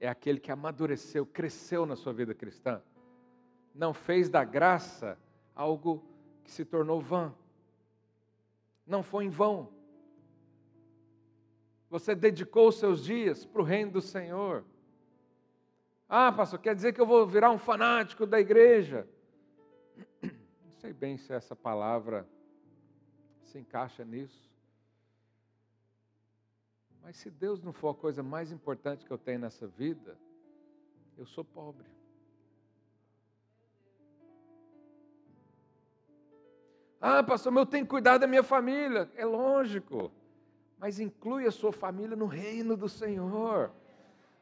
é 0.00 0.08
aquele 0.08 0.40
que 0.40 0.50
amadureceu, 0.50 1.24
cresceu 1.24 1.86
na 1.86 1.94
sua 1.94 2.12
vida 2.12 2.34
cristã, 2.34 2.82
não 3.72 3.94
fez 3.94 4.28
da 4.28 4.42
graça 4.42 5.16
algo 5.54 6.04
que 6.42 6.50
se 6.50 6.64
tornou 6.64 7.00
vã, 7.00 7.32
não 8.84 9.04
foi 9.04 9.26
em 9.26 9.30
vão. 9.30 9.78
Você 11.90 12.14
dedicou 12.14 12.70
seus 12.70 13.02
dias 13.04 13.44
para 13.44 13.60
o 13.60 13.64
reino 13.64 13.90
do 13.90 14.00
Senhor. 14.00 14.64
Ah, 16.08 16.30
pastor, 16.30 16.60
quer 16.60 16.72
dizer 16.72 16.92
que 16.92 17.00
eu 17.00 17.06
vou 17.06 17.26
virar 17.26 17.50
um 17.50 17.58
fanático 17.58 18.24
da 18.24 18.38
igreja? 18.38 19.08
Não 20.22 20.70
sei 20.80 20.92
bem 20.92 21.18
se 21.18 21.32
essa 21.32 21.56
palavra 21.56 22.28
se 23.42 23.58
encaixa 23.58 24.04
nisso. 24.04 24.48
Mas 27.02 27.16
se 27.16 27.28
Deus 27.28 27.60
não 27.60 27.72
for 27.72 27.88
a 27.88 27.94
coisa 27.94 28.22
mais 28.22 28.52
importante 28.52 29.04
que 29.04 29.10
eu 29.10 29.18
tenho 29.18 29.40
nessa 29.40 29.66
vida, 29.66 30.16
eu 31.18 31.26
sou 31.26 31.44
pobre. 31.44 31.86
Ah, 37.00 37.22
pastor, 37.22 37.50
mas 37.50 37.62
eu 37.62 37.66
tenho 37.66 37.84
que 37.84 37.90
cuidar 37.90 38.18
da 38.18 38.26
minha 38.26 38.42
família. 38.42 39.10
É 39.16 39.24
lógico 39.24 40.12
mas 40.80 40.98
inclui 40.98 41.46
a 41.46 41.50
sua 41.50 41.72
família 41.72 42.16
no 42.16 42.24
reino 42.24 42.74
do 42.74 42.88
Senhor. 42.88 43.70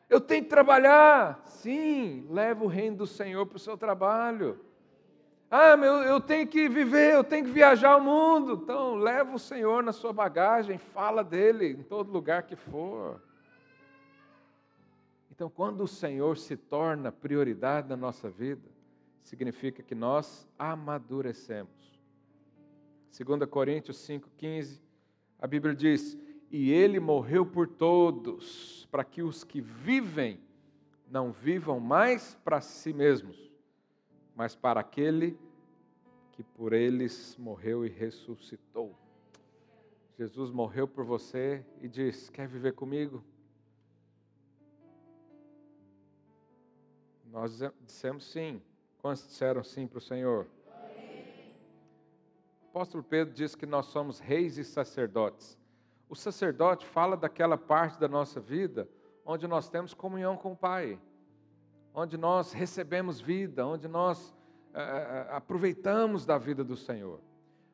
Eu 0.08 0.20
tenho 0.20 0.44
que 0.44 0.48
trabalhar. 0.48 1.42
Sim, 1.44 2.24
leva 2.30 2.64
o 2.64 2.68
reino 2.68 2.98
do 2.98 3.06
Senhor 3.08 3.44
para 3.44 3.56
o 3.56 3.60
seu 3.60 3.76
trabalho. 3.76 4.60
Ah, 5.50 5.76
meu, 5.76 5.94
eu 5.94 6.20
tenho 6.20 6.46
que 6.46 6.68
viver, 6.68 7.14
eu 7.14 7.24
tenho 7.24 7.44
que 7.44 7.50
viajar 7.50 7.96
o 7.96 8.00
mundo. 8.00 8.60
Então, 8.62 8.94
leva 8.94 9.34
o 9.34 9.38
Senhor 9.38 9.82
na 9.82 9.92
sua 9.92 10.12
bagagem, 10.12 10.78
fala 10.78 11.24
dele 11.24 11.72
em 11.72 11.82
todo 11.82 12.12
lugar 12.12 12.44
que 12.44 12.54
for. 12.54 13.20
Então, 15.32 15.50
quando 15.50 15.82
o 15.82 15.88
Senhor 15.88 16.36
se 16.38 16.56
torna 16.56 17.10
prioridade 17.10 17.88
na 17.88 17.96
nossa 17.96 18.30
vida, 18.30 18.68
significa 19.22 19.82
que 19.82 19.94
nós 19.94 20.48
amadurecemos. 20.56 21.72
2 23.18 23.50
Coríntios 23.50 23.96
5,15, 24.06 24.80
a 25.40 25.46
Bíblia 25.46 25.74
diz: 25.74 26.16
e 26.50 26.70
ele 26.70 26.98
morreu 26.98 27.44
por 27.44 27.66
todos, 27.66 28.86
para 28.90 29.04
que 29.04 29.22
os 29.22 29.44
que 29.44 29.60
vivem 29.60 30.40
não 31.10 31.32
vivam 31.32 31.78
mais 31.78 32.34
para 32.44 32.60
si 32.60 32.92
mesmos, 32.92 33.52
mas 34.34 34.54
para 34.54 34.80
aquele 34.80 35.38
que 36.32 36.42
por 36.42 36.72
eles 36.72 37.36
morreu 37.36 37.84
e 37.84 37.88
ressuscitou. 37.88 38.96
Jesus 40.16 40.50
morreu 40.50 40.86
por 40.86 41.04
você 41.04 41.64
e 41.80 41.88
diz: 41.88 42.30
Quer 42.30 42.48
viver 42.48 42.72
comigo? 42.72 43.22
Nós 47.26 47.60
dissemos 47.84 48.24
sim. 48.24 48.62
Quantos 48.98 49.26
disseram 49.26 49.62
sim 49.62 49.86
para 49.86 49.98
o 49.98 50.00
Senhor? 50.00 50.46
O 52.62 52.68
apóstolo 52.70 53.02
Pedro 53.02 53.34
diz 53.34 53.54
que 53.54 53.66
nós 53.66 53.86
somos 53.86 54.18
reis 54.18 54.58
e 54.58 54.64
sacerdotes. 54.64 55.57
O 56.08 56.16
sacerdote 56.16 56.86
fala 56.86 57.16
daquela 57.16 57.58
parte 57.58 58.00
da 58.00 58.08
nossa 58.08 58.40
vida 58.40 58.88
onde 59.24 59.46
nós 59.46 59.68
temos 59.68 59.92
comunhão 59.92 60.38
com 60.38 60.52
o 60.52 60.56
Pai, 60.56 60.98
onde 61.92 62.16
nós 62.16 62.52
recebemos 62.52 63.20
vida, 63.20 63.66
onde 63.66 63.86
nós 63.86 64.34
é, 64.72 65.26
aproveitamos 65.30 66.24
da 66.24 66.38
vida 66.38 66.64
do 66.64 66.76
Senhor. 66.76 67.20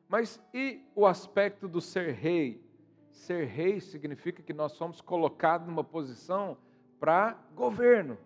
Mas 0.09 0.41
e 0.53 0.83
o 0.93 1.05
aspecto 1.05 1.65
do 1.65 1.79
ser 1.79 2.13
rei? 2.13 2.61
Ser 3.09 3.45
rei 3.45 3.79
significa 3.79 4.43
que 4.43 4.51
nós 4.51 4.73
somos 4.73 4.99
colocados 4.99 5.65
numa 5.65 5.83
posição 5.83 6.57
para 6.99 7.37
governo, 7.55 8.17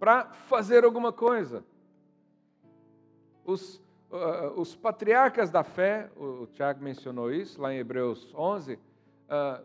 para 0.00 0.24
fazer 0.32 0.84
alguma 0.84 1.12
coisa. 1.12 1.64
Os, 3.44 3.76
uh, 4.10 4.52
os 4.56 4.74
patriarcas 4.74 5.48
da 5.48 5.62
fé, 5.62 6.10
o, 6.16 6.42
o 6.42 6.46
Tiago 6.48 6.82
mencionou 6.82 7.32
isso 7.32 7.60
lá 7.60 7.72
em 7.72 7.78
Hebreus 7.78 8.34
11, 8.34 8.78
uh, 9.28 9.64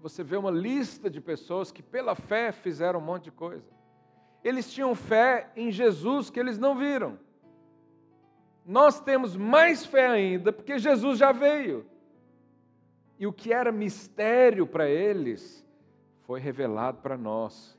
você 0.00 0.22
vê 0.22 0.36
uma 0.36 0.50
lista 0.50 1.10
de 1.10 1.20
pessoas 1.20 1.72
que 1.72 1.82
pela 1.82 2.14
fé 2.14 2.52
fizeram 2.52 3.00
um 3.00 3.04
monte 3.04 3.24
de 3.24 3.32
coisa. 3.32 3.68
Eles 4.42 4.72
tinham 4.72 4.94
fé 4.94 5.50
em 5.56 5.70
Jesus 5.70 6.30
que 6.30 6.38
eles 6.38 6.58
não 6.58 6.76
viram. 6.76 7.18
Nós 8.64 9.00
temos 9.00 9.34
mais 9.36 9.84
fé 9.84 10.06
ainda 10.06 10.52
porque 10.52 10.78
Jesus 10.78 11.18
já 11.18 11.32
veio. 11.32 11.86
E 13.18 13.26
o 13.26 13.32
que 13.32 13.52
era 13.52 13.72
mistério 13.72 14.66
para 14.66 14.88
eles 14.88 15.66
foi 16.22 16.38
revelado 16.38 16.98
para 16.98 17.16
nós. 17.16 17.76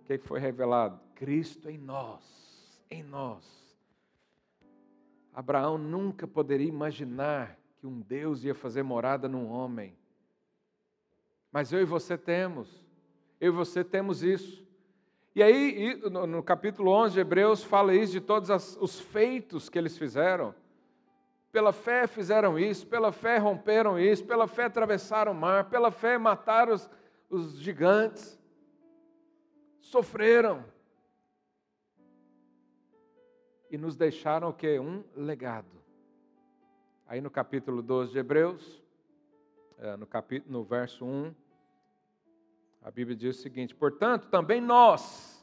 O 0.00 0.04
que 0.04 0.18
foi 0.18 0.38
revelado? 0.38 1.00
Cristo 1.14 1.68
em 1.68 1.78
nós, 1.78 2.22
em 2.90 3.02
nós. 3.02 3.64
Abraão 5.34 5.76
nunca 5.76 6.28
poderia 6.28 6.68
imaginar 6.68 7.58
que 7.76 7.86
um 7.86 8.00
Deus 8.00 8.44
ia 8.44 8.54
fazer 8.54 8.84
morada 8.84 9.28
num 9.28 9.48
homem. 9.48 9.96
Mas 11.54 11.72
eu 11.72 11.80
e 11.80 11.84
você 11.84 12.18
temos. 12.18 12.84
Eu 13.40 13.52
e 13.52 13.54
você 13.54 13.84
temos 13.84 14.24
isso. 14.24 14.66
E 15.36 15.40
aí, 15.40 15.94
no 16.10 16.42
capítulo 16.42 16.90
11 16.90 17.14
de 17.14 17.20
Hebreus, 17.20 17.62
fala 17.62 17.94
isso 17.94 18.10
de 18.10 18.20
todos 18.20 18.76
os 18.80 18.98
feitos 18.98 19.68
que 19.68 19.78
eles 19.78 19.96
fizeram. 19.96 20.52
Pela 21.52 21.72
fé 21.72 22.08
fizeram 22.08 22.58
isso, 22.58 22.84
pela 22.88 23.12
fé 23.12 23.38
romperam 23.38 23.96
isso, 23.96 24.24
pela 24.24 24.48
fé 24.48 24.64
atravessaram 24.64 25.30
o 25.30 25.34
mar, 25.34 25.70
pela 25.70 25.92
fé 25.92 26.18
mataram 26.18 26.74
os, 26.74 26.90
os 27.30 27.56
gigantes. 27.60 28.36
Sofreram. 29.80 30.64
E 33.70 33.78
nos 33.78 33.94
deixaram 33.94 34.48
o 34.48 34.52
quê? 34.52 34.80
Um 34.80 35.04
legado. 35.14 35.70
Aí 37.06 37.20
no 37.20 37.30
capítulo 37.30 37.80
12 37.80 38.10
de 38.10 38.18
Hebreus, 38.18 38.82
é, 39.78 39.96
no, 39.96 40.04
capítulo, 40.06 40.52
no 40.52 40.64
verso 40.64 41.04
1, 41.04 41.43
a 42.84 42.90
Bíblia 42.90 43.16
diz 43.16 43.38
o 43.38 43.42
seguinte: 43.42 43.74
portanto, 43.74 44.28
também 44.28 44.60
nós, 44.60 45.42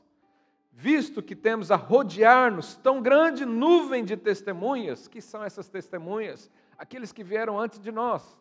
visto 0.71 1.23
que 1.23 1.35
temos 1.35 1.71
a 1.71 1.75
rodear-nos 1.75 2.75
tão 2.75 3.01
grande 3.01 3.43
nuvem 3.45 4.05
de 4.05 4.15
testemunhas, 4.15 5.07
que 5.07 5.19
são 5.19 5.43
essas 5.43 5.67
testemunhas? 5.67 6.51
Aqueles 6.77 7.11
que 7.11 7.23
vieram 7.23 7.59
antes 7.59 7.79
de 7.79 7.91
nós. 7.91 8.37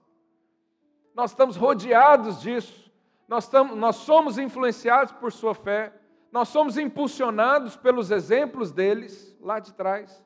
Nós 1.15 1.31
estamos 1.31 1.57
rodeados 1.57 2.43
disso, 2.43 2.93
nós, 3.27 3.45
estamos, 3.45 3.77
nós 3.77 3.97
somos 3.97 4.39
influenciados 4.39 5.13
por 5.15 5.33
sua 5.33 5.55
fé, 5.55 5.93
nós 6.31 6.49
somos 6.49 6.77
impulsionados 6.77 7.77
pelos 7.77 8.11
exemplos 8.11 8.71
deles 8.71 9.37
lá 9.41 9.59
de 9.59 9.73
trás. 9.73 10.25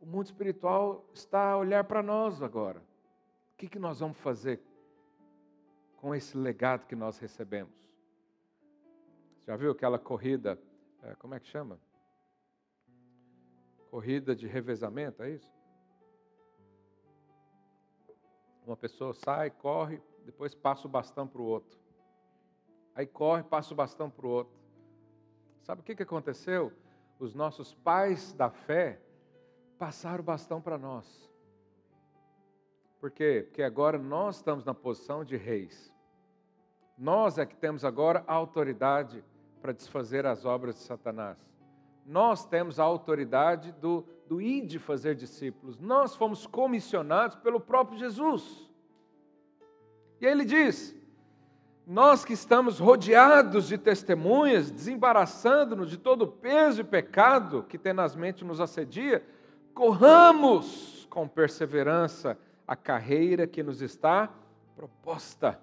O 0.00 0.06
mundo 0.06 0.26
espiritual 0.26 1.04
está 1.12 1.50
a 1.50 1.56
olhar 1.58 1.84
para 1.84 2.02
nós 2.02 2.42
agora. 2.42 2.80
O 3.52 3.56
que, 3.58 3.68
que 3.68 3.78
nós 3.78 4.00
vamos 4.00 4.18
fazer 4.18 4.60
com 5.96 6.14
esse 6.14 6.36
legado 6.36 6.86
que 6.86 6.94
nós 6.94 7.18
recebemos. 7.18 7.74
Já 9.46 9.56
viu 9.56 9.70
aquela 9.70 9.98
corrida, 9.98 10.58
é, 11.02 11.14
como 11.14 11.34
é 11.34 11.40
que 11.40 11.46
chama? 11.46 11.78
Corrida 13.90 14.34
de 14.34 14.46
revezamento, 14.46 15.22
é 15.22 15.30
isso? 15.30 15.54
Uma 18.66 18.76
pessoa 18.76 19.14
sai, 19.14 19.50
corre, 19.50 20.02
depois 20.24 20.54
passa 20.54 20.88
o 20.88 20.90
bastão 20.90 21.26
para 21.26 21.40
o 21.40 21.44
outro. 21.44 21.78
Aí 22.94 23.06
corre, 23.06 23.44
passa 23.44 23.72
o 23.72 23.76
bastão 23.76 24.10
para 24.10 24.26
o 24.26 24.30
outro. 24.30 24.58
Sabe 25.62 25.80
o 25.80 25.84
que, 25.84 25.94
que 25.94 26.02
aconteceu? 26.02 26.72
Os 27.18 27.34
nossos 27.34 27.74
pais 27.74 28.32
da 28.32 28.50
fé 28.50 29.00
passaram 29.78 30.20
o 30.20 30.24
bastão 30.24 30.60
para 30.60 30.76
nós. 30.76 31.30
Por 33.00 33.10
quê? 33.10 33.44
Porque 33.46 33.62
agora 33.62 33.98
nós 33.98 34.36
estamos 34.36 34.64
na 34.64 34.74
posição 34.74 35.24
de 35.24 35.36
reis. 35.36 35.94
Nós 36.96 37.36
é 37.38 37.44
que 37.44 37.56
temos 37.56 37.84
agora 37.84 38.24
a 38.26 38.32
autoridade 38.32 39.22
para 39.60 39.72
desfazer 39.72 40.24
as 40.24 40.44
obras 40.44 40.76
de 40.76 40.82
Satanás. 40.82 41.36
Nós 42.06 42.46
temos 42.46 42.78
a 42.80 42.84
autoridade 42.84 43.72
do, 43.72 44.04
do 44.26 44.40
ir 44.40 44.64
de 44.64 44.78
fazer 44.78 45.14
discípulos. 45.14 45.78
Nós 45.78 46.14
fomos 46.14 46.46
comissionados 46.46 47.36
pelo 47.36 47.60
próprio 47.60 47.98
Jesus. 47.98 48.70
E 50.20 50.26
aí 50.26 50.32
ele 50.32 50.44
diz: 50.44 50.96
nós 51.86 52.24
que 52.24 52.32
estamos 52.32 52.78
rodeados 52.78 53.68
de 53.68 53.76
testemunhas, 53.76 54.70
desembaraçando-nos 54.70 55.90
de 55.90 55.96
todo 55.96 56.22
o 56.22 56.28
peso 56.28 56.80
e 56.80 56.84
pecado 56.84 57.64
que 57.68 57.76
tenazmente 57.76 58.44
nos 58.44 58.60
assedia, 58.60 59.24
corramos 59.74 61.06
com 61.10 61.28
perseverança 61.28 62.38
a 62.66 62.74
carreira 62.74 63.46
que 63.46 63.62
nos 63.62 63.80
está 63.80 64.32
proposta. 64.74 65.60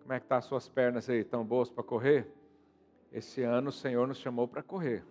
Como 0.00 0.12
é 0.12 0.18
que 0.18 0.26
tá 0.26 0.38
as 0.38 0.44
suas 0.44 0.68
pernas 0.68 1.08
aí? 1.08 1.22
Tão 1.22 1.44
boas 1.44 1.70
para 1.70 1.84
correr? 1.84 2.28
Esse 3.12 3.42
ano 3.42 3.68
o 3.68 3.72
Senhor 3.72 4.08
nos 4.08 4.18
chamou 4.18 4.48
para 4.48 4.62
correr. 4.62 5.04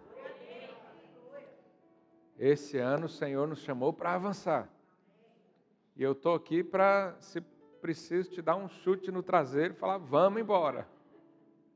Esse 2.37 2.77
ano 2.77 3.05
o 3.05 3.09
Senhor 3.09 3.47
nos 3.47 3.59
chamou 3.59 3.93
para 3.93 4.13
avançar. 4.13 4.67
E 5.95 6.03
eu 6.03 6.13
estou 6.13 6.33
aqui 6.33 6.63
para, 6.63 7.15
se 7.19 7.39
preciso, 7.81 8.31
te 8.31 8.41
dar 8.41 8.55
um 8.55 8.67
chute 8.67 9.11
no 9.11 9.23
traseiro 9.23 9.73
e 9.73 9.77
falar: 9.77 9.97
vamos 9.97 10.41
embora. 10.41 10.87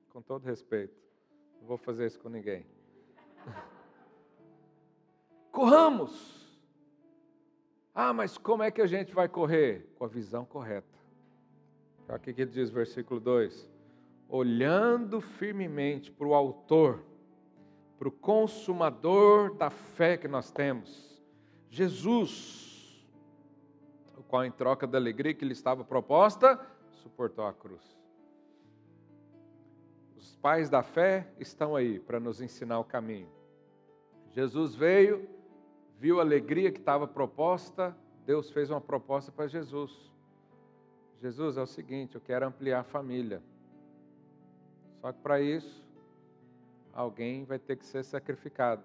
Com 0.09 0.21
todo 0.21 0.45
respeito. 0.45 0.95
Não 1.59 1.67
vou 1.67 1.77
fazer 1.77 2.07
isso 2.07 2.19
com 2.19 2.29
ninguém. 2.29 2.65
Corramos! 5.51 6.44
Ah, 7.97 8.11
mas 8.11 8.37
como 8.37 8.61
é 8.61 8.69
que 8.69 8.81
a 8.81 8.87
gente 8.87 9.15
vai 9.15 9.29
correr? 9.29 9.87
Com 9.97 10.03
a 10.03 10.07
visão 10.09 10.43
correta. 10.43 10.99
O 12.09 12.19
que 12.19 12.45
diz, 12.45 12.69
versículo 12.69 13.21
2: 13.21 13.71
Olhando 14.27 15.21
firmemente 15.21 16.11
para 16.11 16.27
o 16.27 16.33
Autor, 16.33 17.01
para 17.97 18.09
o 18.09 18.11
Consumador 18.11 19.55
da 19.55 19.69
fé 19.69 20.17
que 20.17 20.27
nós 20.27 20.51
temos, 20.51 21.23
Jesus, 21.69 23.07
o 24.17 24.23
qual, 24.23 24.43
em 24.43 24.51
troca 24.51 24.85
da 24.85 24.97
alegria 24.97 25.33
que 25.33 25.45
lhe 25.45 25.53
estava 25.53 25.85
proposta, 25.85 26.59
suportou 27.01 27.45
a 27.45 27.53
cruz. 27.53 27.95
Os 30.17 30.35
pais 30.35 30.69
da 30.69 30.83
fé 30.83 31.31
estão 31.39 31.77
aí 31.77 31.97
para 31.97 32.19
nos 32.19 32.41
ensinar 32.41 32.77
o 32.77 32.83
caminho. 32.83 33.29
Jesus 34.31 34.75
veio, 34.75 35.34
viu 35.99 36.19
a 36.19 36.23
alegria 36.23 36.71
que 36.71 36.79
estava 36.79 37.07
proposta, 37.07 37.95
Deus 38.25 38.49
fez 38.49 38.69
uma 38.69 38.81
proposta 38.81 39.31
para 39.31 39.47
Jesus. 39.47 39.91
Jesus, 41.21 41.57
é 41.57 41.61
o 41.61 41.67
seguinte, 41.67 42.15
eu 42.15 42.21
quero 42.21 42.45
ampliar 42.45 42.81
a 42.81 42.83
família. 42.83 43.41
Só 45.01 45.11
que 45.11 45.19
para 45.19 45.39
isso, 45.41 45.83
alguém 46.93 47.43
vai 47.45 47.59
ter 47.59 47.75
que 47.77 47.85
ser 47.85 48.03
sacrificado. 48.03 48.83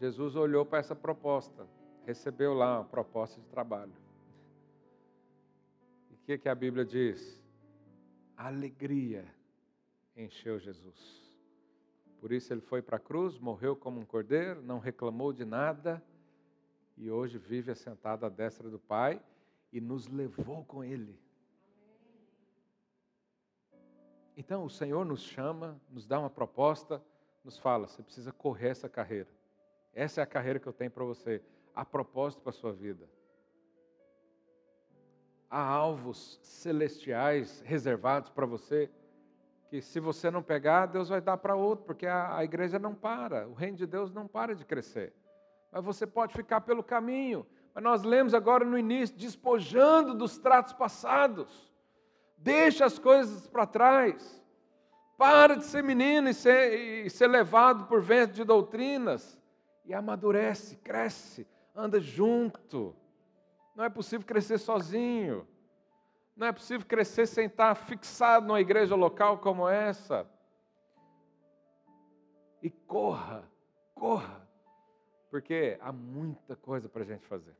Jesus 0.00 0.36
olhou 0.36 0.66
para 0.66 0.78
essa 0.78 0.94
proposta, 0.94 1.66
recebeu 2.04 2.52
lá 2.52 2.80
uma 2.80 2.84
proposta 2.84 3.40
de 3.40 3.46
trabalho. 3.46 3.92
E 6.10 6.14
o 6.14 6.18
que, 6.26 6.38
que 6.38 6.48
a 6.48 6.54
Bíblia 6.54 6.84
diz? 6.84 7.40
Alegria 8.36 9.24
encheu 10.16 10.58
Jesus. 10.58 11.23
Por 12.24 12.32
isso 12.32 12.54
ele 12.54 12.62
foi 12.62 12.80
para 12.80 12.96
a 12.96 12.98
cruz, 12.98 13.38
morreu 13.38 13.76
como 13.76 14.00
um 14.00 14.04
cordeiro, 14.06 14.62
não 14.62 14.78
reclamou 14.78 15.30
de 15.30 15.44
nada 15.44 16.02
e 16.96 17.10
hoje 17.10 17.36
vive 17.36 17.70
assentado 17.70 18.24
à 18.24 18.30
destra 18.30 18.70
do 18.70 18.78
Pai 18.78 19.20
e 19.70 19.78
nos 19.78 20.06
levou 20.08 20.64
com 20.64 20.82
Ele. 20.82 21.20
Então 24.34 24.64
o 24.64 24.70
Senhor 24.70 25.04
nos 25.04 25.20
chama, 25.20 25.78
nos 25.90 26.06
dá 26.06 26.18
uma 26.18 26.30
proposta, 26.30 27.04
nos 27.44 27.58
fala: 27.58 27.86
você 27.86 28.02
precisa 28.02 28.32
correr 28.32 28.68
essa 28.68 28.88
carreira. 28.88 29.28
Essa 29.92 30.22
é 30.22 30.24
a 30.24 30.26
carreira 30.26 30.58
que 30.58 30.66
eu 30.66 30.72
tenho 30.72 30.90
para 30.90 31.04
você. 31.04 31.42
Há 31.74 31.84
propósito 31.84 32.40
para 32.40 32.48
a 32.48 32.54
sua 32.54 32.72
vida. 32.72 33.06
Há 35.50 35.62
alvos 35.62 36.40
celestiais 36.42 37.60
reservados 37.66 38.30
para 38.30 38.46
você 38.46 38.90
que 39.74 39.82
se 39.82 39.98
você 39.98 40.30
não 40.30 40.40
pegar, 40.40 40.86
Deus 40.86 41.08
vai 41.08 41.20
dar 41.20 41.36
para 41.36 41.56
outro, 41.56 41.84
porque 41.84 42.06
a, 42.06 42.36
a 42.36 42.44
igreja 42.44 42.78
não 42.78 42.94
para, 42.94 43.48
o 43.48 43.54
reino 43.54 43.76
de 43.76 43.88
Deus 43.88 44.12
não 44.12 44.28
para 44.28 44.54
de 44.54 44.64
crescer. 44.64 45.12
Mas 45.72 45.84
você 45.84 46.06
pode 46.06 46.32
ficar 46.32 46.60
pelo 46.60 46.80
caminho. 46.80 47.44
Mas 47.74 47.82
nós 47.82 48.02
lemos 48.04 48.34
agora 48.34 48.64
no 48.64 48.78
início, 48.78 49.16
despojando 49.16 50.14
dos 50.14 50.38
tratos 50.38 50.72
passados. 50.72 51.74
Deixa 52.38 52.84
as 52.84 53.00
coisas 53.00 53.48
para 53.48 53.66
trás. 53.66 54.40
Para 55.18 55.56
de 55.56 55.64
ser 55.64 55.82
menino 55.82 56.28
e 56.28 56.34
ser, 56.34 57.04
e 57.04 57.10
ser 57.10 57.26
levado 57.26 57.88
por 57.88 58.00
vento 58.00 58.34
de 58.34 58.44
doutrinas. 58.44 59.36
E 59.84 59.92
amadurece, 59.92 60.76
cresce, 60.76 61.48
anda 61.74 61.98
junto. 61.98 62.94
Não 63.74 63.82
é 63.82 63.90
possível 63.90 64.24
crescer 64.24 64.58
sozinho. 64.58 65.44
Não 66.36 66.48
é 66.48 66.52
possível 66.52 66.86
crescer 66.86 67.26
sem 67.26 67.46
estar 67.46 67.74
fixado 67.74 68.46
numa 68.46 68.60
igreja 68.60 68.94
local 68.94 69.38
como 69.38 69.68
essa. 69.68 70.26
E 72.60 72.70
corra, 72.70 73.48
corra, 73.94 74.48
porque 75.30 75.78
há 75.80 75.92
muita 75.92 76.56
coisa 76.56 76.88
para 76.88 77.02
a 77.02 77.06
gente 77.06 77.24
fazer. 77.26 77.54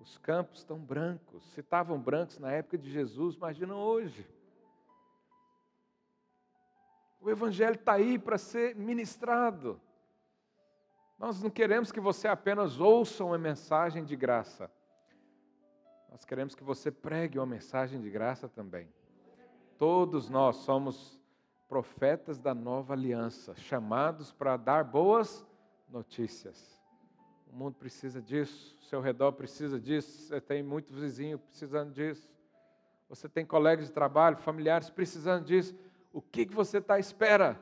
Os 0.00 0.18
campos 0.18 0.58
estão 0.58 0.78
brancos. 0.78 1.44
Se 1.52 1.60
estavam 1.60 1.98
brancos 2.00 2.38
na 2.38 2.50
época 2.50 2.76
de 2.76 2.90
Jesus, 2.90 3.36
imagina 3.36 3.74
hoje. 3.74 4.26
O 7.20 7.30
Evangelho 7.30 7.74
está 7.74 7.94
aí 7.94 8.18
para 8.18 8.38
ser 8.38 8.74
ministrado. 8.76 9.80
Nós 11.18 11.42
não 11.42 11.50
queremos 11.50 11.90
que 11.90 12.00
você 12.00 12.28
apenas 12.28 12.78
ouça 12.78 13.24
uma 13.24 13.38
mensagem 13.38 14.04
de 14.04 14.14
graça. 14.14 14.70
Nós 16.16 16.24
queremos 16.24 16.54
que 16.54 16.64
você 16.64 16.90
pregue 16.90 17.38
uma 17.38 17.44
mensagem 17.44 18.00
de 18.00 18.08
graça 18.08 18.48
também. 18.48 18.88
Todos 19.76 20.30
nós 20.30 20.56
somos 20.56 21.20
profetas 21.68 22.38
da 22.38 22.54
nova 22.54 22.94
aliança, 22.94 23.54
chamados 23.54 24.32
para 24.32 24.56
dar 24.56 24.82
boas 24.82 25.46
notícias. 25.86 26.82
O 27.52 27.54
mundo 27.54 27.74
precisa 27.74 28.22
disso, 28.22 28.78
o 28.80 28.84
seu 28.84 29.02
redor 29.02 29.32
precisa 29.32 29.78
disso, 29.78 30.28
você 30.28 30.40
tem 30.40 30.62
muitos 30.62 30.96
vizinhos 30.96 31.38
precisando 31.38 31.92
disso, 31.92 32.32
você 33.10 33.28
tem 33.28 33.44
colegas 33.44 33.84
de 33.84 33.92
trabalho, 33.92 34.38
familiares 34.38 34.88
precisando 34.88 35.44
disso. 35.44 35.78
O 36.14 36.22
que, 36.22 36.46
que 36.46 36.54
você 36.54 36.78
está 36.78 36.94
à 36.94 36.98
espera? 36.98 37.60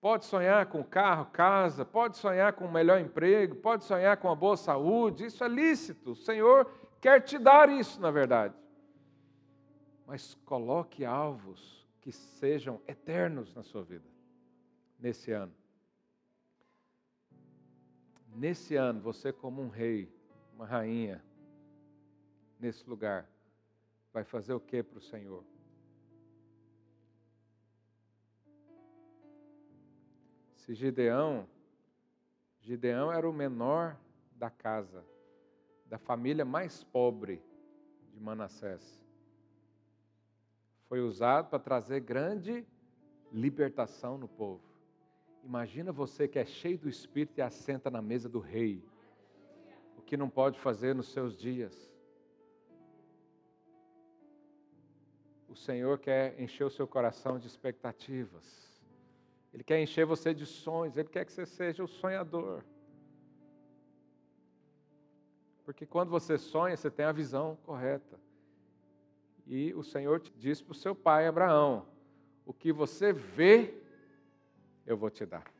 Pode 0.00 0.26
sonhar 0.26 0.66
com 0.66 0.84
carro, 0.84 1.26
casa, 1.32 1.84
pode 1.84 2.18
sonhar 2.18 2.52
com 2.52 2.66
um 2.66 2.70
melhor 2.70 3.00
emprego, 3.00 3.56
pode 3.56 3.82
sonhar 3.82 4.16
com 4.16 4.28
uma 4.28 4.36
boa 4.36 4.56
saúde, 4.56 5.24
isso 5.24 5.42
é 5.42 5.48
lícito. 5.48 6.12
O 6.12 6.14
Senhor 6.14 6.85
quer 7.06 7.22
te 7.22 7.38
dar 7.38 7.68
isso, 7.68 8.00
na 8.00 8.10
verdade. 8.10 8.52
Mas 10.04 10.34
coloque 10.44 11.04
alvos 11.04 11.86
que 12.00 12.10
sejam 12.10 12.82
eternos 12.84 13.54
na 13.54 13.62
sua 13.62 13.84
vida, 13.84 14.08
nesse 14.98 15.30
ano. 15.30 15.54
Nesse 18.34 18.74
ano, 18.74 19.00
você, 19.00 19.32
como 19.32 19.62
um 19.62 19.68
rei, 19.68 20.12
uma 20.52 20.66
rainha, 20.66 21.24
nesse 22.58 22.90
lugar, 22.90 23.30
vai 24.12 24.24
fazer 24.24 24.54
o 24.54 24.58
que 24.58 24.82
para 24.82 24.98
o 24.98 25.00
Senhor? 25.00 25.44
Se 30.56 30.74
Gideão, 30.74 31.48
Gideão 32.60 33.12
era 33.12 33.30
o 33.30 33.32
menor 33.32 33.96
da 34.32 34.50
casa 34.50 35.04
da 35.88 35.98
família 35.98 36.44
mais 36.44 36.82
pobre 36.84 37.42
de 38.12 38.20
Manassés. 38.20 39.00
Foi 40.88 41.00
usado 41.00 41.48
para 41.48 41.58
trazer 41.58 42.00
grande 42.00 42.66
libertação 43.32 44.16
no 44.16 44.28
povo. 44.28 44.62
Imagina 45.44 45.92
você 45.92 46.26
que 46.26 46.38
é 46.38 46.44
cheio 46.44 46.78
do 46.78 46.88
Espírito 46.88 47.38
e 47.38 47.42
assenta 47.42 47.90
na 47.90 48.02
mesa 48.02 48.28
do 48.28 48.38
rei. 48.38 48.84
O 49.96 50.02
que 50.02 50.16
não 50.16 50.28
pode 50.28 50.58
fazer 50.58 50.94
nos 50.94 51.12
seus 51.12 51.36
dias. 51.36 51.92
O 55.48 55.54
Senhor 55.54 55.98
quer 55.98 56.40
encher 56.40 56.64
o 56.64 56.70
seu 56.70 56.86
coração 56.86 57.38
de 57.38 57.46
expectativas. 57.46 58.66
Ele 59.52 59.64
quer 59.64 59.80
encher 59.80 60.04
você 60.04 60.34
de 60.34 60.44
sonhos. 60.44 60.96
Ele 60.96 61.08
quer 61.08 61.24
que 61.24 61.32
você 61.32 61.46
seja 61.46 61.82
o 61.82 61.88
sonhador. 61.88 62.64
Porque 65.66 65.84
quando 65.84 66.10
você 66.10 66.38
sonha, 66.38 66.76
você 66.76 66.88
tem 66.88 67.04
a 67.04 67.10
visão 67.10 67.58
correta. 67.64 68.20
E 69.44 69.74
o 69.74 69.82
Senhor 69.82 70.22
disse 70.36 70.62
para 70.62 70.70
o 70.70 70.76
seu 70.76 70.94
pai 70.94 71.26
Abraão: 71.26 71.84
O 72.46 72.52
que 72.52 72.72
você 72.72 73.12
vê, 73.12 73.74
eu 74.86 74.96
vou 74.96 75.10
te 75.10 75.26
dar. 75.26 75.55